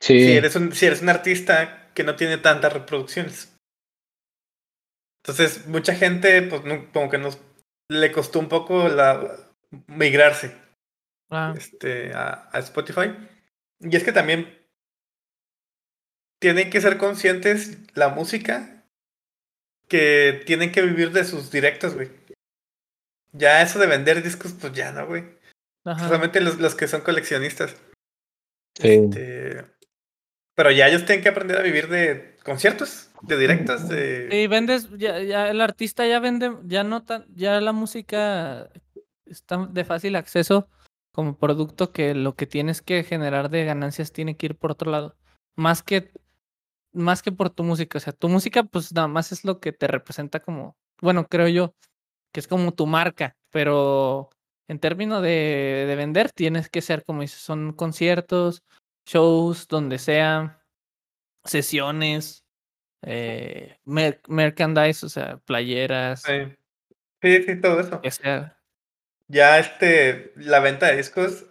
Sí, 0.00 0.18
Si 0.18 0.32
eres 0.32 0.56
un, 0.56 0.72
si 0.72 0.86
eres 0.86 1.02
un 1.02 1.08
artista 1.08 1.90
que 1.94 2.02
no 2.02 2.16
tiene 2.16 2.38
tantas 2.38 2.72
reproducciones. 2.72 3.56
Entonces, 5.28 5.66
mucha 5.66 5.94
gente, 5.94 6.40
pues, 6.42 6.64
no- 6.64 6.90
como 6.92 7.10
que 7.10 7.18
nos 7.18 7.38
le 7.90 8.10
costó 8.12 8.38
un 8.38 8.48
poco 8.48 8.88
la 8.88 9.36
migrarse 9.86 10.56
Ah, 11.30 11.52
este, 11.56 12.14
a, 12.14 12.48
a 12.50 12.58
Spotify. 12.60 13.14
Y 13.80 13.94
es 13.94 14.02
que 14.04 14.12
también 14.12 14.58
tienen 16.40 16.70
que 16.70 16.80
ser 16.80 16.96
conscientes 16.96 17.76
la 17.94 18.08
música 18.08 18.84
que 19.88 20.42
tienen 20.46 20.72
que 20.72 20.82
vivir 20.82 21.12
de 21.12 21.24
sus 21.24 21.50
directos, 21.50 21.94
güey. 21.94 22.10
Ya 23.32 23.60
eso 23.62 23.78
de 23.78 23.86
vender 23.86 24.22
discos, 24.22 24.54
pues 24.58 24.72
ya 24.72 24.92
no, 24.92 25.06
güey. 25.06 25.24
Solamente 25.98 26.40
los, 26.40 26.58
los 26.58 26.74
que 26.74 26.88
son 26.88 27.02
coleccionistas. 27.02 27.76
sí. 28.78 28.88
Este, 28.88 29.64
pero 30.58 30.72
ya 30.72 30.88
ellos 30.88 31.04
tienen 31.04 31.22
que 31.22 31.28
aprender 31.28 31.56
a 31.56 31.62
vivir 31.62 31.86
de 31.86 32.34
conciertos, 32.42 33.12
de 33.22 33.38
directos, 33.38 33.88
de... 33.88 34.28
Y 34.32 34.48
vendes, 34.48 34.88
ya, 34.98 35.22
ya 35.22 35.48
el 35.50 35.60
artista 35.60 36.04
ya 36.04 36.18
vende, 36.18 36.50
ya 36.64 36.82
no 36.82 37.04
tan, 37.04 37.26
ya 37.36 37.60
la 37.60 37.72
música 37.72 38.68
está 39.24 39.68
de 39.68 39.84
fácil 39.84 40.16
acceso 40.16 40.68
como 41.12 41.38
producto 41.38 41.92
que 41.92 42.12
lo 42.12 42.34
que 42.34 42.48
tienes 42.48 42.82
que 42.82 43.04
generar 43.04 43.50
de 43.50 43.66
ganancias 43.66 44.10
tiene 44.10 44.36
que 44.36 44.46
ir 44.46 44.56
por 44.56 44.72
otro 44.72 44.90
lado. 44.90 45.14
Más 45.54 45.84
que, 45.84 46.10
más 46.92 47.22
que 47.22 47.30
por 47.30 47.50
tu 47.50 47.62
música. 47.62 47.98
O 47.98 48.00
sea, 48.00 48.12
tu 48.12 48.28
música, 48.28 48.64
pues 48.64 48.92
nada 48.92 49.06
más 49.06 49.30
es 49.30 49.44
lo 49.44 49.60
que 49.60 49.70
te 49.70 49.86
representa 49.86 50.40
como, 50.40 50.76
bueno, 51.00 51.28
creo 51.28 51.46
yo, 51.46 51.76
que 52.32 52.40
es 52.40 52.48
como 52.48 52.72
tu 52.72 52.88
marca, 52.88 53.36
pero 53.52 54.28
en 54.66 54.80
términos 54.80 55.22
de, 55.22 55.84
de 55.86 55.94
vender, 55.94 56.32
tienes 56.32 56.68
que 56.68 56.82
ser, 56.82 57.04
como 57.04 57.24
son 57.28 57.74
conciertos, 57.74 58.64
shows, 59.08 59.66
donde 59.68 59.98
sea, 59.98 60.62
sesiones, 61.44 62.44
eh, 63.02 63.78
mer- 63.84 64.20
merchandise, 64.28 65.04
o 65.04 65.08
sea, 65.08 65.38
playeras, 65.38 66.22
Sí, 66.22 66.56
sí, 67.22 67.42
sí, 67.44 67.60
todo 67.60 67.80
eso. 67.80 68.00
que 68.00 68.10
sea. 68.10 68.60
Ya 69.28 69.58
este, 69.58 70.32
la 70.36 70.60
venta 70.60 70.86
de 70.88 70.98
discos, 70.98 71.46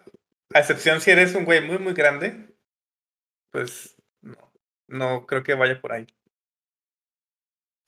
a 0.53 0.59
excepción 0.59 1.01
si 1.01 1.11
eres 1.11 1.35
un 1.35 1.45
güey 1.45 1.65
muy, 1.65 1.79
muy 1.79 1.93
grande, 1.93 2.55
pues 3.51 3.95
no, 4.21 4.53
no 4.87 5.25
creo 5.25 5.43
que 5.43 5.55
vaya 5.55 5.81
por 5.81 5.93
ahí. 5.93 6.07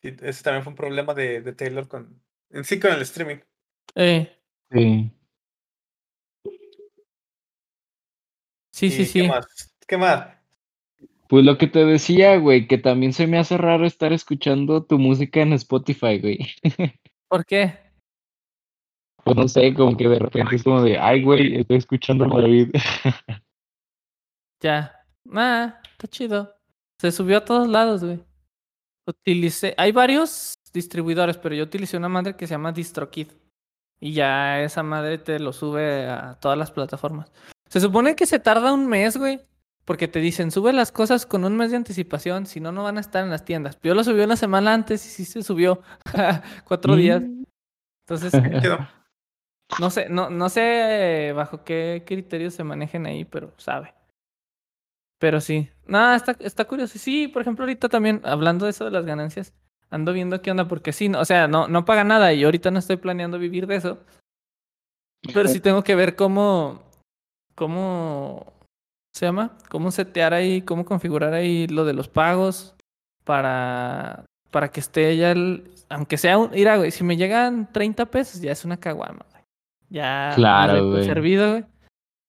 Sí, 0.02 0.16
ese 0.22 0.44
también 0.44 0.64
fue 0.64 0.72
un 0.72 0.78
problema 0.78 1.14
de, 1.14 1.42
de 1.42 1.54
Taylor 1.54 1.88
con, 1.88 2.24
en 2.52 2.64
sí 2.64 2.80
con 2.80 2.92
el 2.92 3.02
streaming. 3.02 3.38
Eh, 3.96 4.36
sí. 4.72 5.12
Sí, 8.80 8.86
¿Y 8.88 8.92
sí, 8.92 8.98
¿Qué 9.00 9.06
sí. 9.06 9.28
más? 9.28 9.76
¿Qué 9.88 9.98
más? 9.98 10.28
Pues 11.28 11.46
lo 11.46 11.58
que 11.58 11.68
te 11.68 11.86
decía, 11.86 12.38
güey, 12.38 12.68
que 12.68 12.78
también 12.78 13.14
se 13.14 13.28
me 13.28 13.38
hace 13.38 13.58
raro 13.58 13.86
estar 13.86 14.14
escuchando 14.14 14.84
tu 14.84 14.98
música 14.98 15.42
en 15.42 15.54
Spotify, 15.54 16.20
güey. 16.20 16.40
¿Por 17.28 17.46
qué? 17.46 17.78
Pues 19.24 19.36
no 19.38 19.48
sé, 19.48 19.74
como 19.74 19.96
que 19.96 20.08
de 20.08 20.18
repente 20.18 20.56
es 20.56 20.64
como 20.64 20.82
de, 20.82 20.98
ay, 20.98 21.24
güey, 21.24 21.58
estoy 21.58 21.78
escuchando 21.78 22.26
a 22.26 22.42
David. 22.42 22.72
Ya. 24.62 25.06
Ah, 25.34 25.80
está 25.92 26.08
chido. 26.08 26.54
Se 27.00 27.12
subió 27.12 27.38
a 27.38 27.46
todos 27.46 27.68
lados, 27.68 28.04
güey. 28.04 28.20
Utilicé. 29.08 29.74
Hay 29.78 29.92
varios 29.92 30.56
distribuidores, 30.74 31.38
pero 31.38 31.56
yo 31.56 31.64
utilicé 31.64 31.98
una 31.98 32.10
madre 32.10 32.36
que 32.36 32.46
se 32.46 32.56
llama 32.56 32.72
DistroKid. 32.72 33.28
Y 34.02 34.14
ya 34.14 34.62
esa 34.62 34.84
madre 34.84 35.18
te 35.18 35.40
lo 35.40 35.54
sube 35.54 36.08
a 36.08 36.38
todas 36.40 36.58
las 36.58 36.72
plataformas. 36.72 37.32
Se 37.70 37.80
supone 37.80 38.16
que 38.16 38.26
se 38.26 38.40
tarda 38.40 38.74
un 38.74 38.88
mes, 38.88 39.18
güey. 39.18 39.40
Porque 39.86 40.08
te 40.08 40.20
dicen, 40.20 40.52
sube 40.52 40.72
las 40.72 40.92
cosas 40.92 41.26
con 41.26 41.44
un 41.44 41.58
mes 41.58 41.72
de 41.72 41.78
anticipación, 41.78 42.46
si 42.46 42.60
no, 42.60 42.72
no 42.72 42.84
van 42.84 42.98
a 42.98 43.02
estar 43.02 43.24
en 43.24 43.32
las 43.32 43.44
tiendas. 43.44 43.80
Yo 43.82 43.96
lo 43.96 44.04
subí 44.04 44.22
una 44.22 44.36
semana 44.36 44.72
antes 44.72 45.04
y 45.06 45.10
sí 45.10 45.26
se 45.26 45.42
subió. 45.42 45.82
Cuatro 46.66 46.96
días. 46.96 47.24
Mm. 47.24 47.44
Entonces, 48.08 48.32
Chido. 48.62 48.88
no 49.80 49.90
sé, 49.90 50.08
no, 50.10 50.30
no 50.30 50.50
sé 50.50 51.32
bajo 51.36 51.64
qué 51.64 52.04
criterios 52.06 52.54
se 52.54 52.64
manejen 52.64 53.08
ahí, 53.08 53.26
pero 53.26 53.52
sabe. 53.58 53.96
Pero 55.20 55.42
sí. 55.42 55.70
Nada, 55.88 56.16
está, 56.16 56.36
está 56.40 56.66
curioso. 56.66 57.00
Sí, 57.00 57.28
por 57.28 57.42
ejemplo, 57.42 57.64
ahorita 57.64 57.90
también, 57.90 58.22
hablando 58.24 58.66
de 58.66 58.72
eso 58.72 58.86
de 58.86 58.92
las 58.92 59.06
ganancias, 59.06 59.54
ando 59.90 60.14
viendo 60.14 60.42
qué 60.42 60.52
onda, 60.52 60.68
porque 60.68 60.94
sí, 60.94 61.10
no, 61.10 61.20
o 61.20 61.26
sea, 61.26 61.48
no, 61.48 61.68
no 61.68 61.86
paga 61.86 62.04
nada 62.04 62.32
y 62.34 62.44
ahorita 62.44 62.72
no 62.72 62.80
estoy 62.80 62.98
planeando 62.98 63.40
vivir 63.40 63.68
de 63.68 63.78
eso. 63.78 64.00
Pero 65.34 65.50
sí 65.50 65.60
tengo 65.60 65.84
que 65.84 65.96
ver 65.96 66.16
cómo, 66.16 66.89
cómo 67.60 68.54
se 69.14 69.26
llama, 69.26 69.58
cómo 69.70 69.92
setear 69.92 70.34
ahí, 70.34 70.62
cómo 70.62 70.86
configurar 70.86 71.34
ahí 71.34 71.68
lo 71.68 71.84
de 71.86 71.94
los 71.94 72.08
pagos 72.08 72.74
para, 73.26 74.24
para 74.50 74.72
que 74.72 74.80
esté 74.80 75.16
ya 75.18 75.32
el, 75.32 75.70
aunque 75.90 76.18
sea 76.18 76.38
un, 76.38 76.52
mira, 76.52 76.78
güey, 76.78 76.92
si 76.92 77.04
me 77.04 77.18
llegan 77.18 77.72
30 77.72 78.06
pesos 78.08 78.42
ya 78.42 78.52
es 78.54 78.64
una 78.66 78.78
caguama, 78.78 79.26
güey. 79.32 79.44
Ya 79.90 80.32
Claro, 80.36 80.90
güey. 80.92 81.04
servido, 81.04 81.52
güey. 81.52 81.66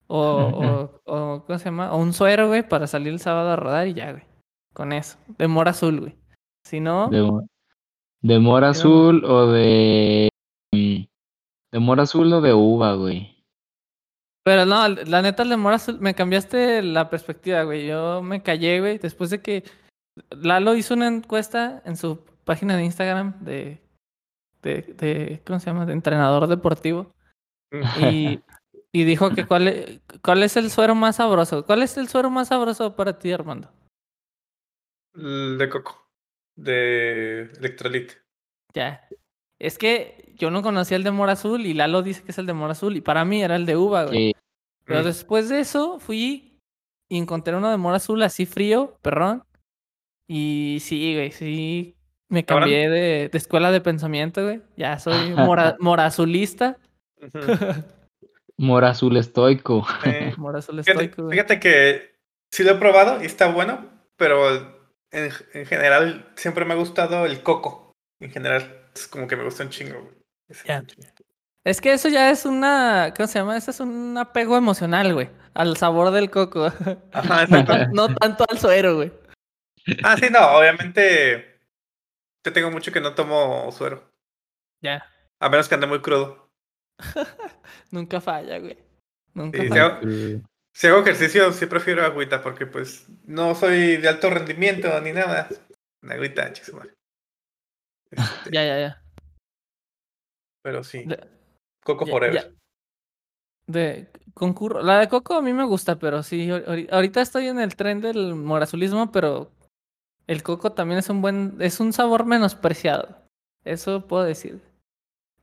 O, 0.09 0.19
o, 1.07 1.13
o, 1.15 1.45
¿cómo 1.47 1.59
se 1.59 1.67
llama? 1.67 1.93
O 1.93 1.99
un 1.99 2.13
suero, 2.13 2.49
güey, 2.49 2.69
para 2.69 2.87
salir 2.87 3.13
el 3.13 3.21
sábado 3.21 3.51
a 3.51 3.57
rodar 3.57 3.87
y 3.87 3.95
ya, 3.95 4.11
güey. 4.13 4.25
Con 4.75 4.93
eso. 4.93 5.17
De 5.39 5.47
mora 5.47 5.71
azul, 5.71 6.01
güey. 6.01 6.17
Si 6.67 6.81
no, 6.81 7.09
De, 7.09 7.31
de 8.23 8.39
mora 8.39 8.71
azul 8.71 9.25
o 9.25 9.47
de. 9.53 10.29
mm, 10.75 11.03
De 11.73 11.79
mora 11.79 12.03
azul 12.03 12.33
o 12.33 12.41
de 12.41 12.53
uva, 12.55 12.95
güey. 12.95 13.40
Pero 14.43 14.65
no, 14.65 14.89
la 14.89 15.23
neta, 15.23 15.43
el 15.43 15.51
de 15.51 15.57
mora 15.57 15.77
azul, 15.77 16.01
me 16.01 16.15
cambiaste 16.15 16.83
la 16.83 17.11
perspectiva, 17.11 17.63
güey. 17.63 17.87
Yo 17.87 18.23
me 18.23 18.43
callé, 18.43 18.81
güey, 18.81 18.99
después 18.99 19.31
de 19.31 19.43
que 19.43 19.65
Lalo 20.31 20.75
hizo 20.75 20.95
una 20.95 21.09
encuesta 21.09 21.83
en 21.85 21.97
su 21.97 22.25
página 22.45 22.77
de 22.77 22.85
Instagram 22.85 23.45
de, 23.45 23.81
de, 24.63 24.83
de 24.97 25.43
¿cómo 25.47 25.61
se 25.61 25.67
llama? 25.67 25.87
De 25.87 25.93
entrenador 25.93 26.47
deportivo. 26.47 27.13
Y, 28.01 28.41
y 28.93 29.05
dijo 29.05 29.31
que 29.31 29.47
cuál 29.47 29.69
es, 29.69 30.01
cuál 30.23 30.43
es 30.43 30.57
el 30.57 30.71
suero 30.71 30.95
más 30.95 31.17
sabroso. 31.17 31.67
¿Cuál 31.67 31.83
es 31.83 31.97
el 31.97 32.09
suero 32.09 32.31
más 32.31 32.49
sabroso 32.49 32.97
para 32.97 33.19
ti, 33.19 33.33
Armando? 33.33 33.71
El 35.15 35.59
de 35.59 35.69
coco. 35.69 36.09
De 36.57 37.43
electrolit. 37.59 38.13
Ya. 38.75 39.07
Es 39.61 39.79
que 39.79 40.33
yo 40.37 40.51
no 40.51 40.63
conocía 40.63 40.97
el 40.97 41.05
de 41.05 41.11
mora 41.11 41.33
azul 41.33 41.67
y 41.67 41.75
Lalo 41.75 42.03
dice 42.03 42.23
que 42.23 42.33
es 42.33 42.39
el 42.39 42.47
de 42.47 42.55
mora 42.55 42.73
azul 42.73 42.97
y 42.97 43.01
para 43.03 43.25
mí 43.25 43.43
era 43.43 43.57
el 43.57 43.67
de 43.67 43.77
uva, 43.77 44.05
güey. 44.07 44.33
Sí, 44.33 44.33
Pero 44.85 45.01
Mm. 45.03 45.05
después 45.05 45.49
de 45.49 45.61
eso 45.61 46.01
fui 46.01 46.59
y 47.09 47.19
encontré 47.19 47.55
uno 47.55 47.71
de 47.71 47.77
mora 47.77 47.99
azul 47.99 48.23
así 48.23 48.47
frío, 48.47 48.97
perrón. 49.03 49.45
Y 50.27 50.79
sí, 50.81 51.15
güey, 51.15 51.31
sí. 51.33 51.95
Me 52.29 52.45
cambié 52.45 52.89
de, 52.89 53.29
de 53.29 53.39
escuela 53.39 53.71
de 53.73 53.81
pensamiento, 53.81 54.43
güey. 54.45 54.63
Ya 54.77 54.99
soy 54.99 55.15
mora, 55.37 55.77
mora 55.79 56.07
azulista. 56.07 56.79
Ujú. 57.21 57.39
mora 58.57 58.91
azul 58.91 59.17
estoico. 59.17 59.87
Eh, 60.05 60.33
Mora 60.39 60.61
azul 60.61 60.83
Fíjate, 60.83 61.05
estoico, 61.05 61.31
fíjate 61.31 61.61
que 61.61 62.15
sí 62.51 62.63
lo 62.65 62.73
he 62.73 62.75
probado 62.77 63.23
y 63.23 63.27
está 63.27 63.49
bueno, 63.53 63.85
pero 64.17 64.49
en, 65.11 65.31
en 65.53 65.67
general 65.67 66.31
siempre 66.37 66.65
me 66.65 66.73
ha 66.75 66.77
gustado 66.77 67.27
el 67.27 67.43
coco. 67.43 67.93
En 68.21 68.31
general, 68.31 68.80
es 68.95 69.07
como 69.09 69.27
que 69.27 69.37
me 69.37 69.45
gusta 69.45 69.63
un 69.65 69.71
chingo. 69.71 70.01
güey. 70.01 70.15
Es 71.65 71.81
que 71.81 71.93
eso 71.93 72.09
ya 72.09 72.31
es 72.31 72.45
una, 72.47 73.13
¿cómo 73.17 73.27
se 73.27 73.39
llama? 73.39 73.57
Eso 73.57 73.71
es 73.71 73.81
un 73.81 74.17
apego 74.19 74.57
emocional, 74.57 75.13
güey. 75.15 75.29
Al 75.55 75.77
sabor 75.77 76.11
del 76.11 76.31
coco. 76.31 76.67
Ajá, 77.13 77.47
no, 77.47 77.63
no 77.93 78.15
tanto 78.15 78.45
al 78.49 78.59
suero, 78.59 78.97
güey. 78.97 79.13
Ah, 80.03 80.17
sí, 80.17 80.27
no, 80.31 80.41
obviamente. 80.59 81.59
Te 82.43 82.51
tengo 82.51 82.71
mucho 82.71 82.91
que 82.93 83.01
no 83.01 83.15
tomo 83.15 83.71
suero. 83.73 84.11
Ya. 84.83 85.05
A 85.41 85.49
menos 85.51 85.69
que 85.69 85.75
ande 85.75 85.87
muy 85.87 86.01
crudo. 86.01 86.49
Nunca 87.91 88.21
falla, 88.21 88.59
güey. 88.59 88.79
Nunca 89.35 89.61
Sí, 89.61 89.69
falla. 89.69 89.85
hago- 89.87 90.01
Si 90.73 90.87
hago 90.87 91.01
ejercicio, 91.01 91.53
sí 91.53 91.67
prefiero 91.67 92.05
agüita, 92.05 92.43
porque 92.43 92.65
pues 92.67 93.07
no 93.25 93.55
soy 93.55 93.97
de 93.99 94.09
alto 94.09 94.31
rendimiento 94.31 94.99
ni 95.01 95.13
nada. 95.13 95.49
Una 96.03 96.15
agüita, 96.15 96.53
chis, 96.53 96.73
madre. 96.73 96.95
Este, 98.11 98.51
Ya, 98.53 98.65
ya, 98.65 98.79
ya. 98.81 99.03
Pero 100.63 100.85
sí. 100.85 101.05
De- 101.05 101.27
Coco 101.85 102.05
ya- 102.07 102.11
Forever. 102.13 102.35
ya. 102.45 102.51
De 103.67 104.09
concurro. 104.35 104.83
La 104.83 104.99
de 104.99 105.09
Coco 105.09 105.35
a 105.35 105.43
mí 105.43 105.53
me 105.53 105.65
gusta, 105.65 105.99
pero 105.99 106.23
sí, 106.23 106.49
ahor- 106.49 106.65
ahori- 106.67 106.89
ahorita 106.91 107.21
estoy 107.21 107.47
en 107.47 107.61
el 107.61 107.77
tren 107.77 108.01
del 108.01 108.35
morazulismo, 108.35 109.11
pero 109.13 109.51
el 110.27 110.43
Coco 110.43 110.73
también 110.73 110.99
es 110.99 111.09
un 111.09 111.23
buen, 111.23 111.57
es 111.61 111.81
un 111.81 111.93
sabor 111.93 112.27
menospreciado. 112.27 113.17
Eso 113.65 114.07
puedo 114.07 114.25
decir. 114.25 114.61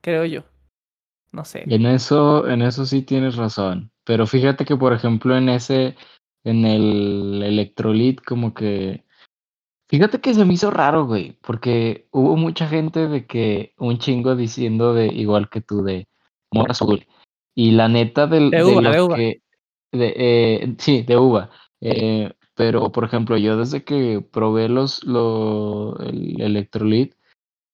Creo 0.01 0.25
yo. 0.25 0.43
No 1.31 1.45
sé. 1.45 1.63
En 1.67 1.85
eso, 1.85 2.47
en 2.47 2.61
eso 2.61 2.85
sí 2.85 3.01
tienes 3.01 3.35
razón. 3.35 3.91
Pero 4.05 4.25
fíjate 4.25 4.63
que, 4.65 4.75
por 4.77 4.93
ejemplo, 4.93 5.35
en 5.37 5.49
ese, 5.49 5.95
en 6.43 6.65
el 6.65 7.41
electrolit, 7.43 8.21
como 8.23 8.53
que. 8.53 9.03
Fíjate 9.89 10.19
que 10.19 10.33
se 10.33 10.43
me 10.43 10.53
hizo 10.53 10.69
raro, 10.69 11.05
güey, 11.05 11.37
porque 11.41 12.07
hubo 12.11 12.35
mucha 12.35 12.67
gente 12.67 13.07
de 13.07 13.25
que 13.25 13.73
un 13.77 13.97
chingo 13.99 14.35
diciendo 14.35 14.93
de 14.93 15.07
igual 15.07 15.49
que 15.49 15.61
tú 15.61 15.83
de 15.83 16.07
mora 16.51 16.71
azul. 16.71 17.07
Y 17.55 17.71
la 17.71 17.87
neta 17.87 18.27
del, 18.27 18.51
De 18.51 18.57
de 18.57 18.63
uva, 18.65 18.81
los 18.81 18.95
de 18.95 19.01
uva. 19.01 19.15
que 19.15 19.41
de, 19.93 20.13
eh, 20.17 20.75
sí, 20.77 21.03
de 21.03 21.17
uva. 21.17 21.49
Eh, 21.81 22.31
pero, 22.53 22.91
por 22.91 23.05
ejemplo, 23.05 23.37
yo 23.37 23.55
desde 23.57 23.83
que 23.83 24.19
probé 24.19 24.67
los, 24.67 25.03
lo, 25.03 25.97
el 25.99 26.41
electrolit, 26.41 27.13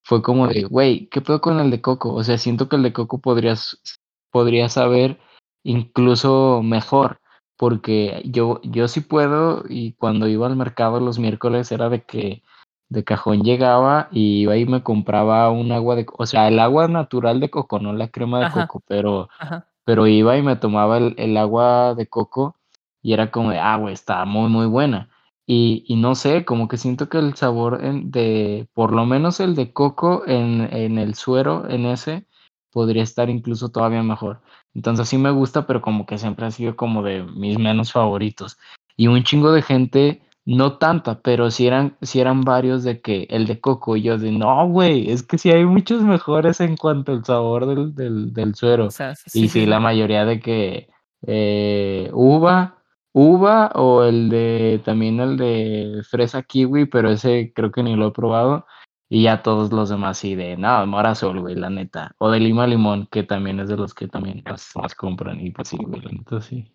fue 0.03 0.21
como 0.21 0.47
de, 0.47 0.63
güey, 0.65 1.07
¿qué 1.07 1.21
pedo 1.21 1.41
con 1.41 1.59
el 1.59 1.71
de 1.71 1.81
coco? 1.81 2.13
O 2.13 2.23
sea, 2.23 2.37
siento 2.37 2.69
que 2.69 2.75
el 2.75 2.83
de 2.83 2.93
coco 2.93 3.21
podrías, 3.21 3.81
podría 4.29 4.69
saber 4.69 5.19
incluso 5.63 6.61
mejor, 6.61 7.21
porque 7.63 8.21
yo, 8.25 8.59
yo 8.65 8.89
sí 8.89 8.99
puedo, 8.99 9.63
y 9.69 9.93
cuando 9.93 10.27
iba 10.27 10.47
al 10.47 10.57
mercado 10.57 10.99
los 10.99 11.17
miércoles 11.17 11.71
era 11.71 11.87
de 11.87 12.03
que 12.03 12.43
de 12.89 13.05
cajón 13.05 13.41
llegaba 13.43 14.09
y 14.11 14.41
iba 14.41 14.57
y 14.57 14.65
me 14.65 14.83
compraba 14.83 15.49
un 15.49 15.71
agua 15.71 15.95
de, 15.95 16.05
o 16.17 16.25
sea, 16.25 16.49
el 16.49 16.59
agua 16.59 16.89
natural 16.89 17.39
de 17.39 17.49
coco, 17.49 17.79
no 17.79 17.93
la 17.93 18.09
crema 18.09 18.39
de 18.39 18.47
Ajá. 18.47 18.67
coco, 18.67 18.83
pero 18.85 19.29
Ajá. 19.39 19.69
pero 19.85 20.07
iba 20.07 20.35
y 20.37 20.41
me 20.41 20.57
tomaba 20.57 20.97
el, 20.97 21.15
el 21.17 21.37
agua 21.37 21.95
de 21.95 22.05
coco 22.07 22.57
y 23.01 23.13
era 23.13 23.31
como 23.31 23.51
de, 23.51 23.59
ah, 23.59 23.77
güey, 23.77 23.93
está 23.93 24.25
muy, 24.25 24.49
muy 24.49 24.65
buena. 24.65 25.09
Y, 25.47 25.85
y 25.87 25.95
no 25.95 26.15
sé, 26.15 26.43
como 26.43 26.67
que 26.67 26.75
siento 26.75 27.07
que 27.07 27.17
el 27.19 27.33
sabor 27.35 27.79
en- 27.85 28.11
de, 28.11 28.67
por 28.73 28.91
lo 28.91 29.05
menos 29.05 29.39
el 29.39 29.55
de 29.55 29.71
coco 29.71 30.23
en, 30.27 30.67
en 30.73 30.97
el 30.97 31.15
suero, 31.15 31.69
en 31.69 31.85
ese, 31.85 32.27
podría 32.73 33.03
estar 33.03 33.29
incluso 33.29 33.69
todavía 33.69 34.03
mejor. 34.03 34.41
Entonces 34.75 35.07
sí 35.07 35.17
me 35.17 35.31
gusta, 35.31 35.67
pero 35.67 35.81
como 35.81 36.05
que 36.05 36.17
siempre 36.17 36.45
ha 36.45 36.51
sido 36.51 36.75
como 36.75 37.03
de 37.03 37.23
mis 37.23 37.59
menos 37.59 37.91
favoritos. 37.91 38.57
Y 38.97 39.07
un 39.07 39.23
chingo 39.23 39.51
de 39.51 39.61
gente, 39.61 40.21
no 40.45 40.77
tanta, 40.77 41.21
pero 41.21 41.51
sí 41.51 41.67
eran, 41.67 41.95
sí 42.01 42.19
eran 42.19 42.41
varios 42.41 42.83
de 42.83 43.01
que 43.01 43.27
el 43.29 43.45
de 43.45 43.59
coco, 43.59 43.95
y 43.95 44.03
yo 44.03 44.17
de, 44.17 44.31
no, 44.31 44.67
güey, 44.67 45.09
es 45.09 45.23
que 45.23 45.37
sí 45.37 45.51
hay 45.51 45.65
muchos 45.65 46.01
mejores 46.01 46.59
en 46.59 46.75
cuanto 46.75 47.11
al 47.11 47.23
sabor 47.23 47.65
del, 47.67 47.95
del, 47.95 48.33
del 48.33 48.55
suero. 48.55 48.87
O 48.87 48.91
sea, 48.91 49.11
Y 49.11 49.29
sí, 49.29 49.47
sí, 49.47 49.65
la 49.65 49.79
mayoría 49.79 50.25
de 50.25 50.39
que 50.39 50.89
eh, 51.25 52.09
uva, 52.13 52.77
uva 53.13 53.71
o 53.75 54.03
el 54.03 54.29
de 54.29 54.81
también 54.83 55.19
el 55.19 55.37
de 55.37 56.01
fresa 56.09 56.43
kiwi, 56.43 56.85
pero 56.85 57.11
ese 57.11 57.53
creo 57.55 57.71
que 57.71 57.83
ni 57.83 57.95
lo 57.95 58.07
he 58.07 58.11
probado. 58.11 58.65
Y 59.13 59.21
ya 59.21 59.43
todos 59.43 59.71
los 59.71 59.89
demás 59.89 60.17
sí 60.17 60.33
de 60.33 60.57
nada, 60.57 60.87
mora 60.87 61.11
azul, 61.11 61.39
güey, 61.39 61.53
la 61.53 61.69
neta. 61.69 62.15
O 62.17 62.31
de 62.31 62.39
lima 62.39 62.65
limón, 62.65 63.05
que 63.11 63.21
también 63.21 63.59
es 63.59 63.69
de 63.69 63.77
los 63.77 63.93
que 63.93 64.07
también 64.07 64.41
más, 64.43 64.71
más 64.75 64.95
compran. 64.95 65.39
Y 65.39 65.51
pues 65.51 65.67
sí, 65.67 65.77
güey, 65.79 66.01
la 66.01 66.11
neta 66.11 66.41
sí. 66.41 66.73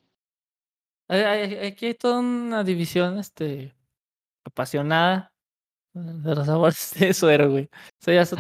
Aquí 1.09 1.87
hay 1.87 1.95
toda 1.95 2.21
una 2.21 2.63
división, 2.63 3.19
este, 3.19 3.75
apasionada 4.45 5.33
de 5.95 6.35
los 6.37 6.47
sabores 6.47 6.95
de 7.01 7.13
suero, 7.13 7.51
güey. 7.51 7.69
Eso, 8.01 8.13
ya 8.13 8.23
eso, 8.23 8.37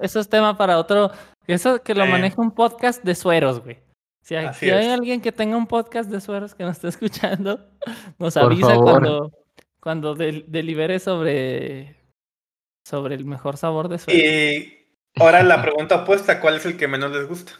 eso 0.00 0.20
es 0.20 0.28
tema 0.30 0.56
para 0.56 0.78
otro. 0.78 1.10
Eso 1.46 1.82
que 1.82 1.94
lo 1.94 2.06
maneja 2.06 2.40
un 2.40 2.52
podcast 2.52 3.04
de 3.04 3.14
sueros, 3.14 3.62
güey. 3.62 3.80
Si 4.22 4.34
hay, 4.34 4.54
si 4.54 4.70
alguien 4.70 5.20
que 5.20 5.30
tenga 5.30 5.58
un 5.58 5.66
podcast 5.66 6.08
de 6.08 6.22
sueros 6.22 6.54
que 6.54 6.64
nos 6.64 6.76
esté 6.76 6.88
escuchando, 6.88 7.68
nos 8.18 8.32
Por 8.32 8.44
avisa 8.44 8.68
favor. 8.68 8.84
cuando, 8.84 9.32
cuando 9.78 10.14
del- 10.14 10.46
delibere 10.48 10.98
sobre, 11.00 11.95
sobre 12.86 13.16
el 13.16 13.24
mejor 13.24 13.56
sabor 13.56 13.88
de 13.88 13.98
suero. 13.98 14.16
Y 14.18 14.86
ahora 15.16 15.42
la 15.42 15.60
pregunta 15.62 16.02
opuesta, 16.02 16.40
¿cuál 16.40 16.54
es 16.56 16.66
el 16.66 16.76
que 16.76 16.86
menos 16.86 17.10
les 17.10 17.26
gusta? 17.26 17.52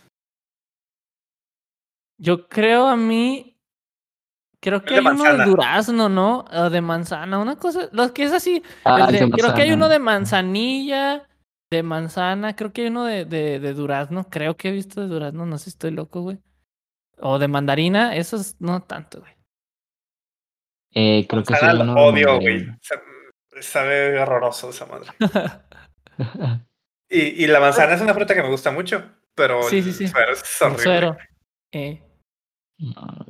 Yo 2.18 2.48
creo 2.48 2.86
a 2.86 2.96
mí. 2.96 3.58
Creo 4.60 4.82
que 4.84 4.94
de 4.94 5.00
hay 5.00 5.06
uno 5.06 5.36
de 5.36 5.44
durazno, 5.44 6.08
¿no? 6.08 6.44
O 6.50 6.70
de 6.70 6.80
manzana, 6.80 7.38
una 7.38 7.56
cosa. 7.56 7.88
Lo 7.92 8.12
que 8.14 8.22
es 8.24 8.32
así. 8.32 8.62
Ah, 8.84 9.10
de- 9.10 9.18
creo 9.30 9.54
que 9.54 9.62
hay 9.62 9.70
manzana. 9.70 9.74
uno 9.74 9.88
de 9.88 9.98
manzanilla. 9.98 11.28
de 11.70 11.82
manzana, 11.82 12.54
creo 12.54 12.72
que 12.72 12.82
hay 12.82 12.86
uno 12.88 13.04
de, 13.04 13.24
de, 13.24 13.58
de 13.58 13.74
durazno, 13.74 14.28
creo 14.30 14.56
que 14.56 14.68
he 14.68 14.72
visto 14.72 15.00
de 15.00 15.08
durazno, 15.08 15.44
no 15.46 15.58
sé 15.58 15.64
si 15.64 15.70
estoy 15.70 15.90
loco, 15.90 16.22
güey. 16.22 16.38
O 17.18 17.40
de 17.40 17.48
mandarina, 17.48 18.14
esos 18.14 18.54
no 18.60 18.82
tanto, 18.82 19.18
güey. 19.20 19.32
Eh, 20.94 21.26
creo 21.28 21.42
que 21.42 21.54
sí. 21.56 21.66
Odio, 21.66 22.38
güey. 22.40 22.66
Sabe 23.60 24.18
horroroso 24.18 24.70
esa 24.70 24.86
madre. 24.86 25.08
Y, 27.08 27.44
y 27.44 27.46
la 27.46 27.60
manzana 27.60 27.94
es 27.94 28.00
una 28.00 28.14
fruta 28.14 28.34
que 28.34 28.42
me 28.42 28.50
gusta 28.50 28.70
mucho, 28.72 29.04
pero 29.34 29.62
Sí, 29.64 29.82
sí, 29.82 29.92
sí. 29.92 30.08
suero 30.08 30.32
es 30.32 30.42
El 30.60 30.66
horrible. 30.66 30.82
suero. 30.84 31.16
Eh, 31.72 32.02
No, 32.78 33.26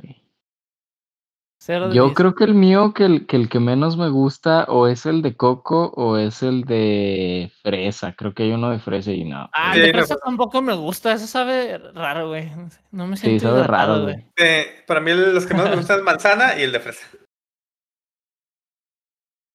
cero 1.59 1.89
Yo 1.93 2.05
diez. 2.05 2.15
creo 2.15 2.33
que 2.33 2.43
el 2.45 2.53
mío, 2.55 2.93
que 2.93 3.03
el, 3.05 3.27
que 3.27 3.35
el 3.35 3.49
que 3.49 3.59
menos 3.59 3.97
me 3.97 4.09
gusta, 4.09 4.63
o 4.69 4.87
es 4.87 5.05
el 5.05 5.21
de 5.21 5.35
coco 5.35 5.91
o 5.95 6.17
es 6.17 6.41
el 6.43 6.63
de 6.63 7.51
fresa. 7.61 8.13
Creo 8.13 8.33
que 8.33 8.43
hay 8.43 8.51
uno 8.51 8.69
de 8.71 8.79
fresa 8.79 9.11
y 9.11 9.25
no. 9.25 9.49
Ah, 9.53 9.73
Sí, 9.73 9.79
el 9.79 9.85
de 9.87 9.91
fresa 9.93 10.15
tampoco 10.23 10.61
me 10.61 10.73
gusta, 10.73 11.11
eso 11.13 11.27
sabe 11.27 11.77
raro, 11.93 12.29
güey. 12.29 12.49
No 12.91 13.05
me 13.07 13.15
Sí, 13.17 13.23
siento 13.27 13.47
sabe 13.49 13.59
hidratado, 13.59 13.93
raro, 13.93 14.03
güey. 14.03 14.15
güey. 14.15 14.25
Eh, 14.37 14.83
para 14.87 15.01
mí 15.01 15.11
los 15.13 15.45
que 15.45 15.53
más 15.53 15.69
me 15.69 15.75
gustan 15.75 15.97
es 15.99 16.03
manzana 16.03 16.57
y 16.59 16.63
el 16.63 16.71
de 16.71 16.79
fresa. 16.79 17.05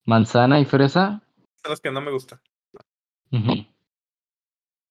Manzana 0.04 0.60
y 0.60 0.64
fresa. 0.64 1.22
Son 1.62 1.70
los 1.70 1.80
que 1.80 1.90
no 1.90 2.00
me 2.00 2.10
gustan. 2.10 2.40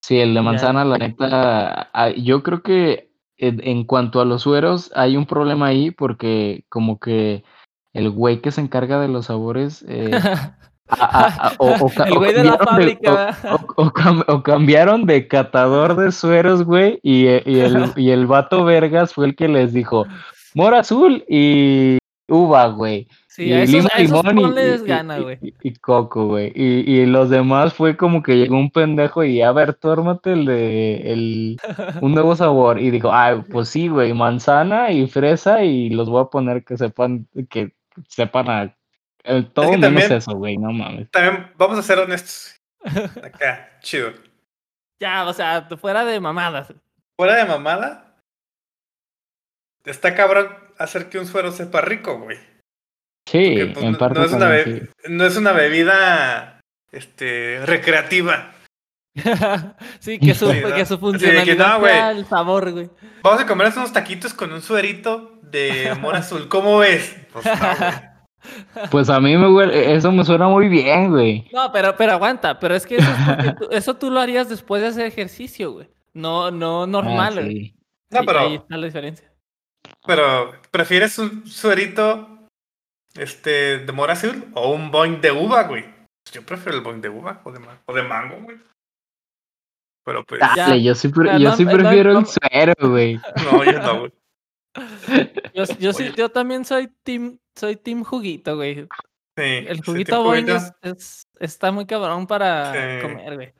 Sí, 0.02 0.18
el 0.18 0.34
de 0.34 0.42
manzana, 0.42 0.84
la 0.84 0.98
neta, 0.98 1.90
ah, 1.92 2.10
yo 2.10 2.42
creo 2.42 2.62
que 2.62 3.10
en, 3.36 3.60
en 3.66 3.84
cuanto 3.84 4.20
a 4.20 4.24
los 4.24 4.42
sueros 4.42 4.90
hay 4.96 5.16
un 5.16 5.26
problema 5.26 5.66
ahí 5.66 5.90
porque 5.92 6.64
como 6.68 6.98
que 6.98 7.44
el 7.92 8.10
güey 8.10 8.40
que 8.40 8.50
se 8.50 8.60
encarga 8.60 9.00
de 9.00 9.08
los 9.08 9.26
sabores 9.26 9.84
eh, 9.88 10.10
a- 10.88 10.96
a- 10.98 11.48
a- 11.48 11.52
o, 11.58 11.86
o 11.86 11.88
ca- 11.88 12.04
El 12.04 12.14
o 12.14 12.16
güey 12.18 12.32
de 12.34 12.42
la 12.44 12.58
cambiaron 12.58 12.86
de- 12.86 12.96
fábrica. 12.96 13.38
o- 13.76 13.82
o 13.84 13.90
cam- 13.92 14.24
o 14.26 14.42
cambiaron 14.42 15.06
de 15.06 15.28
catador 15.28 15.94
de 15.96 16.10
sueros, 16.10 16.64
güey, 16.64 16.98
y, 17.04 17.26
eh, 17.26 17.42
y 17.46 17.60
el, 17.60 17.92
y 17.96 18.10
el 18.10 18.26
vato 18.26 18.64
Vergas 18.64 19.14
fue 19.14 19.26
el 19.26 19.36
que 19.36 19.46
les 19.46 19.72
dijo, 19.72 20.04
mora 20.54 20.80
azul 20.80 21.24
y 21.28 21.98
uva, 22.28 22.66
güey. 22.68 23.06
Sí, 23.34 23.44
y 23.44 23.52
a 23.54 23.62
esos, 23.62 23.86
a 23.86 23.98
esos 23.98 24.22
limón 24.24 24.38
y- 24.38 24.42
ponles 24.42 24.82
y, 24.82 24.86
gana, 24.86 25.18
güey. 25.20 25.38
y- 25.40 25.54
y 25.62 25.74
coco, 25.76 26.26
güey. 26.26 26.52
Y, 26.54 26.80
y 27.00 27.06
los 27.06 27.30
demás 27.30 27.72
fue 27.72 27.96
como 27.96 28.22
que 28.22 28.36
llegó 28.36 28.56
un 28.58 28.70
pendejo 28.70 29.24
y 29.24 29.40
a 29.40 29.52
ver, 29.52 29.72
tórmate 29.72 30.32
el 30.34 30.44
de 30.44 31.12
el, 31.12 31.56
un 32.02 32.12
nuevo 32.12 32.36
sabor. 32.36 32.78
Y 32.78 32.90
dijo, 32.90 33.10
ah, 33.10 33.42
pues 33.50 33.70
sí, 33.70 33.88
güey, 33.88 34.12
manzana 34.12 34.90
y 34.92 35.06
fresa 35.06 35.64
y 35.64 35.88
los 35.88 36.10
voy 36.10 36.22
a 36.22 36.26
poner 36.26 36.62
que 36.62 36.76
sepan, 36.76 37.26
que 37.48 37.72
sepan 38.08 38.50
a 38.50 38.76
eh, 39.24 39.42
todo 39.54 39.70
que 39.70 39.78
menos 39.78 40.02
también- 40.02 40.12
eso, 40.12 40.32
güey, 40.32 40.58
no 40.58 40.70
mames. 40.72 41.10
También 41.10 41.50
vamos 41.56 41.78
a 41.78 41.82
ser 41.82 41.98
honestos. 42.00 42.54
Acá, 42.84 43.70
chido. 43.80 44.10
Ya, 45.00 45.26
o 45.26 45.32
sea, 45.32 45.66
fuera 45.80 46.04
de 46.04 46.20
mamadas. 46.20 46.74
Fuera 47.16 47.36
de 47.36 47.46
mamada, 47.46 48.14
está 49.84 50.14
cabrón 50.14 50.48
hacer 50.78 51.08
que 51.08 51.18
un 51.18 51.26
suero 51.26 51.50
sepa 51.50 51.80
rico, 51.80 52.18
güey. 52.18 52.36
Sí, 53.26 53.54
Porque, 53.56 53.66
pues, 53.74 53.84
en 53.86 53.92
no- 53.92 53.98
parte 53.98 54.18
no, 54.20 54.24
es 54.26 54.32
una 54.32 54.40
también, 54.40 54.64
be- 54.64 54.80
sí. 54.86 54.88
no 55.08 55.24
es 55.26 55.36
una 55.36 55.52
bebida 55.52 56.60
este, 56.90 57.60
recreativa. 57.64 58.52
sí, 60.00 60.18
que 60.18 60.34
su, 60.34 60.50
Sí, 60.50 60.60
¿no? 60.60 60.74
que 60.74 60.86
su 60.86 60.94
que 60.96 61.00
funcionalidad 61.00 61.74
no, 61.74 61.80
güey. 61.80 61.92
sea 61.92 62.10
el 62.12 62.26
sabor, 62.26 62.72
güey. 62.72 62.90
Vamos 63.22 63.40
a 63.42 63.46
comer 63.46 63.72
unos 63.76 63.92
taquitos 63.92 64.32
con 64.34 64.52
un 64.52 64.62
suerito 64.62 65.38
de 65.42 65.94
mora 66.00 66.18
azul. 66.18 66.48
¿Cómo 66.48 66.78
ves? 66.78 67.14
Pues 67.32 67.44
no, 67.44 67.52
güey. 67.52 67.90
Pues 68.90 69.08
a 69.08 69.20
mí 69.20 69.36
me 69.36 69.46
huele, 69.48 69.94
eso 69.94 70.10
me 70.10 70.24
suena 70.24 70.48
muy 70.48 70.66
bien, 70.68 71.10
güey. 71.12 71.48
No, 71.52 71.70
pero, 71.70 71.94
pero 71.96 72.10
aguanta, 72.14 72.58
pero 72.58 72.74
es 72.74 72.84
que 72.84 72.96
eso, 72.96 73.08
es 73.08 73.36
porque 73.36 73.52
tú, 73.52 73.68
eso 73.70 73.94
tú 73.96 74.10
lo 74.10 74.18
harías 74.18 74.48
después 74.48 74.82
de 74.82 74.88
hacer 74.88 75.06
ejercicio, 75.06 75.70
güey. 75.70 75.88
No, 76.12 76.50
no 76.50 76.82
Ah, 76.82 76.86
normal, 76.88 77.34
güey. 77.34 77.48
sí. 77.66 77.74
No, 78.10 78.24
pero- 78.26 78.40
Ahí 78.40 78.54
está 78.56 78.76
la 78.76 78.86
diferencia. 78.86 79.30
Pero, 80.04 80.50
¿prefieres 80.72 81.16
un 81.20 81.46
suerito 81.46 82.31
este, 83.16 83.78
de 83.78 83.92
mora 83.92 84.12
azul 84.14 84.44
o 84.54 84.72
un 84.72 84.90
boing 84.90 85.20
de 85.20 85.30
uva, 85.32 85.64
güey? 85.64 85.82
Pues 85.84 86.34
Yo 86.34 86.42
prefiero 86.46 86.78
el 86.78 86.84
boing 86.84 87.00
de 87.00 87.08
uva 87.08 87.40
o 87.44 87.52
de, 87.52 87.58
ma- 87.58 87.80
o 87.86 87.92
de 87.94 88.02
mango, 88.02 88.40
güey. 88.42 88.58
Pero 90.04 90.24
pues, 90.24 90.40
Ya. 90.56 90.74
Yo 90.76 90.94
sí, 90.94 91.08
pre- 91.08 91.26
Ya, 91.28 91.38
yo 91.38 91.50
no, 91.50 91.56
sí 91.56 91.64
no, 91.64 91.72
prefiero 91.72 92.12
no. 92.12 92.18
el 92.20 92.26
suero, 92.26 92.74
güey. 92.80 93.20
no, 93.52 93.64
yo 93.64 93.78
no, 93.80 93.98
güey. 94.00 94.12
Yo, 95.54 95.64
yo, 95.78 95.92
sí, 95.92 96.04
Oye. 96.04 96.14
yo 96.16 96.30
también 96.30 96.64
soy 96.64 96.88
team, 97.04 97.38
soy 97.54 97.76
team 97.76 98.04
juguito, 98.04 98.56
güey. 98.56 98.88
Sí, 99.36 99.42
El 99.68 99.84
juguito 99.84 100.24
juguito. 100.24 100.56
es, 100.56 100.72
es- 100.80 101.26
está 101.38 101.70
muy 101.72 101.84
cabrón 101.86 102.26
para 102.26 102.72
Sí. 102.72 103.02
comer, 103.02 103.34
güey. 103.34 103.52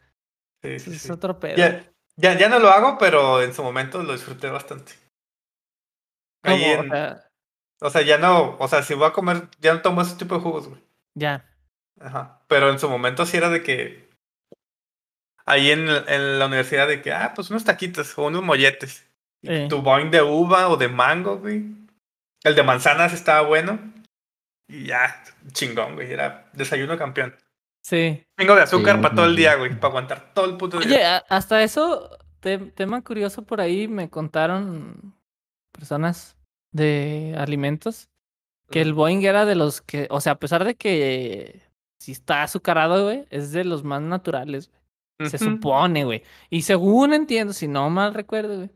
Sí, 0.62 0.68
Es 0.92 1.02
sí. 1.02 1.12
otro 1.12 1.38
pedo. 1.38 1.56
Ya, 1.56 1.84
ya, 2.16 2.38
ya 2.38 2.48
no 2.48 2.58
lo 2.58 2.70
hago, 2.70 2.96
pero 2.98 3.42
en 3.42 3.52
su 3.52 3.62
momento 3.62 4.02
lo 4.02 4.12
disfruté 4.14 4.48
bastante. 4.48 4.92
Ahí 6.44 6.62
O 6.64 6.82
en- 6.82 6.90
sea, 6.90 7.28
o 7.82 7.90
sea, 7.90 8.02
ya 8.02 8.18
no, 8.18 8.56
o 8.58 8.68
sea, 8.68 8.82
si 8.82 8.94
voy 8.94 9.06
a 9.08 9.12
comer, 9.12 9.48
ya 9.60 9.74
no 9.74 9.82
tomo 9.82 10.00
ese 10.02 10.16
tipo 10.16 10.34
de 10.34 10.40
jugos, 10.40 10.68
güey. 10.68 10.80
ya. 11.14 11.44
Ajá. 12.00 12.40
Pero 12.48 12.70
en 12.70 12.78
su 12.80 12.88
momento 12.88 13.24
sí 13.26 13.36
era 13.36 13.48
de 13.48 13.62
que. 13.62 14.08
Ahí 15.44 15.70
en, 15.70 15.88
en 15.88 16.38
la 16.38 16.46
universidad, 16.46 16.88
de 16.88 17.00
que, 17.02 17.12
ah, 17.12 17.32
pues 17.34 17.50
unos 17.50 17.64
taquitos 17.64 18.16
o 18.18 18.26
unos 18.26 18.42
molletes. 18.42 19.06
Eh, 19.42 19.66
Tu 19.68 19.82
boing 19.82 20.10
de 20.10 20.22
uva 20.22 20.68
o 20.68 20.76
de 20.76 20.88
mango, 20.88 21.38
güey. 21.38 21.64
El 22.44 22.54
de 22.54 22.62
manzanas 22.62 23.12
estaba 23.12 23.46
bueno. 23.46 23.78
Y 24.68 24.86
ya, 24.86 25.22
chingón, 25.52 25.94
güey. 25.94 26.12
Era 26.12 26.48
desayuno 26.54 26.96
campeón. 26.98 27.36
sí. 27.84 28.24
Chingo 28.38 28.54
de 28.56 28.62
azúcar 28.62 28.96
Sí, 28.96 29.02
para 29.02 29.14
todo 29.14 29.26
el 29.26 29.36
día, 29.36 29.54
güey. 29.56 29.70
Para 29.74 29.88
aguantar 29.88 30.32
todo 30.34 30.44
el 30.46 30.56
puto 30.56 30.78
día. 30.80 30.88
Oye, 30.88 31.22
hasta 31.28 31.62
eso, 31.62 32.16
te- 32.40 32.58
tema 32.58 33.02
curioso 33.02 33.42
por 33.42 33.60
ahí, 33.60 33.86
me 33.88 34.08
contaron 34.10 35.14
personas 35.72 36.36
de 36.72 37.34
alimentos 37.38 38.08
que 38.70 38.80
el 38.80 38.94
Boeing 38.94 39.22
era 39.24 39.44
de 39.44 39.54
los 39.54 39.82
que, 39.82 40.06
o 40.10 40.20
sea, 40.20 40.32
a 40.32 40.38
pesar 40.38 40.64
de 40.64 40.74
que 40.74 41.60
si 42.00 42.12
está 42.12 42.42
azucarado, 42.42 43.04
güey, 43.04 43.26
es 43.30 43.52
de 43.52 43.64
los 43.64 43.84
más 43.84 44.00
naturales, 44.02 44.68
güey. 45.18 45.30
Se 45.30 45.38
supone, 45.38 46.04
güey. 46.04 46.22
Y 46.50 46.62
según 46.62 47.12
entiendo, 47.12 47.52
si 47.52 47.68
no 47.68 47.88
mal 47.90 48.14
recuerdo, 48.14 48.56
güey. 48.56 48.70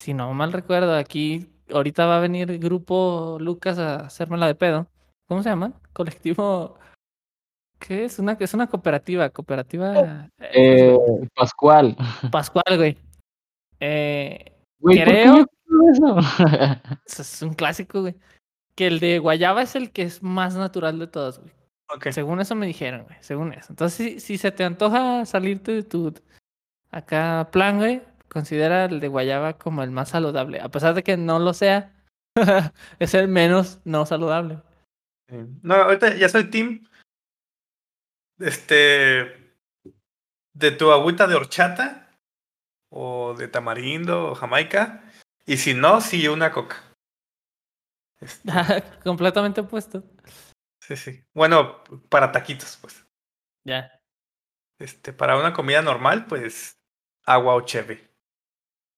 Si 0.00 0.14
no 0.14 0.32
mal 0.34 0.52
recuerdo, 0.52 0.94
aquí 0.94 1.48
ahorita 1.72 2.06
va 2.06 2.18
a 2.18 2.20
venir 2.20 2.50
el 2.50 2.58
grupo 2.58 3.38
Lucas 3.40 3.78
a 3.78 4.06
hacérmela 4.06 4.46
de 4.46 4.54
pedo. 4.54 4.86
¿Cómo 5.26 5.42
se 5.42 5.48
llaman? 5.48 5.74
Colectivo. 5.92 6.78
¿Qué 7.78 8.04
es? 8.04 8.18
Una, 8.18 8.36
es 8.38 8.54
una 8.54 8.66
cooperativa. 8.68 9.30
Cooperativa. 9.30 10.28
eh, 10.38 10.94
Eh, 10.94 10.98
Pascual. 11.34 11.96
Pascual, 12.30 12.76
güey. 12.76 12.96
Eh, 13.80 14.52
Güey, 14.80 14.96
¿por 14.98 15.06
qué 15.06 15.10
Creo- 15.12 15.24
yo 15.38 15.46
creo 15.46 15.46
eso? 15.88 16.18
eso 17.06 17.22
es 17.22 17.42
un 17.42 17.54
clásico, 17.54 18.02
güey. 18.02 18.16
Que 18.74 18.86
el 18.86 19.00
de 19.00 19.18
Guayaba 19.18 19.62
es 19.62 19.76
el 19.76 19.90
que 19.92 20.02
es 20.02 20.22
más 20.22 20.54
natural 20.54 20.98
de 20.98 21.06
todos, 21.06 21.38
güey. 21.40 21.52
Según 22.12 22.40
eso 22.40 22.54
me 22.54 22.66
dijeron, 22.66 23.04
güey. 23.04 23.16
Según 23.20 23.52
eso. 23.52 23.72
Entonces, 23.72 23.96
si, 23.96 24.20
si 24.20 24.38
se 24.38 24.52
te 24.52 24.64
antoja 24.64 25.24
salirte 25.26 25.72
de 25.72 25.82
tu 25.82 26.14
acá 26.90 27.48
plan, 27.50 27.78
güey, 27.78 28.02
considera 28.28 28.84
el 28.84 29.00
de 29.00 29.08
Guayaba 29.08 29.58
como 29.58 29.82
el 29.82 29.90
más 29.90 30.10
saludable. 30.10 30.60
A 30.60 30.68
pesar 30.68 30.94
de 30.94 31.02
que 31.02 31.16
no 31.16 31.38
lo 31.38 31.52
sea, 31.52 31.92
es 32.98 33.14
el 33.14 33.28
menos 33.28 33.80
no 33.84 34.06
saludable. 34.06 34.62
No, 35.62 35.74
ahorita 35.74 36.14
ya 36.16 36.28
soy 36.28 36.50
team. 36.50 36.86
Este. 38.38 39.54
De 40.54 40.70
tu 40.72 40.90
agüita 40.92 41.26
de 41.26 41.34
horchata. 41.34 42.10
O 42.90 43.34
de 43.34 43.48
tamarindo 43.48 44.30
o 44.30 44.34
jamaica. 44.34 45.04
Y 45.46 45.56
si 45.56 45.74
no, 45.74 46.00
sí 46.00 46.28
una 46.28 46.52
coca. 46.52 46.76
Este, 48.20 48.48
Completamente 49.04 49.60
opuesto. 49.62 50.04
sí, 50.80 50.96
sí. 50.96 51.24
Bueno, 51.34 51.82
para 52.08 52.30
taquitos, 52.32 52.78
pues. 52.80 53.06
Ya. 53.64 54.00
Este, 54.78 55.12
para 55.12 55.38
una 55.38 55.52
comida 55.52 55.82
normal, 55.82 56.26
pues. 56.26 56.78
Agua 57.26 57.54
o 57.54 57.60
cheve. 57.62 58.10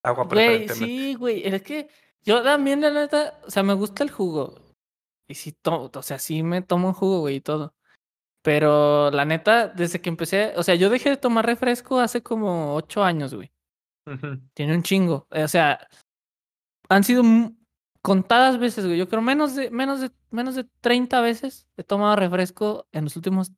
Agua 0.03 0.25
Güey, 0.25 0.67
sí, 0.69 1.13
güey. 1.15 1.45
Es 1.47 1.61
que 1.61 1.89
yo 2.21 2.43
también, 2.43 2.81
la 2.81 2.89
neta, 2.89 3.39
o 3.45 3.51
sea, 3.51 3.63
me 3.63 3.73
gusta 3.73 4.03
el 4.03 4.11
jugo. 4.11 4.59
Y 5.27 5.35
sí, 5.35 5.53
to- 5.53 5.91
o 5.93 6.01
sea, 6.01 6.19
sí 6.19 6.43
me 6.43 6.61
tomo 6.61 6.89
un 6.89 6.93
jugo, 6.93 7.19
güey, 7.21 7.37
y 7.37 7.41
todo. 7.41 7.73
Pero 8.41 9.09
la 9.11 9.23
neta, 9.23 9.69
desde 9.69 10.01
que 10.01 10.09
empecé, 10.09 10.53
o 10.57 10.63
sea, 10.63 10.75
yo 10.75 10.89
dejé 10.89 11.11
de 11.11 11.17
tomar 11.17 11.45
refresco 11.45 11.99
hace 11.99 12.21
como 12.21 12.75
ocho 12.75 13.03
años, 13.03 13.33
güey. 13.33 13.51
Tiene 14.53 14.75
un 14.75 14.83
chingo. 14.83 15.27
O 15.29 15.47
sea, 15.47 15.87
han 16.89 17.03
sido 17.03 17.23
contadas 18.01 18.59
veces, 18.59 18.85
güey. 18.85 18.97
Yo 18.97 19.07
creo 19.07 19.21
menos 19.21 19.55
de, 19.55 19.69
menos 19.71 20.01
de, 20.01 20.11
menos 20.31 20.55
de 20.55 20.65
30 20.81 21.21
veces 21.21 21.67
he 21.77 21.83
tomado 21.83 22.15
refresco 22.15 22.87
en 22.91 23.05
los 23.05 23.15
últimos 23.15 23.51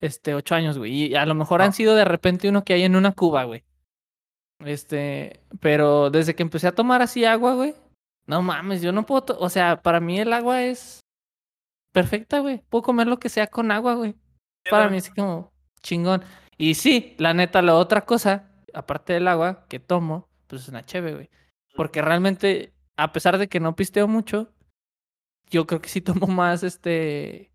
este, 0.00 0.34
ocho 0.34 0.54
años, 0.54 0.78
güey. 0.78 0.92
Y 0.92 1.14
a 1.14 1.24
lo 1.26 1.34
mejor 1.34 1.62
han 1.62 1.70
Ah. 1.70 1.72
sido 1.72 1.94
de 1.94 2.04
repente 2.04 2.48
uno 2.48 2.64
que 2.64 2.74
hay 2.74 2.82
en 2.82 2.96
una 2.96 3.12
cuba, 3.12 3.44
güey. 3.44 3.64
Este, 4.64 5.40
pero 5.60 6.10
desde 6.10 6.34
que 6.34 6.42
empecé 6.42 6.66
a 6.68 6.74
tomar 6.74 7.02
así 7.02 7.24
agua, 7.24 7.54
güey. 7.54 7.74
No 8.26 8.42
mames, 8.42 8.82
yo 8.82 8.90
no 8.90 9.06
puedo, 9.06 9.38
o 9.38 9.48
sea, 9.48 9.82
para 9.82 10.00
mí 10.00 10.18
el 10.18 10.32
agua 10.32 10.62
es 10.62 11.00
perfecta, 11.92 12.40
güey. 12.40 12.62
Puedo 12.68 12.82
comer 12.82 13.06
lo 13.06 13.18
que 13.18 13.28
sea 13.28 13.46
con 13.46 13.70
agba, 13.70 13.94
güey. 13.94 14.14
Para 14.68 14.88
mí 14.88 14.96
es 14.96 15.10
como 15.10 15.52
chingón. 15.82 16.24
Y 16.58 16.74
sí, 16.74 17.14
la 17.18 17.34
neta, 17.34 17.62
la 17.62 17.76
otra 17.76 18.04
cosa, 18.04 18.50
aparte 18.74 19.12
del 19.12 19.28
agua 19.28 19.66
que 19.68 19.78
tomo, 19.78 20.28
pues 20.48 20.62
es 20.62 20.68
una 20.68 20.84
cheve, 20.84 21.14
güey. 21.14 21.30
Porque 21.76 22.02
realmente, 22.02 22.72
a 22.96 23.12
pesar 23.12 23.38
de 23.38 23.48
que 23.48 23.60
no 23.60 23.76
pisteo 23.76 24.08
mucho, 24.08 24.50
yo 25.50 25.66
creo 25.66 25.80
que 25.80 25.88
si 25.88 26.00
tomo 26.00 26.26
más, 26.26 26.62
este... 26.62 27.50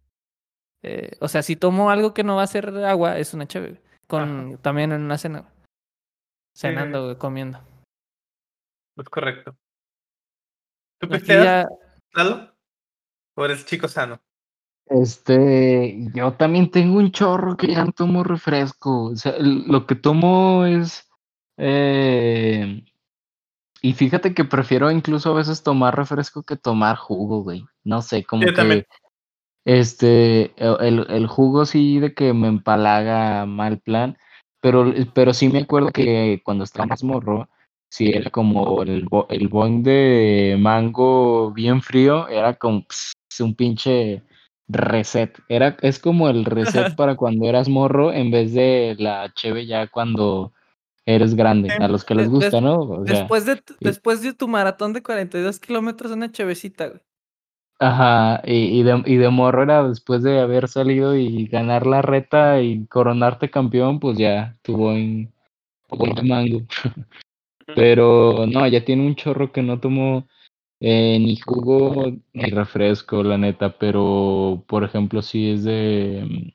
eh, 0.83 1.11
o 1.19 1.27
sea, 1.27 1.41
si 1.43 1.55
tomo 1.55 1.89
algo 1.89 2.13
que 2.13 2.23
no 2.23 2.35
va 2.35 2.43
a 2.43 2.47
ser 2.47 2.69
agua, 2.85 3.17
es 3.17 3.33
una 3.33 3.47
cheve, 3.47 3.69
güey. 3.69 3.81
Con, 4.07 4.57
también 4.61 4.91
en 4.91 5.01
una 5.03 5.17
cena. 5.17 5.47
Cenando, 6.55 7.17
comiendo. 7.17 7.59
Es 8.97 9.07
correcto. 9.09 9.55
¿Tú 10.99 11.07
pisteas, 11.07 11.43
ya- 11.45 11.69
Lalo? 12.13 12.53
¿O 13.37 13.45
eres 13.45 13.65
chico 13.65 13.87
sano? 13.87 14.19
Este, 14.87 15.95
yo 16.13 16.33
también 16.33 16.69
tengo 16.69 16.97
un 16.97 17.11
chorro 17.13 17.55
que 17.55 17.67
ya 17.67 17.85
no 17.85 17.93
tomo 17.93 18.25
refresco. 18.25 19.05
O 19.05 19.15
sea, 19.15 19.33
lo 19.39 19.87
que 19.87 19.95
tomo 19.95 20.65
es. 20.65 21.09
eh, 21.57 22.83
y 23.81 23.93
fíjate 23.93 24.33
que 24.33 24.45
prefiero 24.45 24.91
incluso 24.91 25.31
a 25.31 25.35
veces 25.35 25.63
tomar 25.63 25.95
refresco 25.95 26.43
que 26.43 26.55
tomar 26.55 26.95
jugo, 26.97 27.43
güey. 27.43 27.65
No 27.83 28.01
sé, 28.01 28.23
como 28.23 28.43
Yo 28.43 28.49
que. 28.49 28.53
también. 28.53 28.85
Este, 29.63 30.53
el, 30.57 31.05
el 31.09 31.27
jugo 31.27 31.65
sí 31.65 31.99
de 31.99 32.13
que 32.13 32.33
me 32.33 32.47
empalaga 32.47 33.45
mal 33.45 33.79
plan, 33.79 34.17
pero, 34.59 34.91
pero 35.13 35.33
sí 35.33 35.49
me 35.49 35.59
acuerdo 35.59 35.91
que 35.91 36.41
cuando 36.43 36.63
estaba 36.63 36.87
más 36.87 37.03
morro, 37.03 37.47
sí 37.89 38.09
era 38.11 38.31
como 38.31 38.81
el, 38.81 39.05
bo- 39.05 39.27
el 39.29 39.47
boing 39.49 39.83
de 39.83 40.57
mango 40.59 41.51
bien 41.51 41.81
frío, 41.81 42.27
era 42.27 42.55
como 42.55 42.83
ps, 42.87 43.13
un 43.41 43.53
pinche 43.55 44.23
reset. 44.67 45.37
Era, 45.47 45.77
es 45.81 45.99
como 45.99 46.27
el 46.29 46.45
reset 46.45 46.95
para 46.95 47.15
cuando 47.15 47.45
eras 47.47 47.69
morro 47.69 48.11
en 48.13 48.31
vez 48.31 48.53
de 48.53 48.95
la 48.97 49.31
cheve 49.35 49.67
ya 49.67 49.87
cuando 49.87 50.53
eres 51.05 51.35
grande, 51.35 51.69
Sí. 51.69 51.77
a 51.81 51.87
los 51.87 52.03
que 52.05 52.15
les 52.15 52.29
gusta, 52.29 52.57
des- 52.57 52.61
¿no? 52.61 52.79
O 52.81 53.05
sea, 53.05 53.15
Después 53.19 53.45
de, 53.45 53.55
tu- 53.57 53.73
y- 53.79 53.85
después 53.85 54.21
de 54.21 54.33
tu 54.33 54.47
maratón 54.47 54.93
de 54.93 55.01
42 55.03 55.59
kilómetros, 55.59 56.11
una 56.11 56.31
chevecita, 56.31 56.87
güey. 56.87 57.01
Ajá, 57.79 58.41
y, 58.45 58.79
y 58.79 58.83
de, 58.83 59.01
y 59.07 59.15
de 59.15 59.29
morro 59.29 59.63
era 59.63 59.87
después 59.87 60.21
de 60.21 60.39
haber 60.39 60.67
salido 60.67 61.15
y 61.15 61.47
ganar 61.47 61.87
la 61.87 62.03
reta 62.03 62.61
y 62.61 62.85
coronarte 62.85 63.49
campeón, 63.49 63.99
pues 63.99 64.19
ya 64.19 64.55
tuvo 64.61 64.91
en, 64.91 65.33
en 65.89 66.27
mango. 66.27 66.61
Pero 67.75 68.45
no, 68.47 68.67
ya 68.67 68.83
tiene 68.85 69.05
un 69.07 69.15
chorro 69.15 69.51
que 69.51 69.61
no 69.63 69.79
tomo 69.79 70.27
eh, 70.79 71.17
ni 71.19 71.37
jugo 71.37 72.11
ni 72.33 72.43
refresco, 72.49 73.23
la 73.23 73.37
neta, 73.37 73.77
pero 73.77 74.63
por 74.67 74.83
ejemplo, 74.83 75.21
si 75.21 75.51
es 75.51 75.63
de 75.63 76.53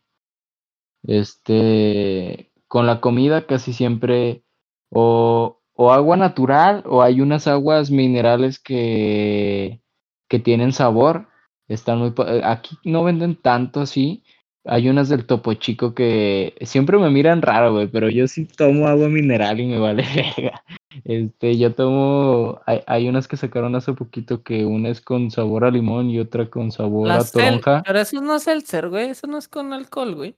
este 1.05 2.51
con 2.69 2.87
la 2.87 3.01
comida 3.01 3.47
casi 3.47 3.73
siempre 3.73 4.43
o, 4.91 5.61
o 5.75 5.93
agua 5.93 6.17
natural 6.17 6.83
o 6.87 7.03
hay 7.03 7.21
unas 7.21 7.47
aguas 7.47 7.91
minerales 7.91 8.59
que, 8.59 9.81
que 10.29 10.39
tienen 10.39 10.73
sabor. 10.73 11.29
Están 11.69 11.99
muy 11.99 12.15
aquí 12.45 12.79
no 12.85 13.05
venden 13.05 13.37
tanto 13.37 13.81
así. 13.81 14.23
Hay 14.65 14.89
unas 14.89 15.09
del 15.09 15.27
Topo 15.27 15.55
Chico 15.55 15.95
que 15.95 16.55
siempre 16.63 16.99
me 16.99 17.09
miran 17.09 17.41
raro, 17.41 17.73
güey, 17.73 17.87
pero 17.87 18.09
yo 18.09 18.27
sí 18.27 18.47
tomo 18.47 18.89
agua 18.89 19.09
mineral 19.09 19.61
y 19.61 19.67
me 19.67 19.79
vale 19.79 20.05
verga. 20.37 20.63
Este, 21.05 21.57
yo 21.57 21.75
tomo, 21.75 22.61
hay, 22.67 22.81
hay 22.87 23.09
unas 23.09 23.29
que 23.29 23.37
sacaron 23.37 23.77
hace 23.77 23.93
poquito 23.93 24.43
que 24.43 24.65
una 24.65 24.89
es 24.89 25.01
con 25.01 25.31
sabor 25.31 25.65
a 25.65 25.71
limón 25.71 26.11
y 26.11 26.19
otra 26.19 26.51
con 26.51 26.73
sabor 26.73 27.11
a 27.11 27.23
toronja. 27.23 27.83
Pero 27.87 27.99
eso 28.01 28.21
no 28.21 28.35
es 28.35 28.49
el 28.49 28.65
ser, 28.65 28.89
güey. 28.89 29.11
Eso 29.11 29.29
no 29.29 29.39
es 29.39 29.47
con 29.47 29.73
alcohol, 29.73 30.17
güey. 30.17 30.37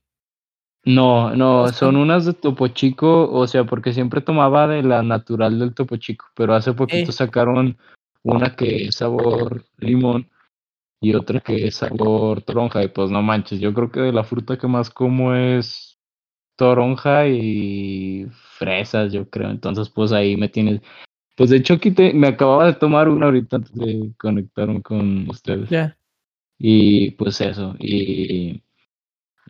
No, 0.85 1.35
no, 1.35 1.67
son 1.73 1.97
unas 1.97 2.25
de 2.25 2.33
Topo 2.33 2.67
Chico, 2.69 3.29
o 3.31 3.47
sea, 3.47 3.65
porque 3.65 3.93
siempre 3.93 4.21
tomaba 4.21 4.67
de 4.67 4.81
la 4.81 5.03
natural 5.03 5.59
del 5.59 5.73
Topo 5.73 5.97
Chico, 5.97 6.25
pero 6.35 6.53
hace 6.55 6.73
poquito 6.73 7.09
Eh. 7.09 7.13
sacaron 7.13 7.77
una 8.23 8.55
que 8.55 8.85
es 8.85 8.95
sabor 8.95 9.65
limón 9.77 10.29
y 11.01 11.13
otra 11.13 11.39
que 11.41 11.67
es 11.67 11.75
sabor 11.75 12.41
toronja, 12.41 12.83
y 12.83 12.87
pues 12.89 13.11
no 13.11 13.21
manches, 13.21 13.59
yo 13.59 13.73
creo 13.73 13.91
que 13.91 13.99
de 14.01 14.11
la 14.13 14.23
fruta 14.23 14.57
que 14.57 14.67
más 14.67 14.89
como 14.89 15.33
es 15.33 15.97
toronja 16.57 17.27
y 17.27 18.27
fresas, 18.57 19.13
yo 19.13 19.29
creo, 19.29 19.49
entonces 19.49 19.89
pues 19.89 20.11
ahí 20.11 20.35
me 20.35 20.49
tienes, 20.49 20.81
pues 21.37 21.49
de 21.49 21.57
hecho 21.57 21.75
aquí 21.75 21.91
te- 21.91 22.13
me 22.13 22.27
acababa 22.27 22.65
de 22.65 22.73
tomar 22.73 23.07
una 23.07 23.27
ahorita 23.27 23.57
antes 23.57 23.73
de 23.73 24.11
conectarme 24.17 24.81
con 24.81 25.29
ustedes. 25.29 25.69
Ya. 25.69 25.97
Y 26.57 27.11
pues 27.11 27.39
eso, 27.39 27.75
y, 27.79 28.61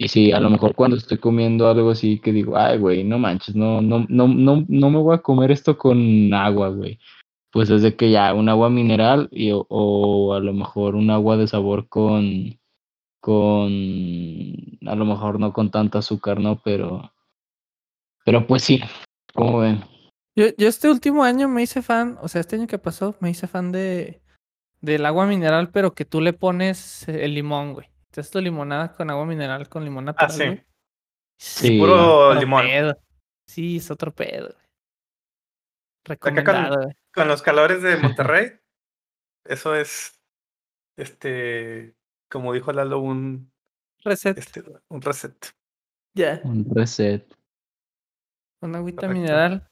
y 0.02 0.08
sí, 0.08 0.32
a 0.32 0.40
lo 0.40 0.50
mejor 0.50 0.76
cuando 0.76 0.96
estoy 0.96 1.18
comiendo 1.18 1.68
algo 1.68 1.90
así 1.90 2.20
que 2.20 2.32
digo, 2.32 2.58
ay, 2.58 2.78
güey, 2.78 3.04
no 3.04 3.20
manches, 3.20 3.54
no, 3.54 3.82
no, 3.82 4.06
no, 4.08 4.30
no, 4.30 4.66
no 4.66 4.90
me 4.90 4.98
voy 4.98 5.14
a 5.14 5.22
comer 5.22 5.52
esto 5.52 5.78
con 5.78 6.34
agua, 6.34 6.70
güey. 6.70 6.98
Pues 7.52 7.70
es 7.70 7.82
de 7.82 7.98
que 7.98 8.10
ya 8.10 8.34
un 8.34 8.48
agua 8.48 8.70
mineral 8.70 9.28
y, 9.30 9.52
o, 9.52 9.68
o 9.68 10.34
a 10.34 10.40
lo 10.40 10.54
mejor 10.54 10.96
un 10.96 11.10
agua 11.10 11.36
de 11.36 11.48
sabor 11.48 11.90
con, 11.90 12.58
con, 13.20 13.68
a 14.88 14.96
lo 14.96 15.04
mejor 15.04 15.38
no 15.38 15.52
con 15.52 15.70
tanta 15.70 16.00
azúcar, 16.00 16.40
¿no? 16.40 16.62
Pero, 16.64 17.12
pero 18.24 18.48
pues 18.48 18.64
sí, 18.64 18.80
como 19.34 19.60
ven. 19.60 19.84
Yo, 20.34 20.46
yo 20.58 20.70
este 20.70 20.90
último 20.90 21.26
año 21.26 21.50
me 21.50 21.62
hice 21.62 21.82
fan, 21.82 22.18
o 22.22 22.30
sea, 22.30 22.40
este 22.40 22.56
año 22.56 22.68
que 22.68 22.78
pasó, 22.78 23.16
me 23.20 23.32
hice 23.32 23.48
fan 23.48 23.74
de 23.74 24.22
del 24.80 25.06
agua 25.06 25.26
mineral, 25.26 25.72
pero 25.72 25.94
que 25.94 26.06
tú 26.06 26.22
le 26.22 26.32
pones 26.32 27.06
eh, 27.10 27.26
el 27.26 27.34
limón, 27.34 27.74
güey. 27.74 27.88
Entonces 28.10 28.32
tu 28.32 28.40
limonada 28.42 28.94
con 28.96 29.10
agua 29.10 29.26
mineral 29.26 29.70
con 29.70 29.84
limón 29.84 30.10
Ah, 30.10 30.12
natural, 30.14 30.32
sí. 30.32 30.46
güey. 30.46 30.66
Sí. 31.40 31.80
Puro 31.80 32.34
limón. 32.34 32.64
pedo. 32.66 33.02
Sí, 33.48 33.78
es 33.78 33.90
otro 33.92 34.14
pedo. 34.14 34.56
Recomendado. 36.06 36.90
Con 37.14 37.28
los 37.28 37.42
calores 37.42 37.82
de 37.82 37.98
Monterrey, 38.28 38.60
eso 39.46 39.76
es, 39.76 40.20
este, 40.98 41.96
como 42.30 42.54
dijo 42.54 42.72
Lalo, 42.72 43.00
un, 43.00 43.52
Reset. 44.04 44.38
este, 44.38 44.64
un 44.90 45.02
reset. 45.02 45.36
Ya. 46.16 46.42
Un 46.44 46.66
reset. 46.74 47.32
Una 48.62 48.80
agüita 48.80 49.02
Correcto. 49.08 49.20
mineral. 49.22 49.69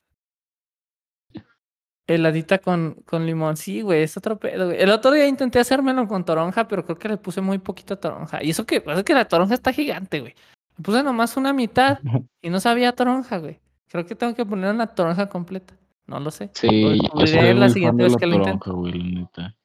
Heladita 2.08 2.60
con, 2.60 2.96
con 3.06 3.26
limón. 3.26 3.58
Sí, 3.58 3.82
güey, 3.82 4.04
es 4.04 4.16
otro 4.16 4.38
pedo, 4.38 4.68
güey. 4.68 4.82
El 4.82 4.90
otro 4.92 5.12
día 5.12 5.28
intenté 5.28 5.60
hacérmelo 5.60 6.08
con 6.08 6.24
toronja, 6.24 6.68
pero 6.68 6.86
creo 6.86 6.98
que 6.98 7.10
le 7.10 7.18
puse 7.18 7.42
muy 7.42 7.58
poquito 7.60 7.98
toronja. 8.00 8.42
Y 8.44 8.52
eso 8.52 8.66
que, 8.66 8.82
es 8.86 9.04
que 9.04 9.14
la 9.14 9.28
toronja 9.28 9.54
está 9.54 9.74
gigante, 9.74 10.22
güey. 10.22 10.34
Le 10.78 10.84
puse 10.84 11.04
nomás 11.04 11.36
una 11.38 11.52
mitad 11.54 12.00
y 12.42 12.50
no 12.50 12.60
sabía 12.62 12.94
toronja, 12.94 13.38
güey. 13.40 13.60
Creo 13.90 14.06
que 14.06 14.16
tengo 14.16 14.34
que 14.36 14.46
poner 14.46 14.74
una 14.74 14.88
toronja 14.88 15.28
completa. 15.28 15.74
No 16.06 16.20
lo 16.22 16.32
sé. 16.32 16.50
Sí, 16.54 17.00
yo 17.16 17.28
soy 17.28 17.36
la 17.42 17.54
muy 17.54 17.60
fan 17.60 17.70
siguiente 17.72 17.98
de 17.98 18.04
vez 18.04 18.14
la 18.14 18.20
que 18.20 18.28
lo 18.28 18.36
intente. 18.36 18.60
toronja, 18.66 18.72
güey, 18.80 18.94
la 18.94 19.20
neta. 19.22 19.56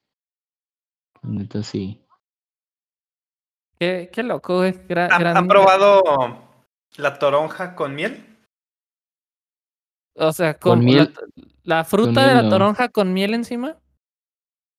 La 1.22 1.30
neta 1.30 1.62
sí. 1.62 2.00
Qué, 3.78 4.10
qué 4.12 4.22
loco, 4.24 4.56
güey. 4.58 4.72
Gra- 4.88 5.08
¿Han, 5.12 5.20
gran- 5.20 5.36
han 5.36 5.46
probado 5.48 6.02
la 6.96 7.18
toronja 7.18 7.74
con 7.76 7.94
miel? 7.94 8.26
O 10.16 10.32
sea, 10.32 10.54
Con 10.58 10.78
con, 10.78 10.84
miel- 10.84 11.12
La, 11.36 11.51
la 11.64 11.84
fruta 11.84 12.26
de 12.26 12.42
la 12.42 12.48
toronja 12.48 12.88
con 12.88 13.12
miel 13.12 13.34
encima. 13.34 13.76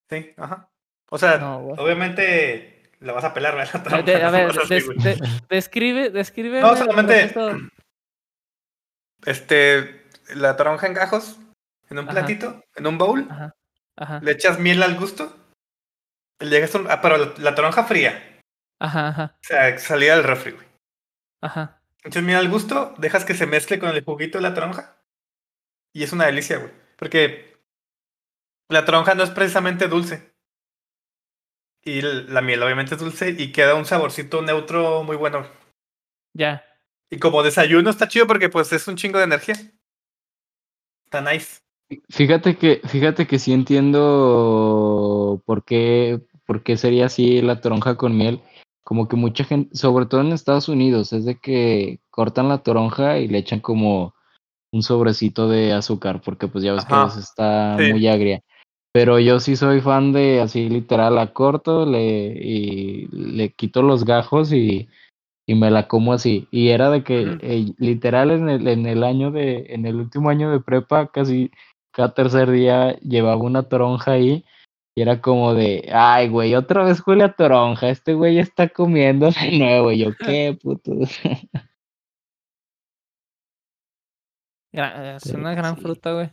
Sí, 0.09 0.34
ajá. 0.38 0.69
O 1.09 1.17
sea, 1.17 1.38
No, 1.38 1.57
obviamente 1.77 2.91
la 2.99 3.13
vas 3.13 3.23
a 3.23 3.34
pelar, 3.34 3.55
¿verdad? 3.55 3.86
La 4.21 4.27
A, 4.27 4.31
ver, 4.31 4.53
des- 4.53 4.88
de- 4.88 5.39
describe, 5.49 6.09
describe. 6.09 6.61
No, 6.61 6.75
solamente-. 6.75 7.34
Este, 9.25 10.03
la 10.36 10.55
toronja 10.55 10.88
en 10.88 10.93
gajos, 10.93 11.38
en 11.89 11.99
un 11.99 12.05
Ajá. 12.05 12.11
platito, 12.11 12.63
en 12.75 12.88
un 12.88 12.97
bowl, 12.97 13.27
Ajá. 13.29 13.55
Ajá. 13.95 14.19
le 14.21 14.31
echas 14.31 14.59
miel 14.59 14.84
al 14.84 14.95
gusto. 14.95 15.36
dejas 16.39 16.75
un- 16.75 16.89
ah, 16.91 16.99
pero 17.01 17.17
la, 17.17 17.34
la 17.38 17.55
toronja 17.55 17.84
fría, 17.86 18.39
Ajá, 18.79 19.07
ajá, 19.09 19.36
o 19.36 19.43
sea, 19.47 19.77
salida 19.79 20.15
del 20.15 20.25
refri, 20.25 20.51
güey. 20.51 20.67
ajá. 21.41 21.79
Echas 22.03 22.21
miel 22.23 22.38
al 22.38 22.49
gusto, 22.49 22.93
dejas 22.97 23.23
que 23.23 23.34
se 23.34 23.45
mezcle 23.45 23.79
con 23.79 23.89
el 23.89 24.03
juguito 24.03 24.38
de 24.39 24.41
la 24.41 24.53
toronja. 24.53 24.97
Y 25.93 26.03
es 26.03 26.11
una 26.11 26.25
delicia, 26.25 26.57
güey. 26.57 26.71
Porque 26.97 27.55
la 28.69 28.83
toronja 28.85 29.15
no 29.15 29.23
es 29.23 29.29
precisamente 29.29 29.87
dulce. 29.87 30.33
Y 31.85 32.01
la 32.01 32.41
miel 32.41 32.63
obviamente 32.63 32.95
es 32.95 33.01
dulce 33.01 33.35
y 33.37 33.51
queda 33.51 33.75
un 33.75 33.85
saborcito 33.85 34.41
neutro 34.41 35.03
muy 35.03 35.17
bueno. 35.17 35.45
Ya. 36.33 36.63
Y 37.09 37.19
como 37.19 37.43
desayuno 37.43 37.89
está 37.89 38.07
chido 38.07 38.25
porque 38.25 38.49
pues 38.49 38.71
es 38.73 38.87
un 38.87 38.95
chingo 38.95 39.19
de 39.19 39.25
energía. 39.25 39.55
Está 41.05 41.21
nice. 41.21 41.59
Fíjate 42.09 42.57
que, 42.57 42.81
fíjate 42.87 43.27
que 43.27 43.37
sí 43.37 43.53
entiendo 43.53 45.43
por 45.45 45.63
qué, 45.63 46.21
por 46.45 46.63
qué 46.63 46.77
sería 46.77 47.05
así 47.05 47.41
la 47.41 47.61
toronja 47.61 47.95
con 47.97 48.17
miel. 48.17 48.41
Como 48.83 49.07
que 49.07 49.15
mucha 49.15 49.43
gente, 49.43 49.75
sobre 49.75 50.05
todo 50.05 50.21
en 50.21 50.33
Estados 50.33 50.69
Unidos, 50.69 51.13
es 51.13 51.25
de 51.25 51.35
que 51.37 51.99
cortan 52.09 52.49
la 52.49 52.63
toronja 52.63 53.19
y 53.19 53.27
le 53.27 53.37
echan 53.37 53.59
como 53.59 54.15
un 54.74 54.82
sobrecito 54.82 55.47
de 55.47 55.71
azúcar, 55.71 56.21
porque 56.26 56.47
pues 56.47 56.63
ya 56.63 56.74
ves 56.74 56.86
que 56.86 56.93
a 56.95 57.05
veces 57.05 57.24
está 57.24 57.78
sí. 57.78 57.91
muy 57.91 58.07
agria. 58.07 58.41
Pero 58.91 59.19
yo 59.19 59.39
sí 59.39 59.55
soy 59.55 59.82
fan 59.82 60.11
de 60.11 60.41
así 60.41 60.67
literal, 60.67 61.15
la 61.15 61.32
corto 61.32 61.86
le, 61.86 62.28
y 62.28 63.07
le 63.07 63.49
quito 63.49 63.82
los 63.82 64.03
gajos 64.03 64.51
y, 64.51 64.89
y 65.47 65.55
me 65.55 65.71
la 65.71 65.88
como 65.88 66.13
así. 66.13 66.47
Y 66.51 66.69
era 66.69 66.89
de 66.89 67.03
que 67.03 67.38
eh, 67.41 67.74
literal 67.78 68.32
en 68.32 68.49
el, 68.49 68.67
en 68.67 68.86
el 68.88 69.03
año 69.03 69.32
de, 69.32 69.67
en 69.69 69.86
el 69.86 69.95
último 69.95 70.30
año 70.30 70.51
de 70.51 70.59
prepa, 70.59 71.07
casi 71.07 71.51
cada 71.91 72.13
tercer 72.13 72.49
día 72.49 72.97
llevaba 72.99 73.38
una 73.38 73.63
toronja 73.63 74.13
ahí. 74.13 74.43
Y 74.95 75.01
era 75.01 75.21
como 75.21 75.55
de, 75.55 75.89
ay, 75.91 76.30
güey, 76.30 76.53
otra 76.53 76.84
vez 76.84 77.01
huele 77.05 77.24
a 77.24 77.34
toronja, 77.34 77.89
este 77.89 78.13
güey 78.13 78.38
está 78.38 78.69
comiendo 78.69 79.30
de 79.32 79.57
nuevo. 79.57 79.91
Y 79.91 79.99
yo, 79.99 80.09
qué 80.19 80.57
puto. 80.61 80.93
Es 84.74 85.26
una 85.28 85.53
gran 85.53 85.76
sí. 85.76 85.82
fruta, 85.82 86.11
güey. 86.13 86.30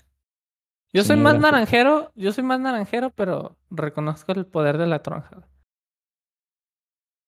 Yo 0.92 1.04
soy 1.04 1.16
más 1.16 1.34
fruta. 1.34 1.50
naranjero, 1.52 2.10
yo 2.16 2.32
soy 2.32 2.42
más 2.42 2.58
naranjero, 2.58 3.10
pero 3.10 3.56
reconozco 3.70 4.32
el 4.32 4.46
poder 4.46 4.76
de 4.78 4.86
la 4.86 5.02
tronja. 5.02 5.46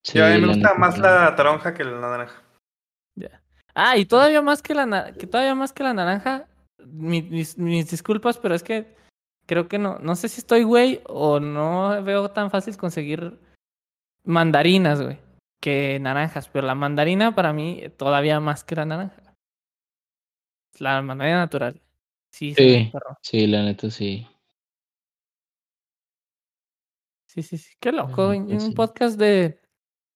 Sí, 0.04 0.18
Yo 0.18 0.26
a 0.26 0.30
mí 0.30 0.40
me 0.40 0.48
gusta 0.48 0.74
más 0.74 0.98
la 0.98 1.36
toronja 1.36 1.72
que 1.74 1.84
la 1.84 2.00
naranja. 2.00 2.42
Ya. 3.14 3.40
Ah, 3.74 3.96
y 3.96 4.04
todavía 4.06 4.42
más 4.42 4.62
que 4.62 4.74
la 4.74 5.12
que 5.12 5.26
todavía 5.26 5.54
más 5.54 5.72
que 5.72 5.84
la 5.84 5.94
naranja, 5.94 6.48
mi- 6.84 7.22
mis, 7.22 7.56
mis 7.56 7.88
disculpas, 7.90 8.38
pero 8.38 8.54
es 8.54 8.62
que 8.64 8.96
creo 9.46 9.68
que 9.68 9.78
no, 9.78 9.98
no 10.00 10.16
sé 10.16 10.28
si 10.28 10.40
estoy 10.40 10.64
güey 10.64 11.00
o 11.06 11.38
no 11.38 12.02
veo 12.02 12.30
tan 12.32 12.50
fácil 12.50 12.76
conseguir 12.76 13.38
mandarinas, 14.24 15.00
güey, 15.00 15.18
que 15.60 15.98
naranjas, 16.00 16.48
pero 16.48 16.66
la 16.66 16.74
mandarina 16.74 17.34
para 17.34 17.52
mí 17.52 17.84
todavía 17.96 18.40
más 18.40 18.64
que 18.64 18.74
la 18.76 18.86
naranja. 18.86 19.21
La 20.78 21.00
mandarina 21.02 21.38
natural. 21.38 21.80
Sí, 22.30 22.54
sí, 22.54 22.62
Sí, 22.84 22.90
perro. 22.92 23.18
sí, 23.20 23.46
la 23.46 23.62
neta 23.62 23.90
sí. 23.90 24.26
sí, 27.26 27.42
sí, 27.42 27.58
sí. 27.58 27.74
Qué 27.80 27.92
loco, 27.92 28.32
neta, 28.32 28.54
Un 28.54 28.60
sí. 28.60 28.72
podcast 28.72 29.18
de, 29.18 29.60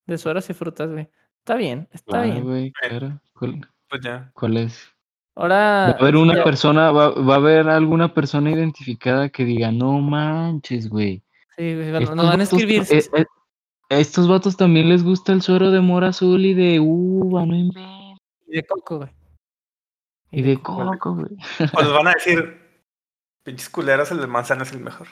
de 0.06 0.18
sueros 0.18 0.48
y 0.50 0.54
frutas, 0.54 0.90
güey. 0.90 1.08
Está 1.38 1.54
bien, 1.56 1.88
está 1.92 2.10
Claro, 2.12 2.30
bien. 2.32 2.44
güey, 2.44 2.72
claro. 2.72 3.20
¿Cuál, 3.38 3.60
Pues 3.88 4.02
ya. 4.02 4.30
cuál 4.34 4.56
es? 4.56 4.80
Ahora. 5.34 5.56
Va 5.56 5.86
a 5.90 6.00
haber 6.00 6.16
una 6.16 6.34
ya- 6.36 6.44
persona, 6.44 6.90
va, 6.90 7.10
va 7.10 7.34
a 7.34 7.36
haber 7.36 7.68
alguna 7.68 8.12
persona 8.12 8.50
identificada 8.50 9.28
que 9.28 9.44
diga, 9.44 9.70
no 9.70 9.92
manches, 10.00 10.88
güey. 10.88 11.22
Sí, 11.56 11.74
güey, 11.74 11.90
nos 11.92 12.02
Estos 12.02 12.16
van 12.16 12.26
a 12.26 12.30
vatos, 12.30 12.52
escribir. 12.52 12.82
eh, 12.90 13.04
eh, 13.16 13.24
a 13.90 13.98
estos 13.98 14.26
vatos 14.28 14.56
también 14.56 14.88
les 14.88 15.04
gusta 15.04 15.32
el 15.32 15.42
suero 15.42 15.70
de 15.70 15.80
mora 15.80 16.08
azul 16.08 16.44
y 16.44 16.54
de 16.54 16.80
uva, 16.80 17.46
no 17.46 17.54
inventes. 17.54 18.18
Y 18.46 18.56
de 18.56 18.62
coco, 18.66 18.98
güey. 18.98 19.10
Y 20.30 20.42
de 20.42 20.60
coco. 20.60 21.14
güey. 21.14 21.36
Pues 21.72 21.90
van 21.90 22.08
a 22.08 22.12
decir, 22.14 22.58
pinches 23.44 23.68
culeros, 23.68 24.10
el 24.10 24.20
de 24.20 24.26
manzana 24.26 24.62
es 24.64 24.72
el 24.72 24.80
mejor. 24.80 25.08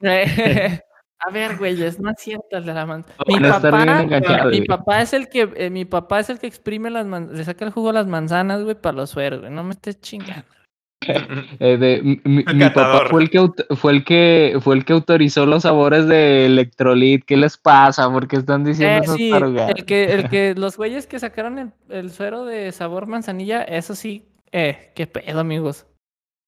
A 1.20 1.30
ver, 1.32 1.56
güeyes, 1.56 1.98
no 1.98 2.10
es 2.10 2.16
cierto 2.20 2.56
el 2.56 2.64
de 2.64 2.72
la 2.74 2.86
manzana. 2.86 3.16
Mi 3.26 3.40
papá, 3.40 4.46
mi 4.50 4.60
papá 4.62 5.02
es 5.02 5.12
el 5.12 5.28
que, 5.28 5.52
eh, 5.56 5.68
mi 5.68 5.84
papá 5.84 6.20
es 6.20 6.30
el 6.30 6.38
que 6.38 6.46
exprime 6.46 6.90
las 6.90 7.06
man- 7.06 7.30
le 7.32 7.42
saca 7.42 7.64
el 7.64 7.72
jugo 7.72 7.90
a 7.90 7.92
las 7.92 8.06
manzanas, 8.06 8.62
güey, 8.62 8.76
para 8.80 8.98
los 8.98 9.10
sueros, 9.10 9.40
güey. 9.40 9.50
No 9.52 9.64
me 9.64 9.70
estés 9.72 10.00
chingando. 10.00 10.44
Eh, 11.60 11.76
de- 11.76 12.20
mi, 12.24 12.42
papá 12.70 13.06
fue 13.08 13.22
el 13.22 13.30
que 13.30 13.48
fue 13.76 13.92
el 13.92 14.04
que 14.04 14.58
fue 14.60 14.74
el 14.74 14.84
que 14.84 14.92
autorizó 14.92 15.46
los 15.46 15.62
sabores 15.62 16.06
de 16.08 16.46
electrolit. 16.46 17.24
¿Qué 17.24 17.36
les 17.36 17.56
pasa? 17.56 18.10
¿Por 18.10 18.26
qué 18.26 18.36
están 18.36 18.64
diciendo 18.64 19.14
Eh, 19.14 19.16
sí, 19.16 19.30
el 19.30 19.84
que, 19.86 20.12
el 20.12 20.28
que, 20.28 20.54
los 20.56 20.76
güeyes 20.76 21.06
que 21.06 21.20
sacaron 21.20 21.58
el, 21.58 21.72
el 21.88 22.10
suero 22.10 22.44
de 22.44 22.72
sabor 22.72 23.06
manzanilla, 23.06 23.62
eso 23.62 23.94
sí, 23.94 24.26
eh, 24.52 24.92
qué 24.94 25.06
pedo, 25.06 25.40
amigos. 25.40 25.86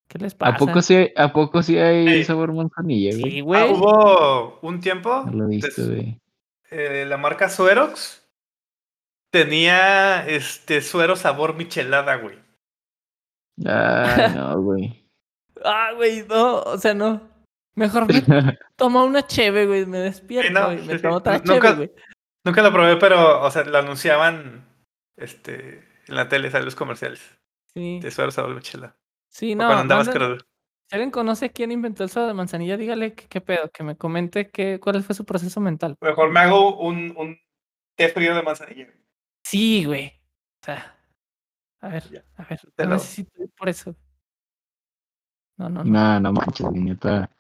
¿Qué 0.09 0.19
les 0.19 0.35
pasa? 0.35 0.55
¿A 0.55 0.59
poco 0.59 0.83
sí 0.83 0.95
hay, 0.97 1.13
a 1.17 1.33
poco 1.33 1.63
sí 1.63 1.79
hay 1.79 2.25
sabor 2.25 2.53
manzanilla, 2.53 3.17
güey? 3.19 3.31
Sí, 3.33 3.39
Ah, 3.41 3.43
güey. 3.43 3.71
hubo 3.73 4.59
un 4.63 4.81
tiempo, 4.81 5.25
No 5.27 5.33
lo 5.33 5.45
he 5.45 5.49
visto, 5.49 5.83
des- 5.83 5.89
güey. 5.89 6.21
eh, 6.71 7.05
la 7.09 7.17
marca 7.17 7.49
Suerox 7.49 8.29
tenía 9.33 10.27
este 10.27 10.81
suero 10.83 11.15
sabor 11.17 11.55
michelada, 11.55 12.17
güey. 12.17 12.39
Ay, 13.65 14.35
no, 14.35 14.61
güey. 14.63 15.09
Ah, 15.65 15.93
güey, 15.95 16.25
no, 16.29 16.61
o 16.63 16.79
sea, 16.79 16.95
no. 16.95 17.21
Mejor 17.77 18.07
me 18.13 18.21
tomo 18.77 19.05
una 19.05 19.27
cheve, 19.27 19.67
güey, 19.67 19.87
me 19.87 19.99
despierto, 19.99 20.53
no, 20.53 20.67
güey, 20.67 20.79
me 20.79 20.93
sí, 20.93 20.97
sí. 20.97 21.03
tomo 21.03 21.17
otra 21.17 21.39
Nunca- 21.39 21.55
cheve, 21.55 21.75
güey. 21.77 21.93
Nunca 22.45 22.63
lo 22.63 22.73
probé, 22.73 22.97
pero, 22.97 23.43
o 23.43 23.51
sea, 23.51 23.65
lo 23.65 23.79
anunciaban 23.79 24.65
este, 25.19 25.87
en 26.09 26.15
la 26.15 26.29
tele, 26.29 26.51
salen 26.51 26.65
los 26.65 26.75
comerciales 26.75 27.21
Sí, 27.73 28.01
de 28.01 28.11
suero 28.11 28.31
sabor 28.31 28.55
michelada. 28.55 28.97
sí, 29.29 29.53
O 29.53 29.57
no. 29.57 29.67
cuando 29.67 29.83
andabas. 29.83 30.11
Si 30.13 30.97
alguien 30.97 31.11
conoce 31.13 31.51
quién 31.51 31.71
inventó 31.71 32.03
el 32.03 32.11
suero 32.11 32.27
de 32.27 32.35
manzanilla, 32.35 32.77
dígale 32.77 33.15
qué, 33.15 33.29
qué 33.29 33.41
pedo, 33.41 33.71
que 33.71 33.85
me 33.85 33.97
comente 33.97 34.51
qué, 34.51 34.81
cuál 34.81 35.03
fue 35.05 35.15
su 35.15 35.25
proceso 35.25 35.61
mental. 35.61 35.97
Mejor 36.01 36.31
me 36.31 36.41
hago 36.41 36.79
un, 36.81 37.15
un 37.17 37.39
té 37.97 38.09
frío 38.09 38.35
de 38.35 38.43
manzanilla. 38.43 38.89
Sí, 39.45 39.85
güey. 39.85 40.09
O 40.63 40.65
sea, 40.67 40.99
a 41.81 41.89
ver, 41.89 42.03
Ya, 42.11 42.25
a 42.37 42.45
ver, 42.45 42.61
te 42.75 42.83
no 42.85 42.91
lo- 42.91 42.95
necesito 42.97 43.31
ir 43.41 43.51
por 43.57 43.69
eso. 43.69 43.95
No, 45.59 45.69
no, 45.69 45.85
no. 45.85 45.91
No, 45.91 46.21
no 46.21 46.33
manches, 46.33 46.67
neta. 46.73 47.31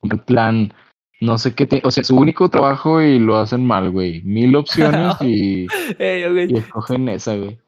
Un 0.00 0.18
plan, 0.20 0.72
no 1.20 1.38
sé 1.38 1.54
qué 1.54 1.66
te, 1.66 1.82
o 1.84 1.90
sea, 1.90 2.04
su 2.04 2.16
único 2.16 2.48
trabajo 2.48 3.02
y 3.02 3.18
lo 3.18 3.36
hacen 3.36 3.66
mal, 3.66 3.90
güey. 3.90 4.22
Mil 4.22 4.54
opciones 4.56 5.16
y, 5.20 5.66
Ey, 5.98 6.30
güey, 6.32 6.52
y 6.52 6.56
escogen 6.58 7.08
esa, 7.08 7.36
güey. 7.36 7.58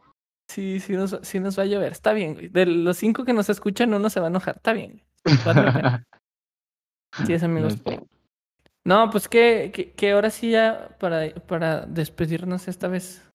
Sí, 0.49 0.80
sí 0.80 0.92
nos, 0.92 1.18
sí 1.22 1.40
nos 1.40 1.59
va 1.59 1.64
a 1.64 1.66
llover. 1.66 1.92
Está 1.92 2.12
bien, 2.12 2.34
güey. 2.34 2.49
De 2.49 2.66
los 2.66 2.97
cinco 2.97 3.24
que 3.24 3.32
nos 3.32 3.49
escuchan, 3.49 3.92
uno 3.92 4.09
se 4.11 4.20
va 4.20 4.26
a 4.26 4.30
enojar. 4.30 4.57
Está 4.57 4.72
bien. 4.72 5.03
Sí, 7.26 7.32
es 7.32 7.42
amigos. 7.42 7.78
No, 8.84 9.11
pues 9.11 9.28
que, 9.28 9.72
que, 9.74 9.92
que 9.92 10.12
ahora 10.12 10.30
sí 10.30 10.51
ya 10.51 10.97
para, 11.01 11.34
para 11.34 11.86
despedirnos 11.86 12.68
esta 12.68 12.88
vez. 12.88 13.28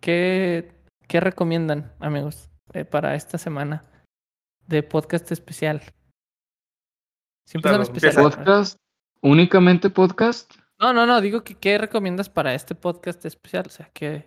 ¿Qué, 0.00 0.72
qué 1.06 1.20
recomiendan, 1.20 1.92
amigos, 2.00 2.50
eh, 2.72 2.84
para 2.84 3.14
esta 3.14 3.38
semana 3.38 3.84
de 4.66 4.82
podcast 4.82 5.30
especial? 5.30 5.82
Siempre 7.46 7.70
son 7.70 7.78
Claro, 7.78 7.82
especiales. 7.82 8.36
¿Podcast? 8.36 8.78
¿Únicamente 9.20 9.90
podcast? 9.90 10.52
No, 10.80 10.92
no, 10.92 11.06
no, 11.06 11.20
digo 11.20 11.42
que 11.42 11.54
qué 11.54 11.76
recomiendas 11.78 12.28
para 12.28 12.54
este 12.54 12.74
podcast 12.74 13.24
especial. 13.24 13.64
O 13.66 13.70
sea, 13.70 13.90
que, 13.92 14.26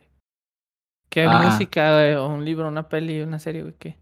qué 1.11 1.25
Ah. 1.25 1.41
música, 1.43 2.19
o 2.21 2.27
un 2.27 2.43
libro, 2.43 2.67
una 2.67 2.87
peli, 2.89 3.21
una 3.21 3.37
serie, 3.37 3.61
güey, 3.61 3.75
qué. 3.77 3.97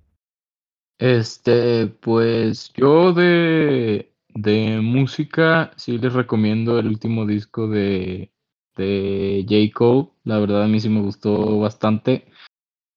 Este, 1.00 1.88
pues 1.88 2.72
yo 2.74 3.14
de, 3.14 4.14
de 4.34 4.80
música 4.82 5.72
sí 5.76 5.98
les 5.98 6.14
recomiendo 6.14 6.78
el 6.78 6.88
último 6.88 7.26
disco 7.26 7.68
de, 7.68 8.32
de 8.76 9.46
J. 9.50 9.74
Cole. 9.74 10.10
La 10.24 10.40
verdad 10.40 10.64
a 10.64 10.68
mí 10.68 10.80
sí 10.80 10.90
me 10.90 11.02
gustó 11.02 11.60
bastante. 11.60 12.26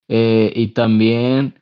Eh, 0.09 0.53
y 0.55 0.69
también 0.69 1.61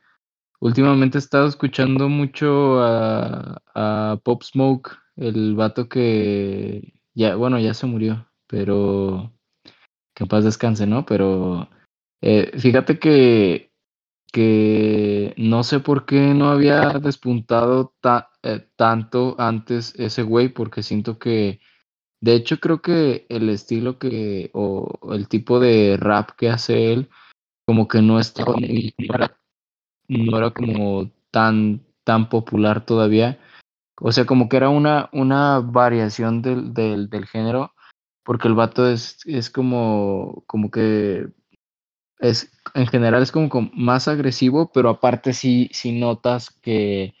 últimamente 0.59 1.17
he 1.17 1.19
estado 1.19 1.47
escuchando 1.47 2.09
mucho 2.09 2.81
a, 2.83 3.61
a 3.73 4.19
Pop 4.23 4.43
Smoke, 4.43 4.97
el 5.15 5.55
vato 5.55 5.87
que 5.87 6.93
ya, 7.13 7.35
bueno, 7.35 7.59
ya 7.59 7.73
se 7.73 7.85
murió, 7.85 8.27
pero 8.47 9.31
que 10.15 10.23
en 10.23 10.27
paz 10.27 10.43
descanse, 10.43 10.87
¿no? 10.87 11.05
Pero 11.05 11.69
eh, 12.21 12.51
fíjate 12.59 12.99
que 12.99 13.71
que 14.31 15.33
no 15.37 15.63
sé 15.63 15.79
por 15.81 16.05
qué 16.05 16.33
no 16.33 16.49
había 16.49 16.89
despuntado 16.99 17.93
ta- 18.01 18.31
eh, 18.43 18.65
tanto 18.75 19.35
antes 19.39 19.93
ese 19.99 20.23
güey, 20.23 20.49
porque 20.49 20.83
siento 20.83 21.19
que, 21.19 21.59
de 22.21 22.35
hecho 22.35 22.59
creo 22.59 22.81
que 22.81 23.25
el 23.29 23.49
estilo 23.49 23.99
que, 23.99 24.49
o 24.53 24.99
el 25.13 25.27
tipo 25.27 25.59
de 25.59 25.97
rap 25.97 26.31
que 26.37 26.49
hace 26.49 26.93
él, 26.93 27.09
como 27.65 27.87
que 27.87 28.01
no 28.01 28.19
estaba, 28.19 28.53
no 28.55 29.15
era, 29.15 29.37
no 30.07 30.37
era 30.37 30.51
como 30.51 31.11
tan, 31.31 31.81
tan 32.03 32.29
popular 32.29 32.85
todavía. 32.85 33.39
O 33.99 34.11
sea, 34.11 34.25
como 34.25 34.49
que 34.49 34.57
era 34.57 34.69
una, 34.69 35.09
una 35.13 35.59
variación 35.59 36.41
del, 36.41 36.73
del, 36.73 37.09
del 37.09 37.25
género, 37.27 37.73
porque 38.23 38.47
el 38.47 38.55
vato 38.55 38.89
es, 38.89 39.19
es 39.25 39.49
como, 39.49 40.43
como 40.47 40.71
que 40.71 41.27
es, 42.21 42.51
en 42.73 42.87
general 42.87 43.23
es 43.23 43.31
como, 43.31 43.49
más 43.73 44.07
agresivo, 44.07 44.71
pero 44.71 44.89
aparte 44.89 45.33
sí, 45.33 45.69
sí 45.73 45.91
notas 45.91 46.51
que, 46.61 47.15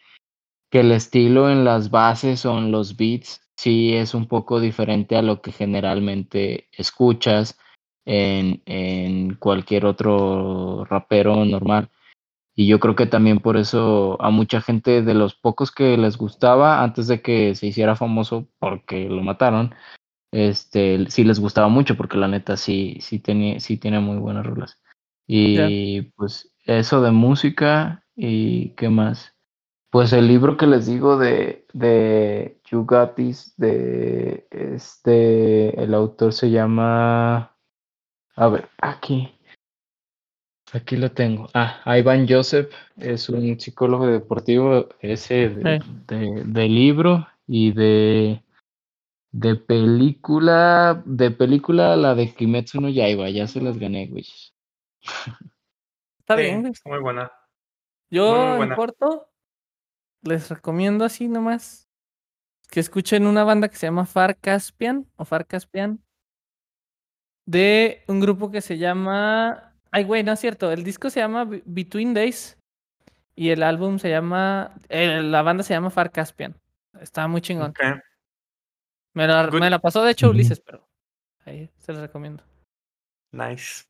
que 0.69 0.81
el 0.81 0.91
estilo 0.91 1.49
en 1.49 1.65
las 1.65 1.89
bases 1.89 2.45
o 2.45 2.57
en 2.57 2.71
los 2.71 2.95
beats 2.95 3.41
sí 3.57 3.93
es 3.93 4.13
un 4.13 4.27
poco 4.27 4.59
diferente 4.59 5.17
a 5.17 5.21
lo 5.21 5.41
que 5.41 5.51
generalmente 5.51 6.67
escuchas 6.71 7.59
en, 8.05 8.61
en 8.65 9.35
cualquier 9.35 9.85
otro 9.85 10.85
rapero 10.85 11.45
normal. 11.45 11.89
Y 12.55 12.67
yo 12.67 12.79
creo 12.79 12.95
que 12.95 13.05
también 13.05 13.39
por 13.39 13.57
eso 13.57 14.21
a 14.21 14.29
mucha 14.29 14.61
gente 14.61 15.01
de 15.01 15.13
los 15.13 15.35
pocos 15.35 15.71
que 15.71 15.97
les 15.97 16.17
gustaba 16.17 16.83
antes 16.83 17.07
de 17.07 17.21
que 17.21 17.55
se 17.55 17.67
hiciera 17.67 17.95
famoso 17.95 18.47
porque 18.59 19.07
lo 19.09 19.23
mataron, 19.23 19.73
este 20.31 21.09
sí 21.09 21.23
les 21.23 21.39
gustaba 21.39 21.69
mucho 21.69 21.97
porque 21.97 22.17
la 22.17 22.27
neta 22.27 22.57
sí, 22.57 22.97
sí, 23.01 23.19
tenía, 23.19 23.59
sí 23.59 23.77
tiene 23.77 23.99
muy 23.99 24.17
buenas 24.17 24.45
rolas. 24.45 24.79
Y 25.33 26.01
pues 26.17 26.53
eso 26.65 27.01
de 27.01 27.11
música 27.11 28.03
y 28.15 28.69
qué 28.75 28.89
más. 28.89 29.33
Pues 29.89 30.11
el 30.13 30.27
libro 30.27 30.57
que 30.57 30.67
les 30.67 30.87
digo 30.87 31.17
de, 31.17 31.65
de 31.73 32.59
This, 33.15 33.53
de 33.57 34.47
este, 34.51 35.81
el 35.81 35.93
autor 35.93 36.33
se 36.33 36.49
llama, 36.49 37.55
a 38.35 38.47
ver, 38.49 38.69
aquí, 38.81 39.29
Aquí 40.73 40.95
lo 40.95 41.11
tengo. 41.11 41.49
Ah, 41.53 41.81
Ivan 41.97 42.25
Joseph 42.27 42.71
es 42.97 43.27
un 43.27 43.59
psicólogo 43.59 44.07
deportivo, 44.07 44.87
ese 45.01 45.49
de, 45.49 45.81
de- 46.07 46.43
de 46.45 46.69
libro 46.69 47.27
y 47.45 47.73
de, 47.73 48.41
de 49.33 49.55
película, 49.55 51.03
de 51.05 51.31
película, 51.31 51.97
la 51.97 52.15
de 52.15 52.33
Kimetsu 52.33 52.79
no 52.79 52.87
Yaiba, 52.87 53.29
ya 53.29 53.47
se 53.47 53.59
las 53.61 53.77
gané, 53.77 54.07
güey. 54.07 54.25
Está 56.19 56.35
Sí, 56.37 56.41
bien, 56.43 56.65
está 56.67 56.89
muy 56.89 56.99
buena. 56.99 57.31
Yo 58.09 58.35
muy 58.35 58.51
en 58.51 58.57
buena. 58.57 58.75
corto 58.75 59.27
les 60.23 60.49
recomiendo 60.49 61.03
así 61.05 61.27
nomás 61.27 61.89
que 62.69 62.79
escuchen 62.79 63.25
una 63.25 63.43
banda 63.43 63.67
que 63.69 63.75
se 63.75 63.87
llama 63.87 64.05
Far 64.05 64.37
Caspian 64.37 65.07
o 65.17 65.25
Far 65.25 65.45
Caspian 65.47 66.01
de 67.45 68.03
un 68.07 68.19
grupo 68.19 68.51
que 68.51 68.61
se 68.61 68.77
llama 68.77 69.73
Ay, 69.91 70.03
güey, 70.05 70.23
no 70.23 70.31
es 70.31 70.39
cierto, 70.39 70.71
el 70.71 70.83
disco 70.83 71.09
se 71.09 71.19
llama 71.19 71.43
Be- 71.45 71.63
Between 71.65 72.13
Days 72.13 72.57
y 73.35 73.49
el 73.49 73.63
álbum 73.63 73.97
se 73.99 74.09
llama 74.09 74.75
eh, 74.89 75.21
la 75.21 75.41
banda 75.41 75.63
se 75.63 75.73
llama 75.73 75.89
Far 75.89 76.11
Caspian. 76.11 76.55
Está 76.99 77.27
muy 77.27 77.41
chingón. 77.41 77.73
Me 79.13 79.27
la, 79.27 79.47
me 79.49 79.69
la 79.69 79.79
pasó 79.79 80.03
de 80.03 80.11
hecho. 80.11 80.29
Ulises, 80.29 80.59
pero 80.61 80.87
ahí 81.45 81.69
se 81.79 81.91
los 81.91 82.01
recomiendo. 82.01 82.43
Nice. 83.31 83.85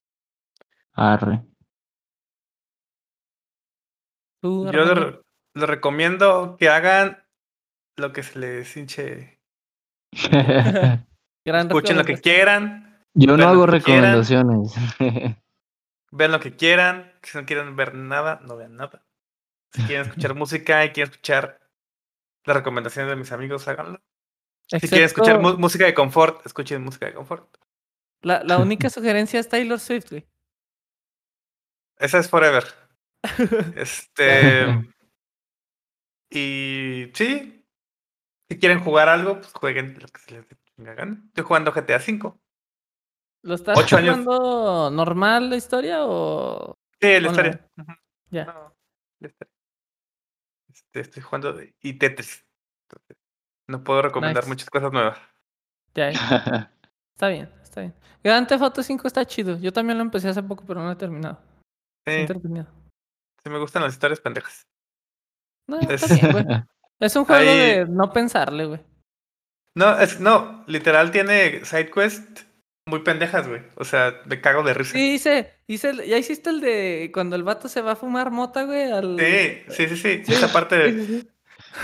Arre. 0.93 1.43
¿Tú, 4.41 4.71
Yo 4.71 4.85
les 5.53 5.69
recomiendo 5.69 6.57
que 6.57 6.69
hagan 6.69 7.23
lo 7.97 8.11
que 8.11 8.23
se 8.23 8.39
les 8.39 8.75
hinche. 8.75 9.39
Escuchen 11.45 11.97
lo 11.97 12.03
que 12.03 12.19
quieran, 12.19 13.03
Yo 13.13 13.37
no 13.37 13.47
hago 13.47 13.65
quieran. 13.65 13.71
recomendaciones. 13.71 14.75
vean 16.11 16.31
lo 16.31 16.39
que 16.39 16.55
quieran. 16.55 17.13
Si 17.23 17.37
no 17.37 17.45
quieren 17.45 17.75
ver 17.75 17.95
nada, 17.95 18.39
no 18.43 18.57
vean 18.57 18.75
nada. 18.75 19.05
Si 19.73 19.83
quieren 19.83 20.07
escuchar 20.07 20.35
música 20.35 20.85
y 20.85 20.91
quieren 20.91 21.11
escuchar 21.11 21.59
las 22.45 22.57
recomendaciones 22.57 23.09
de 23.09 23.15
mis 23.15 23.31
amigos, 23.31 23.67
háganlo. 23.67 24.01
Si 24.67 24.79
quieren 24.87 25.05
escuchar 25.05 25.39
música 25.39 25.85
de 25.85 25.93
confort, 25.93 26.45
escuchen 26.45 26.83
música 26.83 27.05
de 27.05 27.13
confort. 27.13 27.57
La, 28.21 28.43
la 28.43 28.59
única 28.59 28.89
sugerencia 28.89 29.39
es 29.39 29.49
Taylor 29.49 29.79
Swift, 29.79 30.09
güey. 30.11 30.30
Esa 32.01 32.19
es 32.19 32.29
Forever. 32.29 32.63
Este. 33.75 34.65
y 36.29 37.11
sí. 37.13 37.65
Si 38.49 38.59
quieren 38.59 38.79
jugar 38.81 39.07
algo, 39.09 39.35
pues 39.35 39.53
jueguen 39.53 39.97
lo 39.99 40.07
que 40.07 40.19
se 40.21 40.31
les 40.33 40.45
gana. 40.77 41.21
Estoy 41.27 41.43
jugando 41.45 41.71
GTA 41.71 41.97
V. 41.97 42.33
¿Lo 43.43 43.55
estás 43.55 43.77
Ocho 43.77 43.97
años. 43.97 44.17
jugando 44.19 44.91
normal 44.91 45.49
la 45.49 45.55
historia 45.55 46.05
o...? 46.05 46.75
Sí, 46.99 47.19
la 47.19 47.27
historia. 47.29 47.69
Ya. 48.29 48.45
No, 48.45 48.75
la 49.19 49.27
historia. 49.29 49.51
Este, 50.73 50.99
estoy 50.99 51.23
jugando 51.23 51.53
de- 51.53 51.73
y 51.81 51.93
Tetris. 51.93 52.45
Entonces, 52.89 53.17
no 53.67 53.83
puedo 53.83 54.01
recomendar 54.01 54.43
Nice. 54.43 54.49
muchas 54.49 54.69
cosas 54.69 54.91
nuevas. 54.91 55.17
Ya, 55.95 56.11
ya. 56.11 56.71
Está 57.15 57.27
bien, 57.29 57.51
está 57.61 57.81
bien. 57.81 57.93
Grand 58.23 58.47
Theft 58.47 58.63
Auto 58.63 58.81
5 58.81 59.07
está 59.07 59.23
chido. 59.25 59.59
Yo 59.59 59.71
también 59.71 59.97
lo 59.97 60.03
empecé 60.03 60.27
hace 60.29 60.41
poco, 60.41 60.63
pero 60.65 60.79
no 60.79 60.87
lo 60.87 60.93
he 60.93 60.95
terminado. 60.95 61.39
Sí, 62.07 62.25
sí 63.43 63.49
me 63.49 63.59
gustan 63.59 63.83
las 63.83 63.93
historias 63.93 64.19
pendejas. 64.19 64.67
No, 65.67 65.79
está 65.81 65.93
Es- 65.95 66.21
bien, 66.21 66.31
güey. 66.31 66.45
Es 66.99 67.15
un 67.15 67.25
juego 67.25 67.41
Ahí- 67.51 67.57
de 67.57 67.85
no 67.87 68.11
pensarle, 68.13 68.65
güey. 68.65 68.79
No, 69.75 69.97
es, 69.99 70.19
no, 70.19 70.63
literal 70.67 71.11
tiene 71.11 71.63
side 71.65 71.89
quest 71.89 72.41
muy 72.87 72.99
pendejas, 72.99 73.47
güey. 73.47 73.61
O 73.77 73.85
sea, 73.85 74.21
me 74.25 74.41
cago 74.41 74.63
de 74.63 74.73
risa. 74.73 74.93
Sí, 74.93 75.13
hice, 75.13 75.53
hice 75.67 75.89
el- 75.91 76.05
ya 76.05 76.17
hiciste 76.17 76.49
el 76.49 76.59
de 76.61 77.09
cuando 77.13 77.35
el 77.35 77.43
vato 77.43 77.67
se 77.69 77.81
va 77.81 77.93
a 77.93 77.95
fumar 77.95 78.31
mota, 78.31 78.63
güey, 78.63 78.91
al... 78.91 79.17
Sí, 79.17 79.63
sí, 79.69 79.87
sí, 79.87 79.97
sí. 79.97 80.23
Sí, 80.25 80.33
Esa 80.33 80.51
parte. 80.51 81.23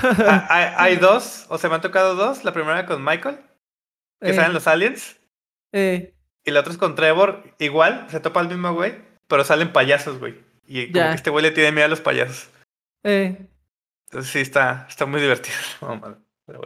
Ah, 0.02 0.48
hay, 0.78 0.92
hay 0.94 0.96
dos, 0.98 1.46
o 1.50 1.58
sea, 1.58 1.70
me 1.70 1.76
han 1.78 1.82
tocado 1.82 2.16
dos. 2.16 2.44
La 2.44 2.52
primera 2.54 2.86
con 2.86 3.04
Michael, 3.04 3.38
que 4.22 4.32
Eh, 4.32 4.34
salen 4.34 4.54
los 4.54 4.68
aliens, 4.68 5.20
eh, 5.74 6.14
y 6.46 6.52
la 6.52 6.60
otra 6.62 6.74
es 6.74 6.78
con 6.78 6.96
Trevor, 6.96 7.44
igual, 7.60 8.06
se 8.10 8.20
topa 8.20 8.42
el 8.42 8.50
mismo 8.50 8.74
güey, 8.74 8.96
pero 9.28 9.44
salen 9.44 9.72
payasos, 9.74 10.20
güey. 10.20 10.36
Y 10.66 10.92
como 10.92 11.06
que 11.10 11.16
este 11.16 11.30
güey 11.30 11.44
le 11.44 11.52
tiene 11.52 11.72
miedo 11.72 11.86
a 11.86 11.90
los 11.90 12.02
payasos. 12.02 12.50
eh. 13.04 13.48
Entonces 14.10 14.32
sí, 14.32 14.40
está, 14.40 14.86
está 14.90 15.06
muy 15.06 15.20
divertido. 15.20 15.56
bueno. 15.82 16.18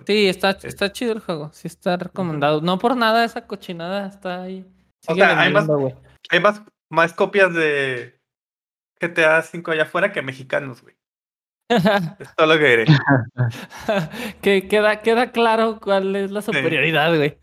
Sí, 0.05 0.28
está, 0.28 0.59
Sí. 0.59 0.68
está 0.68 0.91
chido 0.91 1.14
el 1.14 1.20
juego. 1.22 1.49
Sí 1.53 1.68
está 1.68 1.97
recomendado. 1.97 2.62
No 2.62 2.78
por 2.78 2.95
nada 2.95 3.26
esa 3.26 3.47
cochinada 3.47 4.07
está 4.07 4.43
ahí. 4.43 4.64
O 5.07 5.16
sea, 5.16 5.49
más-. 5.49 5.68
Hay 6.30 6.39
más, 6.39 6.62
más 6.89 7.14
copias 7.14 7.51
de 7.55 8.20
GTA 8.99 9.43
V 9.51 9.72
allá 9.72 9.84
afuera 9.84 10.12
que 10.12 10.22
mexicanos, 10.22 10.84
güey. 10.84 10.95
Es 12.20 12.36
todo 12.36 12.45
lo 12.47 12.59
que 12.59 12.68
diré. 12.68 12.86
que 14.41 14.68
queda, 14.68 15.01
queda 15.01 15.32
claro 15.32 15.80
cuál 15.82 16.16
es 16.16 16.30
la 16.30 16.41
superioridad, 16.43 17.16
güey. 17.16 17.39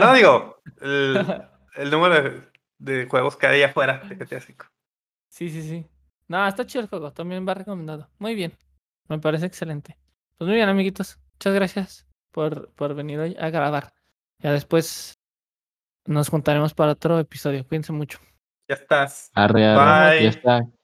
No 0.00 0.14
digo, 0.14 0.62
el, 0.80 1.42
el 1.76 1.90
número 1.90 2.14
de, 2.22 2.40
de 2.84 3.06
juegos 3.06 3.36
que 3.36 3.46
hay 3.46 3.62
afuera 3.62 3.98
de 4.08 4.16
GTA 4.16 4.36
V. 4.36 4.54
Sí, 5.28 5.50
sí, 5.50 5.62
sí. 5.62 5.86
No, 6.28 6.46
está 6.46 6.64
chido 6.66 6.82
el 6.82 6.88
juego. 6.88 7.12
También 7.12 7.46
va 7.46 7.54
recomendado. 7.54 8.08
Muy 8.18 8.34
bien. 8.34 8.52
Me 9.08 9.18
parece 9.18 9.46
excelente. 9.46 9.98
Pues 10.36 10.48
muy 10.48 10.56
bien, 10.56 10.68
amiguitos. 10.68 11.18
Muchas 11.32 11.54
gracias 11.54 12.06
por, 12.30 12.72
por 12.74 12.94
venir 12.94 13.18
hoy 13.18 13.36
a 13.38 13.50
grabar. 13.50 13.92
Ya 14.38 14.52
después 14.52 15.14
nos 16.06 16.28
juntaremos 16.28 16.74
para 16.74 16.92
otro 16.92 17.18
episodio. 17.18 17.66
Cuídense 17.66 17.92
mucho. 17.92 18.18
Ya 18.68 18.76
estás. 18.76 19.30
Arre, 19.34 19.66
arre. 19.66 20.16
Bye. 20.16 20.24
Ya 20.24 20.30
está. 20.30 20.83